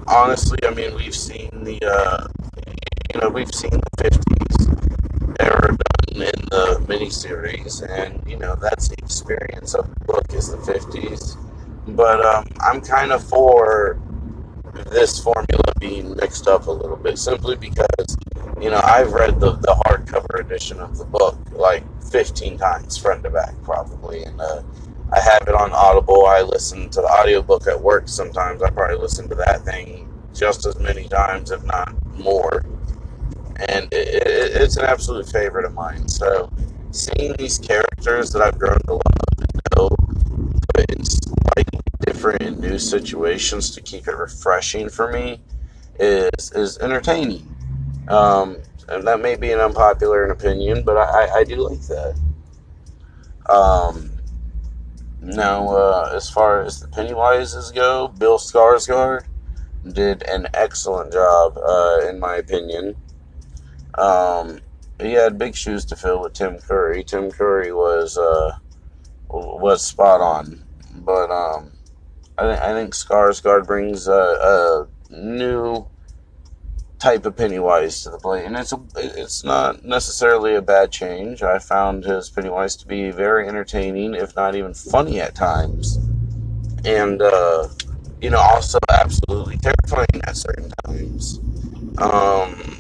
honestly, 0.08 0.60
I 0.64 0.74
mean, 0.74 0.96
we've 0.96 1.16
seen 1.16 1.50
the, 1.64 1.80
uh, 1.86 2.28
you 3.14 3.22
know, 3.22 3.30
we've 3.30 3.54
seen 3.54 3.72
the 3.72 4.04
50s 4.04 5.38
ever 5.40 5.68
done 5.68 6.22
in 6.22 6.46
the 6.50 6.84
miniseries, 6.88 7.82
and, 7.88 8.22
you 8.30 8.38
know, 8.38 8.56
that's 8.56 8.90
the 8.90 8.96
experience 8.98 9.74
of 9.74 9.88
the 9.88 10.06
book 10.06 10.26
is 10.34 10.50
the 10.50 10.58
50s. 10.58 11.38
but 11.88 12.24
um, 12.24 12.46
I'm 12.62 12.82
kind 12.82 13.12
of 13.12 13.24
for 13.24 14.00
this 14.92 15.20
formula 15.20 15.64
being 15.80 16.16
mixed 16.16 16.48
up 16.48 16.68
a 16.68 16.72
little 16.72 16.96
bit 16.96 17.18
simply 17.18 17.56
because 17.56 18.18
you 18.60 18.70
know 18.70 18.80
I've 18.84 19.12
read 19.12 19.40
the, 19.40 19.54
the 19.54 19.76
hardcover 19.86 20.40
edition 20.40 20.80
of 20.80 20.98
the 20.98 21.06
book 21.06 21.38
like 21.52 21.84
15 22.12 22.58
times 22.58 22.98
front 22.98 23.24
to 23.24 23.30
back 23.30 23.54
probably 23.64 24.24
and 24.24 24.40
uh, 24.40 24.62
I 25.14 25.20
have 25.20 25.44
it 25.48 25.56
on 25.56 25.72
Audible 25.74 26.26
I 26.28 26.42
listen 26.42 26.90
to 26.92 27.02
the 27.02 27.08
audiobook 27.08 27.68
at 27.68 27.82
work 27.82 28.08
sometimes 28.10 28.62
I 28.64 28.70
probably 28.70 28.98
listen 28.98 29.30
to 29.30 29.36
that 29.36 29.64
thing 29.66 30.10
just 30.34 30.66
as 30.66 30.80
many 30.80 31.08
times 31.08 31.52
if 31.52 31.64
not 31.66 31.94
more 32.18 32.64
and 33.70 33.88
it, 33.92 34.08
it, 34.10 34.62
it's 34.62 34.78
an 34.78 34.86
absolute 34.86 35.30
favorite 35.30 35.66
of 35.66 35.74
mine 35.74 36.08
so 36.08 36.52
seeing 36.92 37.34
these 37.38 37.58
characters 37.58 38.32
that 38.32 38.42
I've 38.42 38.60
grown 38.60 38.80
to 38.88 38.94
love 38.94 39.02
and 39.40 39.62
know 39.78 39.90
put 40.76 40.86
in 40.92 41.04
slightly 41.06 41.80
different 42.06 42.42
and 42.44 42.60
new 42.60 42.80
situations 42.80 43.72
to 43.72 43.82
keep 43.82 44.08
it 44.08 44.16
refreshing 44.18 44.90
for 44.90 45.12
me 45.12 45.42
is 46.00 46.52
is 46.54 46.78
entertaining. 46.80 47.56
Um, 48.08 48.58
and 48.90 49.08
that 49.08 49.22
may 49.22 49.36
be 49.36 49.52
an 49.52 49.60
unpopular 49.60 50.28
opinion, 50.28 50.84
but 50.84 50.98
I, 50.98 51.40
I 51.40 51.44
do 51.44 51.58
like 51.58 51.82
that. 51.88 52.16
Um, 53.50 54.11
now, 55.22 55.68
uh, 55.70 56.12
as 56.16 56.30
far 56.30 56.64
as 56.64 56.80
the 56.80 56.88
Pennywises 56.88 57.74
go, 57.74 58.08
Bill 58.08 58.40
Skarsgård 58.40 59.24
did 59.94 60.24
an 60.24 60.48
excellent 60.54 61.14
job, 61.14 61.58
uh, 61.58 62.08
in 62.10 62.20
my 62.20 62.36
opinion. 62.36 62.96
Um, 63.96 64.62
he 65.00 65.14
had 65.14 65.38
big 65.38 65.56
shoes 65.56 65.86
to 65.86 65.96
fill 65.96 66.22
with 66.22 66.34
Tim 66.34 66.58
Curry. 66.58 67.04
Tim 67.04 67.30
Curry 67.30 67.72
was 67.72 68.18
uh, 68.18 68.58
was 69.30 69.86
spot 69.86 70.22
on, 70.22 70.64
but 70.96 71.30
um, 71.30 71.72
I 72.38 72.44
think 72.44 72.62
I 72.62 72.74
think 72.74 72.94
Skarsgård 72.94 73.68
brings 73.68 74.08
a, 74.08 74.12
a 74.14 74.88
new 75.14 75.86
type 77.02 77.26
of 77.26 77.36
Pennywise 77.36 78.04
to 78.04 78.12
the 78.12 78.20
plate, 78.20 78.46
and 78.46 78.56
it's 78.56 78.72
a, 78.72 78.80
it's 78.96 79.44
not 79.44 79.84
necessarily 79.84 80.54
a 80.54 80.62
bad 80.62 80.92
change. 80.92 81.42
I 81.42 81.58
found 81.58 82.04
his 82.04 82.30
Pennywise 82.30 82.76
to 82.78 82.88
be 82.88 83.10
very 83.10 83.48
entertaining, 83.48 84.14
if 84.14 84.36
not 84.36 84.56
even 84.56 84.76
funny 84.76 85.20
at 85.20 85.34
times, 85.34 85.98
and 86.86 87.22
uh, 87.22 87.68
you 88.22 88.30
know 88.30 88.40
also 88.40 88.78
absolutely 88.90 89.58
terrifying 89.58 90.22
at 90.26 90.38
certain 90.38 90.72
times. 90.86 91.40
Um, 91.98 92.78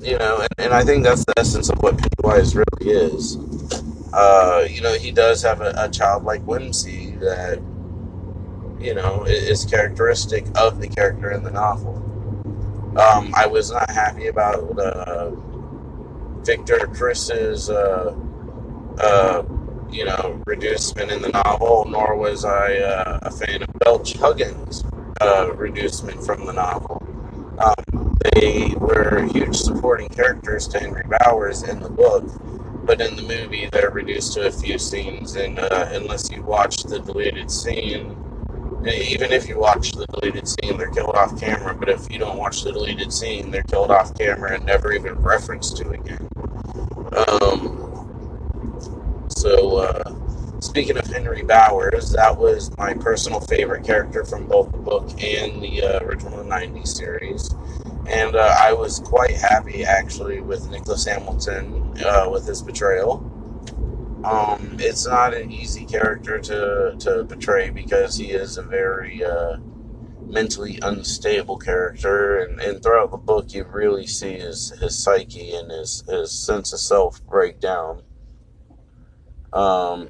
you 0.00 0.16
know, 0.16 0.38
and, 0.38 0.66
and 0.66 0.72
I 0.72 0.84
think 0.84 1.02
that's 1.02 1.24
the 1.24 1.34
essence 1.36 1.70
of 1.70 1.82
what 1.82 1.98
Pennywise 1.98 2.54
really 2.54 2.92
is. 2.92 3.36
Uh, 4.12 4.64
you 4.70 4.80
know, 4.80 4.94
he 4.94 5.10
does 5.10 5.42
have 5.42 5.60
a, 5.60 5.74
a 5.76 5.88
childlike 5.88 6.42
whimsy 6.42 7.16
that, 7.16 7.58
you 8.78 8.94
know, 8.94 9.24
is 9.24 9.64
characteristic 9.64 10.46
of 10.56 10.80
the 10.80 10.86
character 10.86 11.32
in 11.32 11.42
the 11.42 11.50
novel. 11.50 12.13
Um, 12.96 13.32
I 13.36 13.46
was 13.46 13.72
not 13.72 13.90
happy 13.90 14.28
about 14.28 14.78
uh, 14.78 15.30
Victor 16.44 16.86
Criss's, 16.94 17.68
uh, 17.68 18.14
uh, 18.98 19.42
you 19.90 20.04
know, 20.04 20.40
reducement 20.46 21.10
in 21.10 21.20
the 21.20 21.30
novel, 21.30 21.86
nor 21.88 22.16
was 22.16 22.44
I 22.44 22.76
uh, 22.76 23.18
a 23.22 23.30
fan 23.32 23.62
of 23.62 23.72
Belch 23.80 24.12
Huggins' 24.14 24.84
uh, 25.20 25.50
reducement 25.56 26.24
from 26.24 26.46
the 26.46 26.52
novel. 26.52 27.02
Um, 27.58 28.16
they 28.34 28.74
were 28.76 29.28
huge 29.32 29.56
supporting 29.56 30.08
characters 30.08 30.68
to 30.68 30.78
Henry 30.78 31.04
Bowers 31.20 31.62
in 31.64 31.80
the 31.80 31.90
book, 31.90 32.24
but 32.84 33.00
in 33.00 33.16
the 33.16 33.22
movie 33.22 33.68
they're 33.72 33.90
reduced 33.90 34.34
to 34.34 34.46
a 34.46 34.52
few 34.52 34.78
scenes. 34.78 35.34
And 35.34 35.58
uh, 35.58 35.88
unless 35.90 36.30
you 36.30 36.42
watch 36.42 36.84
the 36.84 37.00
deleted 37.00 37.50
scene, 37.50 38.16
even 38.86 39.32
if 39.32 39.48
you 39.48 39.58
watch 39.58 39.92
the 39.92 40.06
deleted 40.06 40.48
scene, 40.48 40.76
they're 40.76 40.90
killed 40.90 41.14
off 41.14 41.38
camera. 41.40 41.74
But 41.74 41.88
if 41.88 42.10
you 42.10 42.18
don't 42.18 42.36
watch 42.36 42.62
the 42.62 42.72
deleted 42.72 43.12
scene, 43.12 43.50
they're 43.50 43.62
killed 43.62 43.90
off 43.90 44.16
camera 44.16 44.54
and 44.54 44.66
never 44.66 44.92
even 44.92 45.14
referenced 45.14 45.76
to 45.78 45.90
again. 45.90 46.28
Um, 47.28 47.84
so, 49.28 49.78
uh, 49.78 50.60
speaking 50.60 50.96
of 50.96 51.06
Henry 51.06 51.42
Bowers, 51.42 52.12
that 52.12 52.36
was 52.36 52.76
my 52.76 52.94
personal 52.94 53.40
favorite 53.40 53.84
character 53.84 54.24
from 54.24 54.46
both 54.46 54.70
the 54.72 54.78
book 54.78 55.10
and 55.22 55.62
the 55.62 55.82
uh, 55.82 56.04
original 56.04 56.44
90s 56.44 56.88
series. 56.88 57.54
And 58.06 58.36
uh, 58.36 58.56
I 58.60 58.72
was 58.72 58.98
quite 59.00 59.34
happy 59.34 59.84
actually 59.84 60.40
with 60.40 60.70
Nicholas 60.70 61.06
Hamilton 61.06 61.94
uh, 62.04 62.28
with 62.30 62.46
his 62.46 62.60
betrayal. 62.62 63.30
Um, 64.24 64.76
it's 64.80 65.06
not 65.06 65.34
an 65.34 65.52
easy 65.52 65.84
character 65.84 66.38
to, 66.40 66.96
to 67.00 67.24
portray 67.28 67.70
because 67.70 68.16
he 68.16 68.30
is 68.30 68.56
a 68.56 68.62
very 68.62 69.22
uh, 69.22 69.58
mentally 70.26 70.78
unstable 70.82 71.58
character, 71.58 72.38
and, 72.38 72.58
and 72.60 72.82
throughout 72.82 73.10
the 73.10 73.18
book, 73.18 73.52
you 73.52 73.64
really 73.64 74.06
see 74.06 74.32
his, 74.32 74.70
his 74.80 74.96
psyche 75.02 75.52
and 75.52 75.70
his, 75.70 76.04
his 76.08 76.32
sense 76.32 76.72
of 76.72 76.80
self 76.80 77.24
break 77.26 77.60
down. 77.60 78.02
Um, 79.52 80.08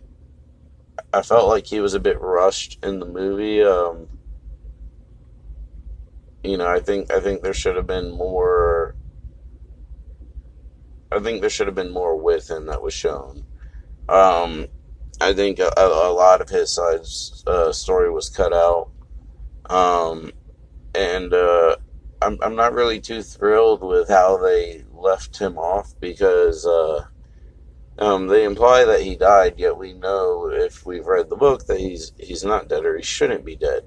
I 1.12 1.22
felt 1.22 1.48
like 1.48 1.66
he 1.66 1.80
was 1.80 1.94
a 1.94 2.00
bit 2.00 2.20
rushed 2.20 2.78
in 2.84 3.00
the 3.00 3.06
movie. 3.06 3.62
Um, 3.62 4.08
you 6.42 6.56
know, 6.56 6.68
I 6.68 6.80
think 6.80 7.12
I 7.12 7.20
think 7.20 7.42
there 7.42 7.54
should 7.54 7.76
have 7.76 7.86
been 7.86 8.12
more. 8.12 8.94
I 11.10 11.18
think 11.20 11.40
there 11.40 11.50
should 11.50 11.66
have 11.66 11.76
been 11.76 11.92
more 11.92 12.16
with 12.16 12.50
him 12.50 12.66
that 12.66 12.82
was 12.82 12.94
shown. 12.94 13.44
Um, 14.08 14.66
I 15.20 15.32
think 15.32 15.58
a, 15.58 15.70
a, 15.76 16.12
lot 16.12 16.40
of 16.40 16.48
his 16.48 16.72
side's 16.74 17.42
uh, 17.46 17.72
story 17.72 18.10
was 18.10 18.28
cut 18.28 18.52
out, 18.52 18.90
um, 19.70 20.30
and 20.94 21.32
uh, 21.32 21.76
I'm 22.20 22.38
I'm 22.42 22.56
not 22.56 22.74
really 22.74 23.00
too 23.00 23.22
thrilled 23.22 23.82
with 23.82 24.08
how 24.08 24.36
they 24.36 24.84
left 24.92 25.38
him 25.38 25.56
off 25.56 25.94
because 26.00 26.66
uh, 26.66 27.06
um, 27.98 28.26
they 28.26 28.44
imply 28.44 28.84
that 28.84 29.00
he 29.00 29.16
died, 29.16 29.54
yet 29.56 29.78
we 29.78 29.94
know 29.94 30.50
if 30.50 30.84
we've 30.84 31.06
read 31.06 31.30
the 31.30 31.36
book 31.36 31.66
that 31.66 31.80
he's 31.80 32.12
he's 32.18 32.44
not 32.44 32.68
dead 32.68 32.84
or 32.84 32.96
he 32.96 33.02
shouldn't 33.02 33.44
be 33.44 33.56
dead. 33.56 33.84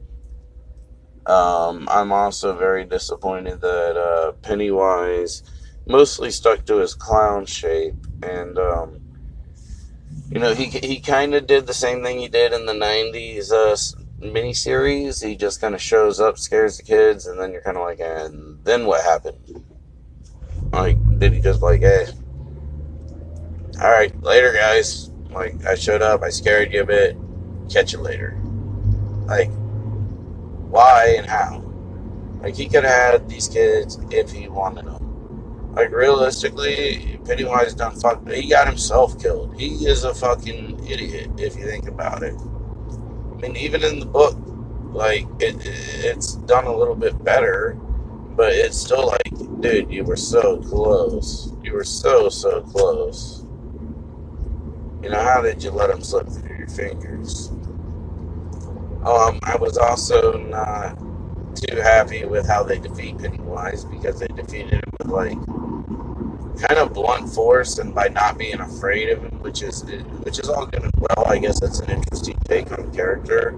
Um, 1.28 1.88
I'm 1.92 2.12
also 2.12 2.58
very 2.58 2.86
disappointed 2.86 3.60
that 3.62 3.98
uh, 3.98 4.32
Pennywise 4.42 5.44
mostly 5.86 6.32
stuck 6.32 6.66
to 6.66 6.78
his 6.78 6.94
clown 6.96 7.46
shape, 7.46 7.96
and 8.24 8.58
um, 8.58 9.02
you 10.30 10.40
know 10.40 10.54
he 10.54 10.66
he 10.66 11.00
kind 11.00 11.34
of 11.34 11.48
did 11.48 11.68
the 11.68 11.74
same 11.74 12.04
thing 12.04 12.20
he 12.20 12.28
did 12.28 12.54
in 12.54 12.66
the 12.66 12.74
'90s 12.74 13.52
uh, 13.52 13.76
miniseries. 14.20 15.26
He 15.26 15.36
just 15.36 15.62
kind 15.62 15.76
of 15.76 15.82
shows 15.82 16.20
up, 16.20 16.38
scares 16.38 16.78
the 16.78 16.84
kids, 16.84 17.26
and 17.26 17.40
then 17.40 17.52
you're 17.52 17.62
kind 17.62 17.78
of 17.78 17.84
like, 17.84 18.00
and 18.00 18.64
then 18.64 18.86
what 18.86 19.04
happened? 19.04 19.64
Like, 20.72 20.98
did 21.20 21.34
he 21.34 21.40
just 21.40 21.62
like, 21.62 21.82
hey? 21.82 22.08
all 23.82 23.92
right, 23.92 24.14
later, 24.22 24.54
guys. 24.54 25.12
Like, 25.30 25.66
I 25.66 25.76
showed 25.76 26.02
up, 26.02 26.24
I 26.24 26.30
scared 26.30 26.74
you 26.74 26.82
a 26.82 26.86
bit. 26.86 27.16
Catch 27.70 27.94
you 27.94 28.00
later. 28.00 28.40
Like, 29.26 29.50
why 30.70 31.16
and 31.18 31.28
how? 31.28 31.64
Like, 32.42 32.56
he 32.56 32.68
could 32.68 32.84
have 32.84 33.14
had 33.22 33.30
these 33.30 33.48
kids 33.48 34.00
if 34.10 34.32
he 34.32 34.48
wanted 34.48 34.86
them. 34.86 34.97
Like, 35.78 35.92
realistically, 35.92 37.20
Pennywise 37.24 37.76
done 37.76 38.00
fuck. 38.00 38.28
He 38.28 38.50
got 38.50 38.68
himself 38.68 39.22
killed. 39.22 39.60
He 39.60 39.86
is 39.86 40.06
a 40.06 40.16
fucking 40.16 40.88
idiot 40.90 41.30
if 41.38 41.56
you 41.56 41.68
think 41.68 41.88
about 41.88 42.24
it. 42.24 42.34
I 42.34 43.36
mean, 43.36 43.56
even 43.56 43.84
in 43.84 44.00
the 44.00 44.08
book, 44.08 44.36
like, 44.92 45.28
it, 45.40 45.56
it's 45.64 46.34
done 46.34 46.66
a 46.66 46.76
little 46.76 46.96
bit 46.96 47.24
better, 47.24 47.74
but 48.36 48.54
it's 48.54 48.76
still 48.76 49.06
like, 49.06 49.62
dude, 49.62 49.92
you 49.92 50.04
were 50.04 50.16
so 50.16 50.58
close. 50.64 51.54
You 51.62 51.74
were 51.74 51.84
so, 51.84 52.30
so 52.30 52.62
close. 52.62 53.46
You 55.04 55.12
know, 55.12 55.22
how 55.22 55.44
did 55.44 55.62
you 55.62 55.70
let 55.70 55.92
them 55.92 56.02
slip 56.02 56.28
through 56.28 56.58
your 56.58 56.70
fingers? 56.70 57.50
Um, 59.06 59.38
I 59.44 59.56
was 59.60 59.78
also 59.78 60.40
not 60.40 60.98
too 61.54 61.76
happy 61.82 62.26
with 62.26 62.48
how 62.48 62.64
they 62.64 62.80
defeat 62.80 63.20
Pennywise 63.20 63.86
because 63.86 64.20
they 64.20 64.28
defeated 64.28 64.74
him 64.74 64.92
with 65.00 65.08
like 65.08 65.38
kind 66.60 66.80
of 66.80 66.94
blunt 66.94 67.30
force 67.30 67.78
and 67.78 67.94
by 67.94 68.08
not 68.08 68.38
being 68.38 68.60
afraid 68.60 69.10
of 69.10 69.24
him, 69.24 69.40
which 69.42 69.62
is 69.62 69.84
which 70.24 70.40
is 70.40 70.50
all 70.50 70.66
good 70.66 70.84
and 70.84 70.94
well. 70.98 71.26
I 71.28 71.38
guess 71.38 71.60
that's 71.60 71.80
an 71.80 71.92
interesting 71.92 72.38
take 72.46 72.72
on 72.72 72.94
character. 72.94 73.52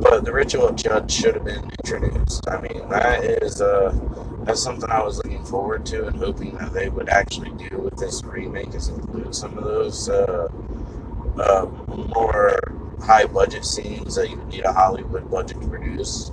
But 0.00 0.24
the 0.24 0.32
ritual 0.32 0.68
of 0.68 0.76
Chüd 0.76 1.08
should 1.10 1.34
have 1.34 1.44
been 1.44 1.70
introduced. 1.84 2.48
I 2.48 2.60
mean, 2.60 2.88
that 2.88 3.24
is 3.24 3.60
uh, 3.60 3.94
that's 4.44 4.62
something 4.62 4.90
I 4.90 5.02
was 5.02 5.18
looking 5.18 5.44
forward 5.44 5.86
to 5.86 6.06
and 6.06 6.16
hoping 6.16 6.56
that 6.58 6.72
they 6.72 6.88
would 6.88 7.08
actually 7.08 7.52
do 7.68 7.78
with 7.78 7.96
this 7.96 8.22
remake 8.24 8.74
is 8.74 8.88
include 8.88 9.34
some 9.34 9.56
of 9.56 9.64
those 9.64 10.08
uh, 10.08 10.48
uh, 11.38 11.66
more 11.86 12.58
high 13.00 13.26
budget 13.26 13.64
scenes 13.64 14.16
that 14.16 14.28
you 14.30 14.36
need 14.44 14.64
a 14.64 14.72
Hollywood 14.72 15.30
budget 15.30 15.60
to 15.60 15.68
produce. 15.68 16.30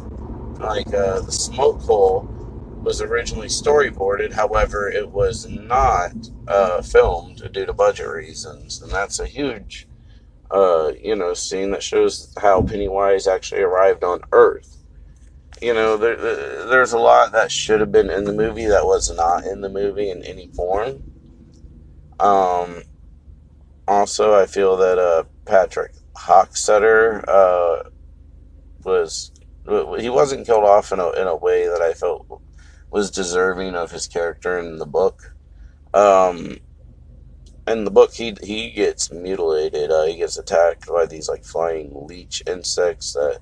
Like 0.60 0.88
uh, 0.94 1.22
the 1.22 1.32
smoke 1.32 1.82
hole 1.82 2.41
was 2.84 3.02
originally 3.02 3.48
storyboarded, 3.48 4.34
however, 4.34 4.90
it 4.90 5.12
was 5.12 5.48
not 5.48 6.14
uh, 6.48 6.82
filmed 6.82 7.52
due 7.54 7.66
to 7.66 7.74
budget 7.74 8.08
reasons, 8.08 8.82
and 8.82 8.92
that's 8.92 9.20
a 9.20 9.28
huge 9.28 9.88
uh, 10.52 10.92
you 11.02 11.16
know, 11.16 11.34
scene 11.34 11.72
that 11.72 11.84
shows 11.84 12.34
how 12.42 12.62
Pennywise 12.62 13.28
actually 13.28 13.62
arrived 13.62 14.04
on 14.04 14.22
Earth. 14.32 14.84
You 15.62 15.74
know, 15.74 15.98
there, 15.98 16.16
there- 16.16 16.66
there's 16.68 16.94
a 16.94 17.00
lot 17.00 17.32
that 17.34 17.52
should 17.52 17.80
have 17.82 17.92
been 17.92 18.10
in 18.10 18.26
the 18.26 18.34
movie 18.34 18.66
that 18.68 18.86
was 18.86 19.16
not 19.16 19.46
in 19.46 19.62
the 19.62 19.70
movie 19.70 20.10
in 20.10 20.24
any 20.24 20.50
form. 20.50 21.04
Um, 22.20 22.84
also, 23.88 24.34
I 24.40 24.46
feel 24.46 24.78
that 24.78 24.98
uh, 24.98 25.24
Patrick 25.46 25.94
Hockstetter 26.16 27.24
uh, 27.28 27.90
was 28.84 29.32
he 30.00 30.10
wasn't 30.10 30.46
killed 30.46 30.64
off 30.64 30.92
in 30.92 31.00
a 31.00 31.10
in 31.12 31.28
a 31.28 31.36
way 31.36 31.68
that 31.68 31.82
I 31.82 31.94
felt 31.94 32.26
was 32.92 33.10
deserving 33.10 33.74
of 33.74 33.92
his 33.92 34.06
character 34.06 34.60
in 34.60 34.78
the 34.78 34.86
book. 34.86 35.34
Um, 35.94 36.58
in 37.68 37.86
the 37.86 37.92
book, 37.92 38.14
he 38.14 38.36
he 38.44 38.70
gets 38.72 39.12
mutilated. 39.12 39.92
Uh, 39.92 40.06
he 40.06 40.18
gets 40.18 40.38
attacked 40.38 40.88
by 40.88 41.06
these 41.06 41.30
like 41.30 41.44
flying 41.44 41.92
leech 42.08 42.44
insects 42.46 43.14
that 43.14 43.40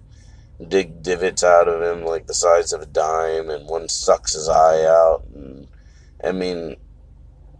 dig 0.68 1.02
divots 1.02 1.44
out 1.44 1.68
of 1.68 1.82
him 1.82 2.06
like 2.06 2.28
the 2.28 2.34
size 2.34 2.72
of 2.74 2.82
a 2.82 2.86
dime, 2.86 3.50
and 3.50 3.68
one 3.68 3.90
sucks 3.90 4.34
his 4.34 4.48
eye 4.48 4.84
out. 4.84 5.24
And 5.34 5.68
I 6.24 6.32
mean, 6.32 6.76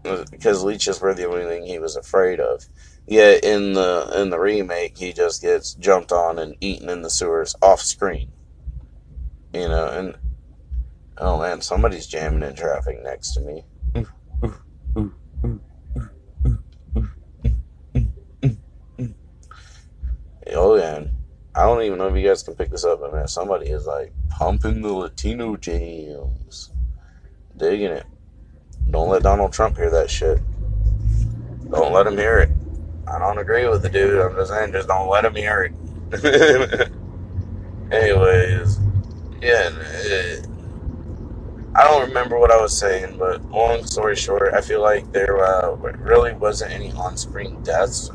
because 0.02 0.62
leeches 0.62 1.00
were 1.00 1.14
the 1.14 1.28
only 1.28 1.44
thing 1.44 1.66
he 1.66 1.78
was 1.78 1.96
afraid 1.96 2.40
of. 2.40 2.64
Yet 3.06 3.42
in 3.42 3.72
the 3.72 4.12
in 4.14 4.30
the 4.30 4.38
remake, 4.38 4.98
he 4.98 5.12
just 5.12 5.42
gets 5.42 5.74
jumped 5.74 6.12
on 6.12 6.38
and 6.38 6.54
eaten 6.60 6.88
in 6.88 7.02
the 7.02 7.10
sewers 7.10 7.56
off 7.60 7.80
screen. 7.80 8.30
You 9.52 9.68
know, 9.68 9.86
and 9.88 10.14
oh 11.20 11.38
man, 11.38 11.60
somebody's 11.60 12.06
jamming 12.06 12.42
in 12.42 12.54
traffic 12.54 13.02
next 13.02 13.32
to 13.32 13.40
me. 13.40 13.64
Oh 20.52 20.74
yeah, 20.76 21.04
I 21.54 21.62
don't 21.62 21.82
even 21.82 21.98
know 21.98 22.08
if 22.08 22.16
you 22.16 22.26
guys 22.26 22.42
can 22.42 22.54
pick 22.54 22.70
this 22.70 22.84
up, 22.84 23.00
but 23.00 23.14
man, 23.14 23.28
somebody 23.28 23.68
is 23.68 23.86
like 23.86 24.12
pumping 24.30 24.82
the 24.82 24.92
Latino 24.92 25.56
jams, 25.56 26.72
digging 27.56 27.92
it. 27.92 28.06
Don't 28.90 29.08
let 29.08 29.22
Donald 29.22 29.52
Trump 29.52 29.76
hear 29.76 29.90
that 29.90 30.10
shit. 30.10 30.40
Don't 31.70 31.92
let 31.92 32.06
him 32.06 32.16
hear 32.16 32.38
it. 32.38 32.50
I 33.06 33.18
don't 33.18 33.38
agree 33.38 33.68
with 33.68 33.82
the 33.82 33.88
dude. 33.88 34.20
I'm 34.20 34.34
just 34.34 34.50
saying, 34.50 34.72
just 34.72 34.88
don't 34.88 35.08
let 35.08 35.24
him 35.24 35.34
hear 35.34 35.62
it. 35.62 35.72
Anyways, 37.92 38.78
yeah, 39.40 39.70
I 41.80 41.84
don't 41.84 42.08
remember 42.08 42.38
what 42.38 42.50
I 42.50 42.60
was 42.60 42.76
saying, 42.76 43.16
but 43.16 43.42
long 43.50 43.86
story 43.86 44.14
short, 44.14 44.52
I 44.52 44.60
feel 44.60 44.82
like 44.82 45.10
there 45.12 45.42
uh, 45.42 45.76
really 45.76 46.34
wasn't 46.34 46.72
any 46.72 46.92
on-screen 46.92 47.62
deaths 47.62 48.10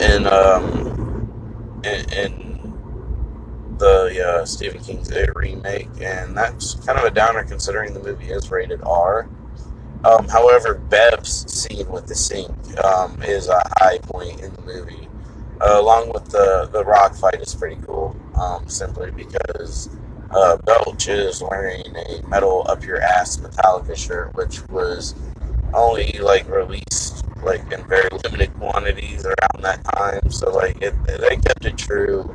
in 0.00 0.26
um 0.26 1.82
in, 1.84 2.10
in 2.10 3.76
the 3.76 4.26
uh, 4.26 4.46
Stephen 4.46 4.80
King's 4.80 5.10
It 5.10 5.28
remake, 5.36 5.90
and 6.00 6.34
that's 6.34 6.76
kind 6.86 6.98
of 6.98 7.04
a 7.04 7.10
downer 7.10 7.44
considering 7.44 7.92
the 7.92 8.00
movie 8.00 8.30
is 8.30 8.50
rated 8.50 8.80
R. 8.84 9.28
Um, 10.02 10.26
however, 10.28 10.76
Bev's 10.76 11.52
scene 11.52 11.86
with 11.90 12.06
the 12.06 12.14
sink 12.14 12.50
um, 12.82 13.20
is 13.22 13.48
a 13.48 13.60
high 13.76 13.98
point 13.98 14.40
in 14.40 14.54
the 14.54 14.62
movie. 14.62 15.06
Uh, 15.60 15.78
along 15.78 16.14
with 16.14 16.24
the 16.30 16.70
the 16.72 16.82
rock 16.82 17.14
fight 17.14 17.42
is 17.42 17.54
pretty 17.54 17.76
cool, 17.86 18.16
um, 18.36 18.66
simply 18.70 19.10
because 19.10 19.90
uh, 20.30 20.56
Belch 20.58 21.08
is 21.08 21.42
wearing 21.42 21.84
a 21.96 22.26
metal 22.28 22.64
up 22.68 22.84
your 22.84 23.00
ass 23.00 23.36
Metallica 23.36 23.96
shirt, 23.96 24.34
which 24.34 24.66
was 24.68 25.14
only 25.74 26.12
like 26.20 26.48
released 26.48 27.24
like 27.42 27.60
in 27.70 27.82
very 27.86 28.08
limited 28.24 28.52
quantities 28.54 29.24
around 29.24 29.62
that 29.62 29.84
time. 29.94 30.30
So 30.30 30.50
like 30.52 30.80
it, 30.82 30.94
they 31.06 31.36
kept 31.36 31.64
it 31.64 31.76
true, 31.78 32.34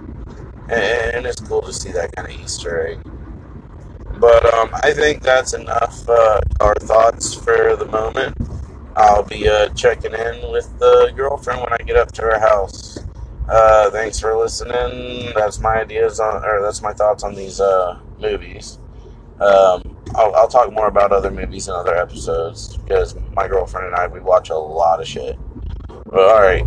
and, 0.70 1.16
and 1.16 1.26
it's 1.26 1.42
cool 1.42 1.62
to 1.62 1.74
see 1.74 1.92
that 1.92 2.16
kind 2.16 2.32
of 2.32 2.40
Easter 2.40 2.88
egg. 2.88 3.00
But 4.20 4.54
um, 4.54 4.70
I 4.84 4.94
think 4.94 5.24
that's 5.24 5.54
enough 5.54 6.08
uh, 6.08 6.42
our 6.60 6.76
thoughts 6.76 7.34
for 7.34 7.76
the 7.76 7.88
moment. 7.88 8.38
I'll 8.96 9.24
be 9.24 9.48
uh, 9.48 9.70
checking 9.70 10.14
in 10.14 10.52
with 10.52 10.78
the 10.80 11.12
girlfriend 11.16 11.62
when 11.62 11.74
I 11.74 11.78
get 11.78 11.96
up 11.96 12.12
to 12.14 12.22
her 12.24 12.40
house. 12.40 13.00
Uh, 13.52 13.92
thanks 13.92 14.18
for 14.18 14.34
listening. 14.38 15.30
That's 15.36 15.60
my 15.60 15.82
ideas 15.82 16.22
on, 16.22 16.46
or 16.46 16.62
that's 16.62 16.82
my 16.82 16.94
thoughts 16.94 17.22
on 17.22 17.36
these 17.36 17.60
uh, 17.60 18.00
movies. 18.18 18.80
Um, 19.42 19.98
I'll, 20.16 20.34
I'll 20.36 20.48
talk 20.48 20.72
more 20.72 20.88
about 20.88 21.12
other 21.12 21.30
movies 21.30 21.68
in 21.68 21.74
other 21.74 21.94
episodes 21.94 22.78
because 22.78 23.18
my 23.34 23.50
girlfriend 23.50 23.88
and 23.88 23.96
I 23.96 24.08
we 24.08 24.22
watch 24.22 24.52
a 24.52 24.56
lot 24.56 25.02
of 25.02 25.08
shit. 25.08 25.38
But 25.88 26.20
all 26.20 26.42
right, 26.42 26.66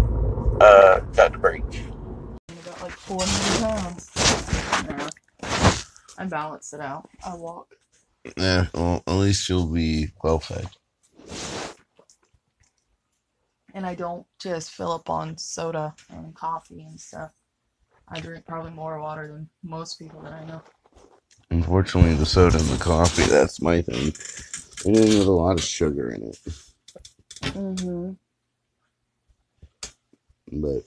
uh, 0.61 1.01
cut 1.15 1.33
the 1.33 1.39
break. 1.39 1.63
About 2.51 2.83
like 2.83 2.93
400 2.93 3.79
pounds. 3.79 4.11
No. 4.87 5.09
I 6.19 6.27
balance 6.27 6.75
it 6.75 6.81
out. 6.81 7.09
I 7.27 7.35
walk. 7.35 7.75
Yeah, 8.37 8.67
well, 8.75 9.03
at 9.07 9.15
least 9.15 9.49
you'll 9.49 9.73
be 9.73 10.09
well 10.23 10.39
fed. 10.39 10.69
And 13.75 13.85
I 13.85 13.95
don't 13.95 14.25
just 14.39 14.71
fill 14.71 14.93
up 14.93 15.11
on 15.11 15.37
soda 15.37 15.95
and 16.09 16.35
coffee 16.35 16.83
and 16.83 16.99
stuff. 16.99 17.33
I 18.09 18.21
drink 18.21 18.47
probably 18.47 18.71
more 18.71 19.01
water 19.01 19.29
than 19.29 19.49
most 19.63 19.99
people 19.99 20.21
that 20.23 20.33
I 20.33 20.45
know. 20.45 20.63
Unfortunately, 21.51 22.15
the 22.15 22.25
soda 22.25 22.59
and 22.59 22.69
the 22.69 22.83
coffee, 22.83 23.25
that's 23.25 23.61
my 23.61 23.83
thing. 23.83 24.15
Anything 24.87 25.19
with 25.19 25.27
a 25.27 25.33
lot 25.33 25.59
of 25.59 25.63
sugar 25.63 26.11
in 26.11 26.23
it. 26.23 26.39
Mm-hmm. 27.43 28.13
But 30.53 30.83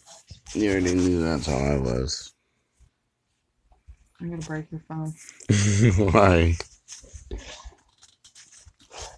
you 0.53 0.71
already 0.71 0.93
knew 0.95 1.21
that's 1.21 1.47
how 1.47 1.57
I 1.57 1.77
was. 1.77 2.33
I'm 4.19 4.29
gonna 4.29 4.41
break 4.41 4.71
your 4.71 4.81
phone. 4.87 5.13
Why? 6.11 6.55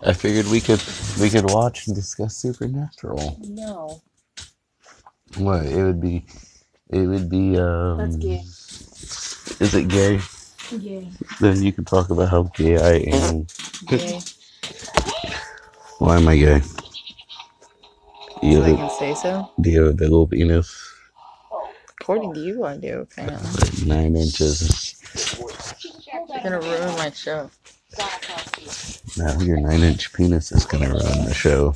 I 0.02 0.14
figured 0.14 0.47
we 0.47 0.62
could 0.62 0.82
we 1.20 1.30
could 1.30 1.52
watch 1.52 1.88
and 1.88 1.95
discuss 1.95 2.38
Supernatural. 2.38 3.38
No. 3.43 4.02
What? 5.38 5.66
It 5.66 5.84
would 5.84 6.02
be 6.02 6.26
it 6.89 7.06
would 7.06 7.30
be 7.30 7.58
um 7.58 7.97
That's 7.97 8.16
gay. 8.16 8.41
Is 9.60 9.76
it 9.76 9.88
gay? 9.89 10.22
Yay. 10.72 11.08
Then 11.41 11.62
you 11.62 11.74
can 11.74 11.86
talk 11.86 12.10
about 12.10 12.30
how 12.30 12.43
gay 12.43 12.78
I 12.78 12.93
am. 13.14 13.47
Yay. 13.89 14.20
Why 16.00 16.18
am 16.18 16.28
I 16.28 16.38
gay? 16.38 16.62
Do 18.41 18.47
you 18.47 18.64
I 18.64 18.74
can 18.74 18.89
say 18.91 19.14
so? 19.16 19.52
do 19.60 19.70
you 19.70 19.82
have 19.82 19.89
a 19.89 19.93
big 19.93 20.12
old 20.12 20.32
penis? 20.32 20.95
According 22.00 22.34
to 22.36 22.39
you, 22.39 22.64
I 22.64 22.78
do, 22.78 23.02
apparently. 23.02 23.50
Like 23.52 23.86
nine 23.86 24.16
inches. 24.16 24.95
You're 26.08 26.41
gonna 26.41 26.62
ruin 26.62 26.95
my 26.95 27.12
show. 27.12 27.50
Now 29.20 29.38
your 29.41 29.59
nine 29.59 29.82
inch 29.82 30.13
penis 30.13 30.53
is 30.53 30.65
gonna 30.65 30.89
run 30.91 31.26
the 31.26 31.34
show. 31.34 31.76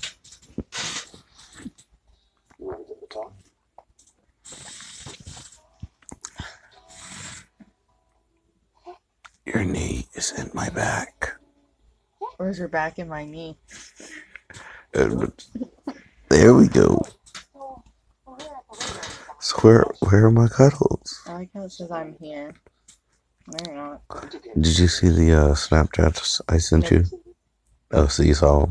Your 9.45 9.63
knee 9.63 10.07
is 10.13 10.31
in 10.31 10.51
my 10.53 10.69
back. 10.69 11.33
Where's 12.37 12.59
your 12.59 12.69
back 12.69 12.97
in 12.97 13.09
my 13.09 13.25
knee? 13.25 13.57
Uh, 14.95 15.27
There 16.29 16.53
we 16.53 16.67
go. 16.67 17.01
So 19.39 19.57
where 19.61 19.85
where 19.99 20.25
are 20.27 20.31
my 20.31 20.47
cuddles? 20.47 21.21
I 21.27 21.33
like 21.33 21.49
how 21.53 21.63
it 21.63 21.71
says 21.71 21.91
I'm 21.91 22.15
here. 22.19 22.53
No, 23.47 23.57
you're 23.65 23.75
not. 23.75 24.01
Did 24.59 24.79
you 24.79 24.87
see 24.87 25.09
the 25.09 25.33
uh, 25.33 25.47
Snapchats 25.53 26.39
I 26.47 26.57
sent 26.57 26.89
you? 26.89 27.03
Oh, 27.95 28.07
so 28.07 28.23
you 28.23 28.33
saw. 28.33 28.65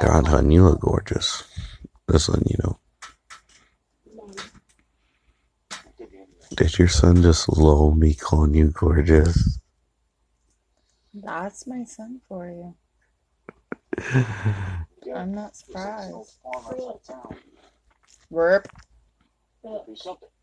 God, 0.00 0.26
hun, 0.26 0.50
you 0.50 0.64
look 0.64 0.80
gorgeous. 0.80 1.44
This 2.08 2.28
one, 2.28 2.42
you 2.46 2.56
know. 2.64 2.80
Did 6.56 6.78
your 6.80 6.88
son 6.88 7.22
just 7.22 7.48
lull 7.48 7.94
me 7.94 8.14
calling 8.14 8.54
you 8.54 8.72
gorgeous? 8.72 9.60
That's 11.14 11.64
my 11.68 11.84
son 11.84 12.20
for 12.28 12.48
you. 12.48 12.74
I'm 15.14 15.32
not 15.32 15.54
surprised. 15.54 16.38
Rip. 18.30 18.66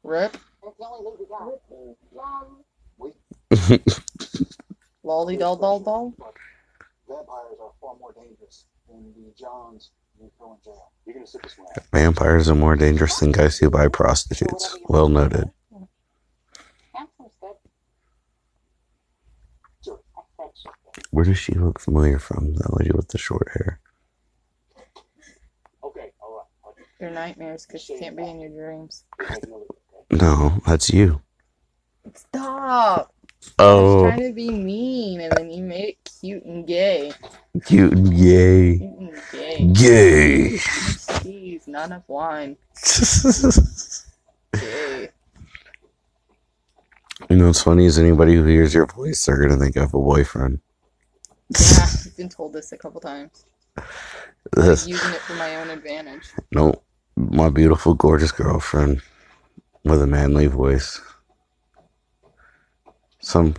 Rip. 0.03 0.37
Lolly 5.03 5.37
doll 5.37 5.55
doll 5.55 5.79
doll. 5.79 6.13
Vampires 7.07 7.57
are 7.61 7.71
far 7.79 7.95
more 7.99 8.13
dangerous 8.13 8.65
than 8.89 9.13
the 9.15 9.33
Johns 9.37 9.91
who 10.19 10.31
go 10.39 10.53
in 10.53 10.59
jail. 10.63 10.91
You're 11.05 11.15
gonna 11.15 11.27
sit 11.27 11.43
this 11.43 11.57
one. 11.57 11.67
Vampires 11.93 12.49
are 12.49 12.55
more 12.55 12.75
dangerous 12.75 13.19
than 13.19 13.31
guys 13.31 13.57
who 13.57 13.69
buy 13.69 13.87
prostitutes. 13.87 14.77
Well 14.87 15.09
noted. 15.09 15.51
Where 21.11 21.25
does 21.25 21.37
she 21.37 21.53
look 21.53 21.79
familiar 21.79 22.19
from? 22.19 22.55
That 22.55 22.73
lady 22.77 22.91
with 22.91 23.09
the 23.09 23.17
short 23.17 23.49
hair. 23.53 23.79
Okay, 25.83 26.11
all 26.21 26.47
Nightmares 27.11 27.65
because 27.65 27.81
she 27.81 27.97
can't 27.97 28.15
be 28.15 28.23
in 28.27 28.39
your 28.39 28.49
dreams. 28.49 29.03
take 29.19 29.43
another 29.43 29.63
look, 29.69 29.77
okay? 30.13 30.25
No, 30.25 30.61
that's 30.65 30.89
you. 30.89 31.21
Stop! 32.13 33.11
I 33.59 33.63
was 33.63 33.73
Oh, 33.95 34.01
trying 34.07 34.21
to 34.23 34.33
be 34.33 34.49
mean, 34.49 35.21
and 35.21 35.31
then 35.33 35.49
you 35.51 35.63
made 35.63 35.89
it 35.89 36.11
cute 36.19 36.43
and 36.45 36.65
gay. 36.65 37.11
cute 37.65 37.93
and 37.93 38.13
yay. 38.13 38.77
Cute 38.77 38.99
and 38.99 39.21
gay. 39.31 39.67
Gay. 39.73 40.57
Jeez, 40.57 41.67
not 41.67 41.87
enough 41.87 42.03
wine. 42.07 42.57
Gay. 44.59 45.09
you 47.29 47.35
know 47.37 47.47
what's 47.47 47.61
funny 47.61 47.85
is 47.85 47.97
anybody 47.99 48.35
who 48.35 48.43
hears 48.45 48.73
your 48.73 48.85
voice, 48.87 49.25
they're 49.25 49.37
gonna 49.41 49.57
think 49.57 49.77
I 49.77 49.81
have 49.81 49.93
a 49.93 49.99
boyfriend. 49.99 50.59
Yeah, 51.59 51.87
you've 52.05 52.17
been 52.17 52.29
told 52.29 52.53
this 52.53 52.71
a 52.71 52.77
couple 52.77 53.01
times. 53.01 53.45
This, 54.55 54.87
Using 54.87 55.09
it 55.11 55.21
for 55.21 55.33
my 55.33 55.55
own 55.55 55.71
advantage. 55.71 56.21
no, 56.51 56.83
my 57.15 57.49
beautiful, 57.49 57.93
gorgeous 57.93 58.31
girlfriend 58.31 59.01
with 59.83 60.01
a 60.01 60.07
manly 60.07 60.47
voice. 60.47 61.01
Some, 63.19 63.55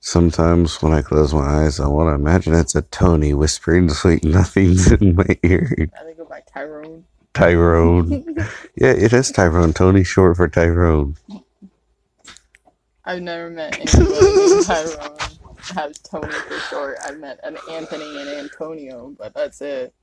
sometimes 0.00 0.82
when 0.82 0.92
I 0.92 1.02
close 1.02 1.34
my 1.34 1.64
eyes, 1.64 1.80
I 1.80 1.88
want 1.88 2.08
to 2.10 2.14
imagine 2.14 2.54
it's 2.54 2.74
a 2.74 2.82
Tony 2.82 3.34
whispering 3.34 3.88
sweet 3.90 4.24
nothings 4.24 4.90
in 5.00 5.16
my 5.16 5.26
ear. 5.42 5.90
I 6.00 6.04
think 6.04 6.18
go 6.18 6.24
by 6.24 6.42
Tyrone. 6.52 7.04
Tyrone. 7.34 8.24
Yeah, 8.76 8.92
it 8.92 9.12
is 9.12 9.30
Tyrone. 9.30 9.72
Tony 9.72 10.04
short 10.04 10.36
for 10.36 10.48
Tyrone. 10.48 11.16
I've 13.04 13.22
never 13.22 13.50
met 13.50 13.78
anybody 13.78 14.20
named 14.32 14.66
Tyrone. 14.66 15.18
Has 15.74 15.98
Tony 16.00 16.32
for 16.32 16.58
short. 16.60 16.98
I've 17.06 17.18
met 17.18 17.40
an 17.44 17.56
Anthony 17.70 18.20
and 18.20 18.28
Antonio, 18.30 19.14
but 19.18 19.34
that's 19.34 19.60
it. 19.62 19.94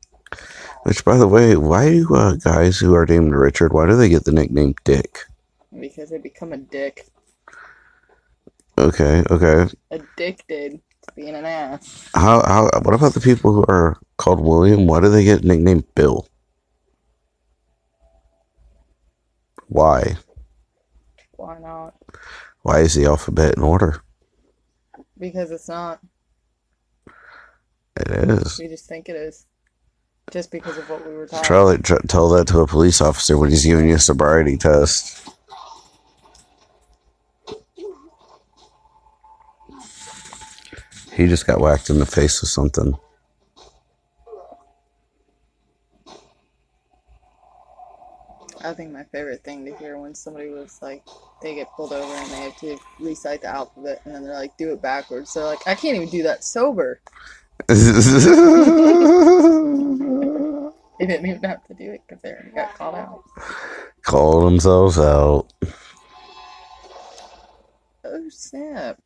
Which, 0.84 1.06
by 1.06 1.18
the 1.18 1.28
way, 1.28 1.56
why 1.56 1.90
do 1.90 2.16
uh, 2.16 2.36
guys 2.36 2.80
who 2.80 2.96
are 2.96 3.06
named 3.06 3.34
Richard, 3.34 3.74
why 3.74 3.88
do 3.88 3.96
they 3.96 4.10
get 4.10 4.26
the 4.26 4.32
nickname 4.32 4.74
Dick? 4.84 5.20
Because 5.80 6.10
they 6.10 6.18
become 6.18 6.54
a 6.54 6.58
dick. 6.58 7.08
Okay, 8.78 9.24
okay. 9.30 9.72
Addicted 9.92 10.82
to 11.04 11.14
being 11.16 11.36
an 11.36 11.46
ass. 11.46 12.10
How, 12.16 12.42
how, 12.44 12.70
what 12.82 12.96
about 12.96 13.14
the 13.14 13.22
people 13.22 13.54
who 13.54 13.66
are 13.68 13.98
called 14.18 14.42
William? 14.42 14.88
Why 14.88 15.02
do 15.02 15.10
they 15.10 15.24
get 15.24 15.44
nicknamed 15.44 15.86
Bill? 15.96 16.28
Why? 19.68 20.18
Why 21.38 21.60
not? 21.60 21.96
Why 22.64 22.80
is 22.80 22.96
the 22.96 23.06
alphabet 23.06 23.56
in 23.56 23.64
order? 23.64 24.02
Because 25.18 25.52
it's 25.52 25.68
not. 25.68 26.00
It 27.98 28.30
is. 28.30 28.60
We 28.60 28.68
just 28.68 28.88
think 28.88 29.10
it 29.10 29.16
is. 29.16 29.46
Just 30.32 30.50
because 30.50 30.78
of 30.78 30.90
what 30.90 31.06
we 31.06 31.14
were 31.14 31.28
taught. 31.28 31.44
Tell, 31.44 31.70
it, 31.70 31.84
tell 32.08 32.30
that 32.30 32.48
to 32.48 32.60
a 32.62 32.68
police 32.68 33.02
officer 33.02 33.38
when 33.38 33.50
he's 33.50 33.66
giving 33.66 33.90
you 33.90 33.96
a 33.96 34.00
sobriety 34.00 34.56
test. 34.56 35.28
He 41.14 41.28
just 41.28 41.46
got 41.46 41.60
whacked 41.60 41.90
in 41.90 42.00
the 42.00 42.06
face 42.06 42.42
with 42.42 42.50
something. 42.50 42.98
I 48.64 48.74
think 48.74 48.92
my 48.92 49.04
favorite 49.04 49.44
thing 49.44 49.66
to 49.66 49.76
hear 49.76 49.98
when 49.98 50.16
somebody 50.16 50.50
was 50.50 50.80
like, 50.82 51.04
they 51.42 51.56
get 51.56 51.68
pulled 51.76 51.92
over 51.92 52.14
and 52.14 52.32
they 52.32 52.42
have 52.42 52.58
to 52.60 52.78
recite 53.00 53.42
the 53.42 53.48
alphabet 53.48 54.02
and 54.06 54.16
then 54.16 54.24
they're 54.24 54.34
like, 54.34 54.56
do 54.56 54.72
it 54.72 54.82
backwards. 54.82 55.34
They're 55.34 55.44
like, 55.44 55.68
I 55.68 55.76
can't 55.76 55.98
even 55.98 56.10
do 56.10 56.24
that 56.24 56.44
sober. 56.44 57.02
They 61.08 61.08
didn't 61.08 61.26
even 61.26 61.44
have 61.50 61.64
to 61.66 61.74
do 61.74 61.92
it 61.94 62.02
because 62.08 62.22
they 62.22 62.30
already 62.30 62.52
got 62.52 62.76
called 62.76 62.94
out. 62.96 63.24
Called 64.04 64.46
themselves 64.46 65.00
out. 65.00 65.48
Oh, 68.04 68.30
snap. 68.30 69.00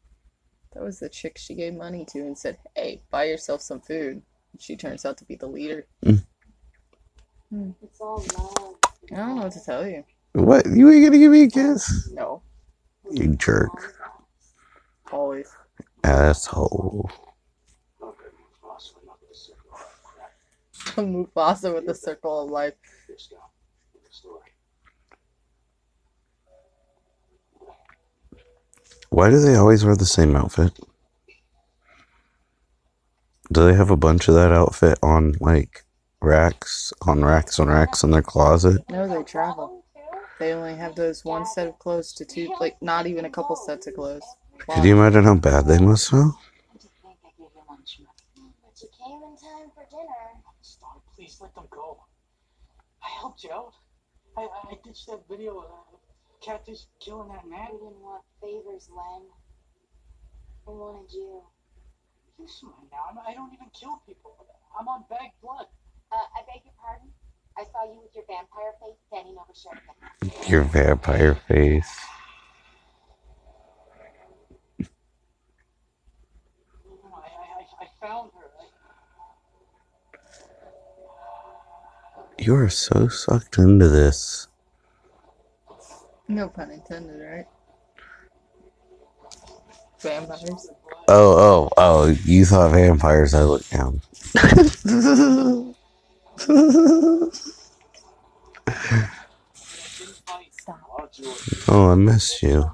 That 0.74 0.84
was 0.84 1.00
the 1.00 1.08
chick 1.08 1.38
she 1.38 1.54
gave 1.56 1.74
money 1.74 2.04
to 2.12 2.20
and 2.20 2.38
said, 2.38 2.58
hey, 2.76 3.02
buy 3.12 3.26
yourself 3.26 3.62
some 3.62 3.80
food. 3.80 4.22
She 4.60 4.76
turns 4.76 5.06
out 5.06 5.18
to 5.20 5.26
be 5.26 5.36
the 5.36 5.48
leader. 5.48 5.86
Mm. 6.04 6.24
It's 7.82 8.02
all 8.02 8.26
love. 8.38 8.76
I 9.14 9.16
don't 9.16 9.36
know 9.38 9.44
what 9.44 9.54
to 9.54 9.64
tell 9.64 9.88
you. 9.88 10.04
What? 10.34 10.66
You 10.66 10.90
ain't 10.92 11.06
gonna 11.06 11.18
give 11.18 11.32
me 11.32 11.44
a 11.44 11.50
kiss? 11.50 12.10
No, 12.14 12.42
You 13.10 13.36
jerk. 13.36 13.70
always. 15.12 15.50
Asshole. 16.04 17.10
Okay, 18.02 18.26
boss, 18.62 18.94
we're 18.96 19.06
not 19.08 19.20
gonna 19.22 19.34
sit 19.34 19.56
around. 19.72 19.82
Mufasa 20.96 21.74
with 21.74 21.86
the 21.86 21.96
circle 21.96 22.44
of 22.44 22.52
life. 22.52 22.74
This 23.08 23.28
guy, 23.32 23.38
the 23.94 24.14
story. 24.14 24.42
Why 29.10 29.30
do 29.30 29.40
they 29.40 29.56
always 29.56 29.84
wear 29.86 29.96
the 29.96 30.06
same 30.06 30.36
outfit? 30.36 30.78
Do 33.52 33.66
they 33.66 33.74
have 33.74 33.92
a 33.92 33.98
bunch 33.98 34.28
of 34.28 34.36
that 34.36 34.52
outfit 34.52 34.98
on 35.02 35.36
like 35.40 35.86
racks, 36.22 36.92
on 37.02 37.24
racks, 37.24 37.60
on 37.60 37.68
racks 37.68 38.04
in 38.04 38.12
their 38.12 38.22
closet? 38.22 38.82
No, 38.90 39.08
they 39.08 39.24
travel. 39.24 39.86
They 40.40 40.54
only 40.54 40.76
have 40.76 40.96
those 40.96 41.24
one 41.24 41.46
set 41.46 41.68
of 41.68 41.80
clothes 41.80 42.12
to 42.14 42.26
two, 42.26 42.54
like 42.60 42.82
not 42.82 43.08
even 43.08 43.26
a 43.26 43.30
couple 43.30 43.56
sets 43.56 43.88
of 43.88 43.96
clothes. 43.96 44.26
Could 44.58 44.84
you 44.84 44.98
imagine 44.98 45.24
how 45.24 45.36
bad 45.36 45.66
they 45.68 45.80
must 45.80 46.08
smell? 46.08 46.38
I 46.74 46.78
just 46.78 46.90
think 47.02 47.18
I 47.24 47.30
gave 47.38 47.50
you 47.56 47.62
lunch 47.70 48.00
money. 48.00 48.52
But 48.64 48.82
you 48.82 48.90
came 48.98 49.22
in 49.24 49.38
time 49.38 49.72
for 49.74 49.86
dinner. 49.90 50.44
Stop, 50.62 51.02
please 51.26 51.42
let 51.42 51.56
them 51.56 51.66
go. 51.72 51.98
I 53.02 53.10
helped 53.20 53.44
you 53.44 53.52
out. 53.52 53.74
I, 54.38 54.42
I, 54.42 54.72
I 54.72 54.74
ditched 54.84 55.08
that 55.08 55.22
video 55.30 55.58
of 55.58 55.66
uh, 55.66 55.98
Catfish 56.46 56.86
killing 57.00 57.30
that 57.30 57.50
man. 57.50 57.68
We 57.74 57.80
didn't 57.90 58.02
want 58.02 58.22
favors, 58.42 58.90
Len. 58.94 59.26
We 60.68 60.74
wanted 60.74 61.12
you. 61.12 61.42
You 62.38 62.48
smile 62.48 62.86
now. 62.92 63.10
I'm, 63.10 63.18
I 63.28 63.34
don't 63.34 63.52
even 63.54 63.68
kill 63.74 64.02
people. 64.06 64.36
I'm 64.80 64.88
on 64.88 65.06
bag 65.10 65.32
blood. 65.42 65.66
Uh, 66.12 66.16
I 66.16 66.42
beg 66.46 66.62
your 66.64 66.74
pardon? 66.80 67.10
I 67.58 67.64
saw 67.64 67.86
you 67.92 68.02
with 68.04 68.14
your 68.14 68.26
vampire 68.28 68.74
face 68.82 69.00
standing 69.08 69.36
over 69.40 69.54
Sheridan. 69.56 70.52
Your 70.52 70.62
vampire 70.64 71.34
face. 71.48 71.90
No, 76.86 76.94
no, 77.02 77.16
I, 77.16 77.28
I, 77.28 77.62
I- 77.62 77.86
I 77.86 77.88
found 78.06 78.32
her. 78.38 78.45
You 82.46 82.54
are 82.58 82.70
so 82.70 83.08
sucked 83.08 83.58
into 83.58 83.90
this. 83.90 84.48
No 86.28 86.48
pun 86.48 86.70
intended, 86.70 87.20
right? 87.20 87.48
Vampires. 90.00 90.70
Oh, 91.08 91.40
oh, 91.40 91.70
oh, 91.76 92.16
you 92.24 92.46
thought 92.46 92.70
vampires, 92.70 93.34
I 93.34 93.42
look 93.42 93.68
down. 93.70 94.00
didn't 94.36 95.74
fight. 100.28 100.52
Stop. 100.52 100.80
Oh, 100.92 101.10
Oh, 101.68 101.90
I 101.94 101.96
miss 101.96 102.44
you. 102.44 102.70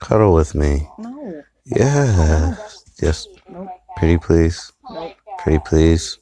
Cuddle 0.00 0.34
with 0.34 0.56
me. 0.56 0.88
No. 0.98 1.44
Yeah. 1.66 2.56
Yes. 3.00 3.28
Nope. 3.48 3.68
Pretty 3.96 4.18
please. 4.18 4.72
Nope. 4.90 5.12
Pretty 5.38 5.60
please. 5.64 6.18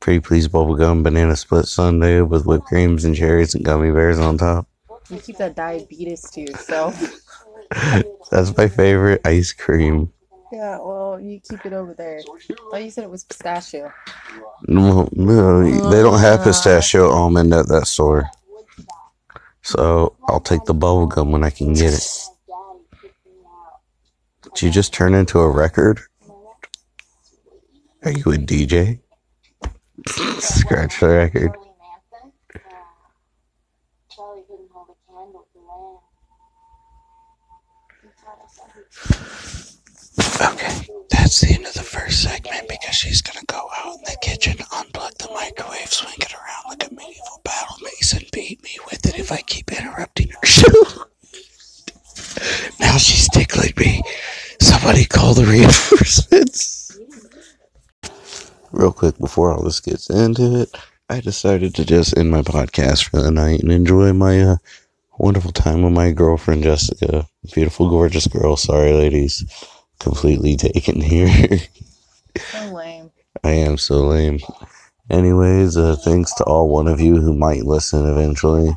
Pretty 0.00 0.20
please 0.20 0.48
bubblegum 0.48 1.02
banana 1.02 1.36
split 1.36 1.66
sundae 1.66 2.22
with 2.22 2.46
whipped 2.46 2.64
creams 2.64 3.04
and 3.04 3.14
cherries 3.14 3.54
and 3.54 3.64
gummy 3.64 3.92
bears 3.92 4.18
on 4.18 4.38
top. 4.38 4.66
You 5.10 5.18
keep 5.18 5.36
that 5.36 5.54
diabetes 5.54 6.22
to 6.30 6.40
yourself. 6.40 6.98
That's 8.30 8.56
my 8.56 8.68
favorite 8.68 9.20
ice 9.26 9.52
cream. 9.52 10.10
yeah, 10.52 10.78
well, 10.78 11.20
you 11.20 11.40
keep 11.40 11.66
it 11.66 11.74
over 11.74 11.92
there. 11.92 12.22
Thought 12.70 12.82
you 12.82 12.90
said 12.90 13.04
it 13.04 13.10
was 13.10 13.24
pistachio. 13.24 13.92
No, 14.66 15.08
no, 15.12 15.90
they 15.90 16.02
don't 16.02 16.18
have 16.18 16.40
ah. 16.40 16.44
pistachio 16.44 17.10
almond 17.10 17.52
at 17.52 17.68
that 17.68 17.86
store. 17.86 18.30
So 19.62 20.16
I'll 20.28 20.40
take 20.40 20.64
the 20.64 20.74
bubblegum 20.74 21.30
when 21.30 21.44
I 21.44 21.50
can 21.50 21.74
get 21.74 21.92
it. 21.92 22.08
Did 24.42 24.62
you 24.62 24.70
just 24.70 24.94
turn 24.94 25.14
into 25.14 25.38
a 25.40 25.50
record? 25.50 26.00
Are 28.02 28.12
you 28.12 28.32
a 28.32 28.36
DJ? 28.36 29.00
Scratch 30.08 31.00
the 31.00 31.08
record. 31.08 31.52
Charlie 31.54 31.70
Manson? 31.80 32.32
Uh, 32.54 32.58
Charlie 34.10 34.42
couldn't 34.48 34.70
hold 34.72 34.88
a 34.90 35.12
candle 35.12 35.46
to 35.52 35.58
Len. 35.58 35.98
He 38.02 38.08
taught 38.24 38.40
us 38.44 38.58
everything. 38.68 39.26
Okay, 40.42 40.86
that's 41.10 41.40
the 41.40 41.54
end 41.54 41.66
of 41.66 41.74
the 41.74 41.82
first 41.82 42.22
segment 42.22 42.68
because 42.68 42.94
she's 42.94 43.22
gonna 43.22 43.44
go 43.46 43.68
out 43.76 43.96
in 43.96 44.02
the 44.04 44.16
kitchen, 44.22 44.56
unplug 44.58 45.16
the 45.18 45.28
microwave, 45.32 45.92
swing 45.92 46.14
it 46.18 46.32
around 46.34 46.64
like 46.68 46.90
a 46.90 46.94
medieval 46.94 47.40
battle 47.44 47.76
mace, 47.82 48.12
and 48.12 48.24
beat 48.32 48.62
me 48.62 48.76
with 48.90 49.04
it 49.06 49.18
if 49.18 49.30
I 49.32 49.38
keep 49.42 49.70
interrupting 49.72 50.28
her 50.30 50.46
show. 50.46 50.70
now 52.80 52.96
she's 52.96 53.28
tickling 53.30 53.72
me. 53.76 54.02
Somebody 54.60 55.04
call 55.04 55.34
the 55.34 55.44
reinforcements. 55.46 56.98
Real 58.72 58.92
quick 58.92 59.18
before 59.18 59.52
all 59.52 59.62
this 59.62 59.80
gets 59.80 60.10
into 60.10 60.60
it, 60.60 60.76
I 61.08 61.20
decided 61.20 61.74
to 61.74 61.84
just 61.84 62.16
end 62.16 62.30
my 62.30 62.42
podcast 62.42 63.08
for 63.08 63.20
the 63.20 63.30
night 63.30 63.60
and 63.60 63.72
enjoy 63.72 64.12
my 64.12 64.40
uh, 64.40 64.56
wonderful 65.18 65.52
time 65.52 65.82
with 65.82 65.92
my 65.92 66.12
girlfriend 66.12 66.62
Jessica. 66.62 67.26
Beautiful, 67.52 67.90
gorgeous 67.90 68.26
girl. 68.26 68.56
Sorry, 68.56 68.92
ladies. 68.92 69.44
Completely 69.98 70.56
taken 70.56 71.00
here. 71.00 71.58
So 72.38 72.72
lame. 72.72 73.10
I 73.42 73.50
am 73.50 73.76
so 73.76 74.06
lame. 74.06 74.38
Anyways, 75.10 75.76
uh, 75.76 75.96
thanks 75.96 76.32
to 76.34 76.44
all 76.44 76.68
one 76.68 76.86
of 76.86 77.00
you 77.00 77.16
who 77.16 77.34
might 77.34 77.64
listen 77.64 78.06
eventually. 78.06 78.70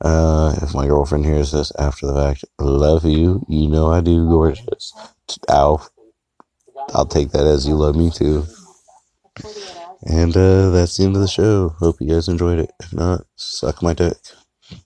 Uh, 0.00 0.54
if 0.62 0.74
my 0.74 0.86
girlfriend 0.86 1.24
hears 1.24 1.52
this 1.52 1.70
after 1.78 2.06
the 2.06 2.14
fact, 2.14 2.44
love 2.58 3.04
you. 3.04 3.44
You 3.48 3.68
know 3.68 3.90
I 3.90 4.00
do, 4.00 4.26
gorgeous. 4.28 4.92
Ow. 5.50 5.86
I'll 6.94 7.06
take 7.06 7.30
that 7.32 7.46
as 7.46 7.66
you 7.66 7.74
love 7.74 7.96
me 7.96 8.10
too. 8.10 8.44
And 10.06 10.36
uh, 10.36 10.70
that's 10.70 10.96
the 10.96 11.04
end 11.04 11.16
of 11.16 11.22
the 11.22 11.28
show. 11.28 11.70
Hope 11.70 11.96
you 12.00 12.08
guys 12.08 12.28
enjoyed 12.28 12.58
it. 12.58 12.72
If 12.80 12.92
not, 12.92 13.26
suck 13.36 13.82
my 13.82 13.94
dick. 13.94 14.16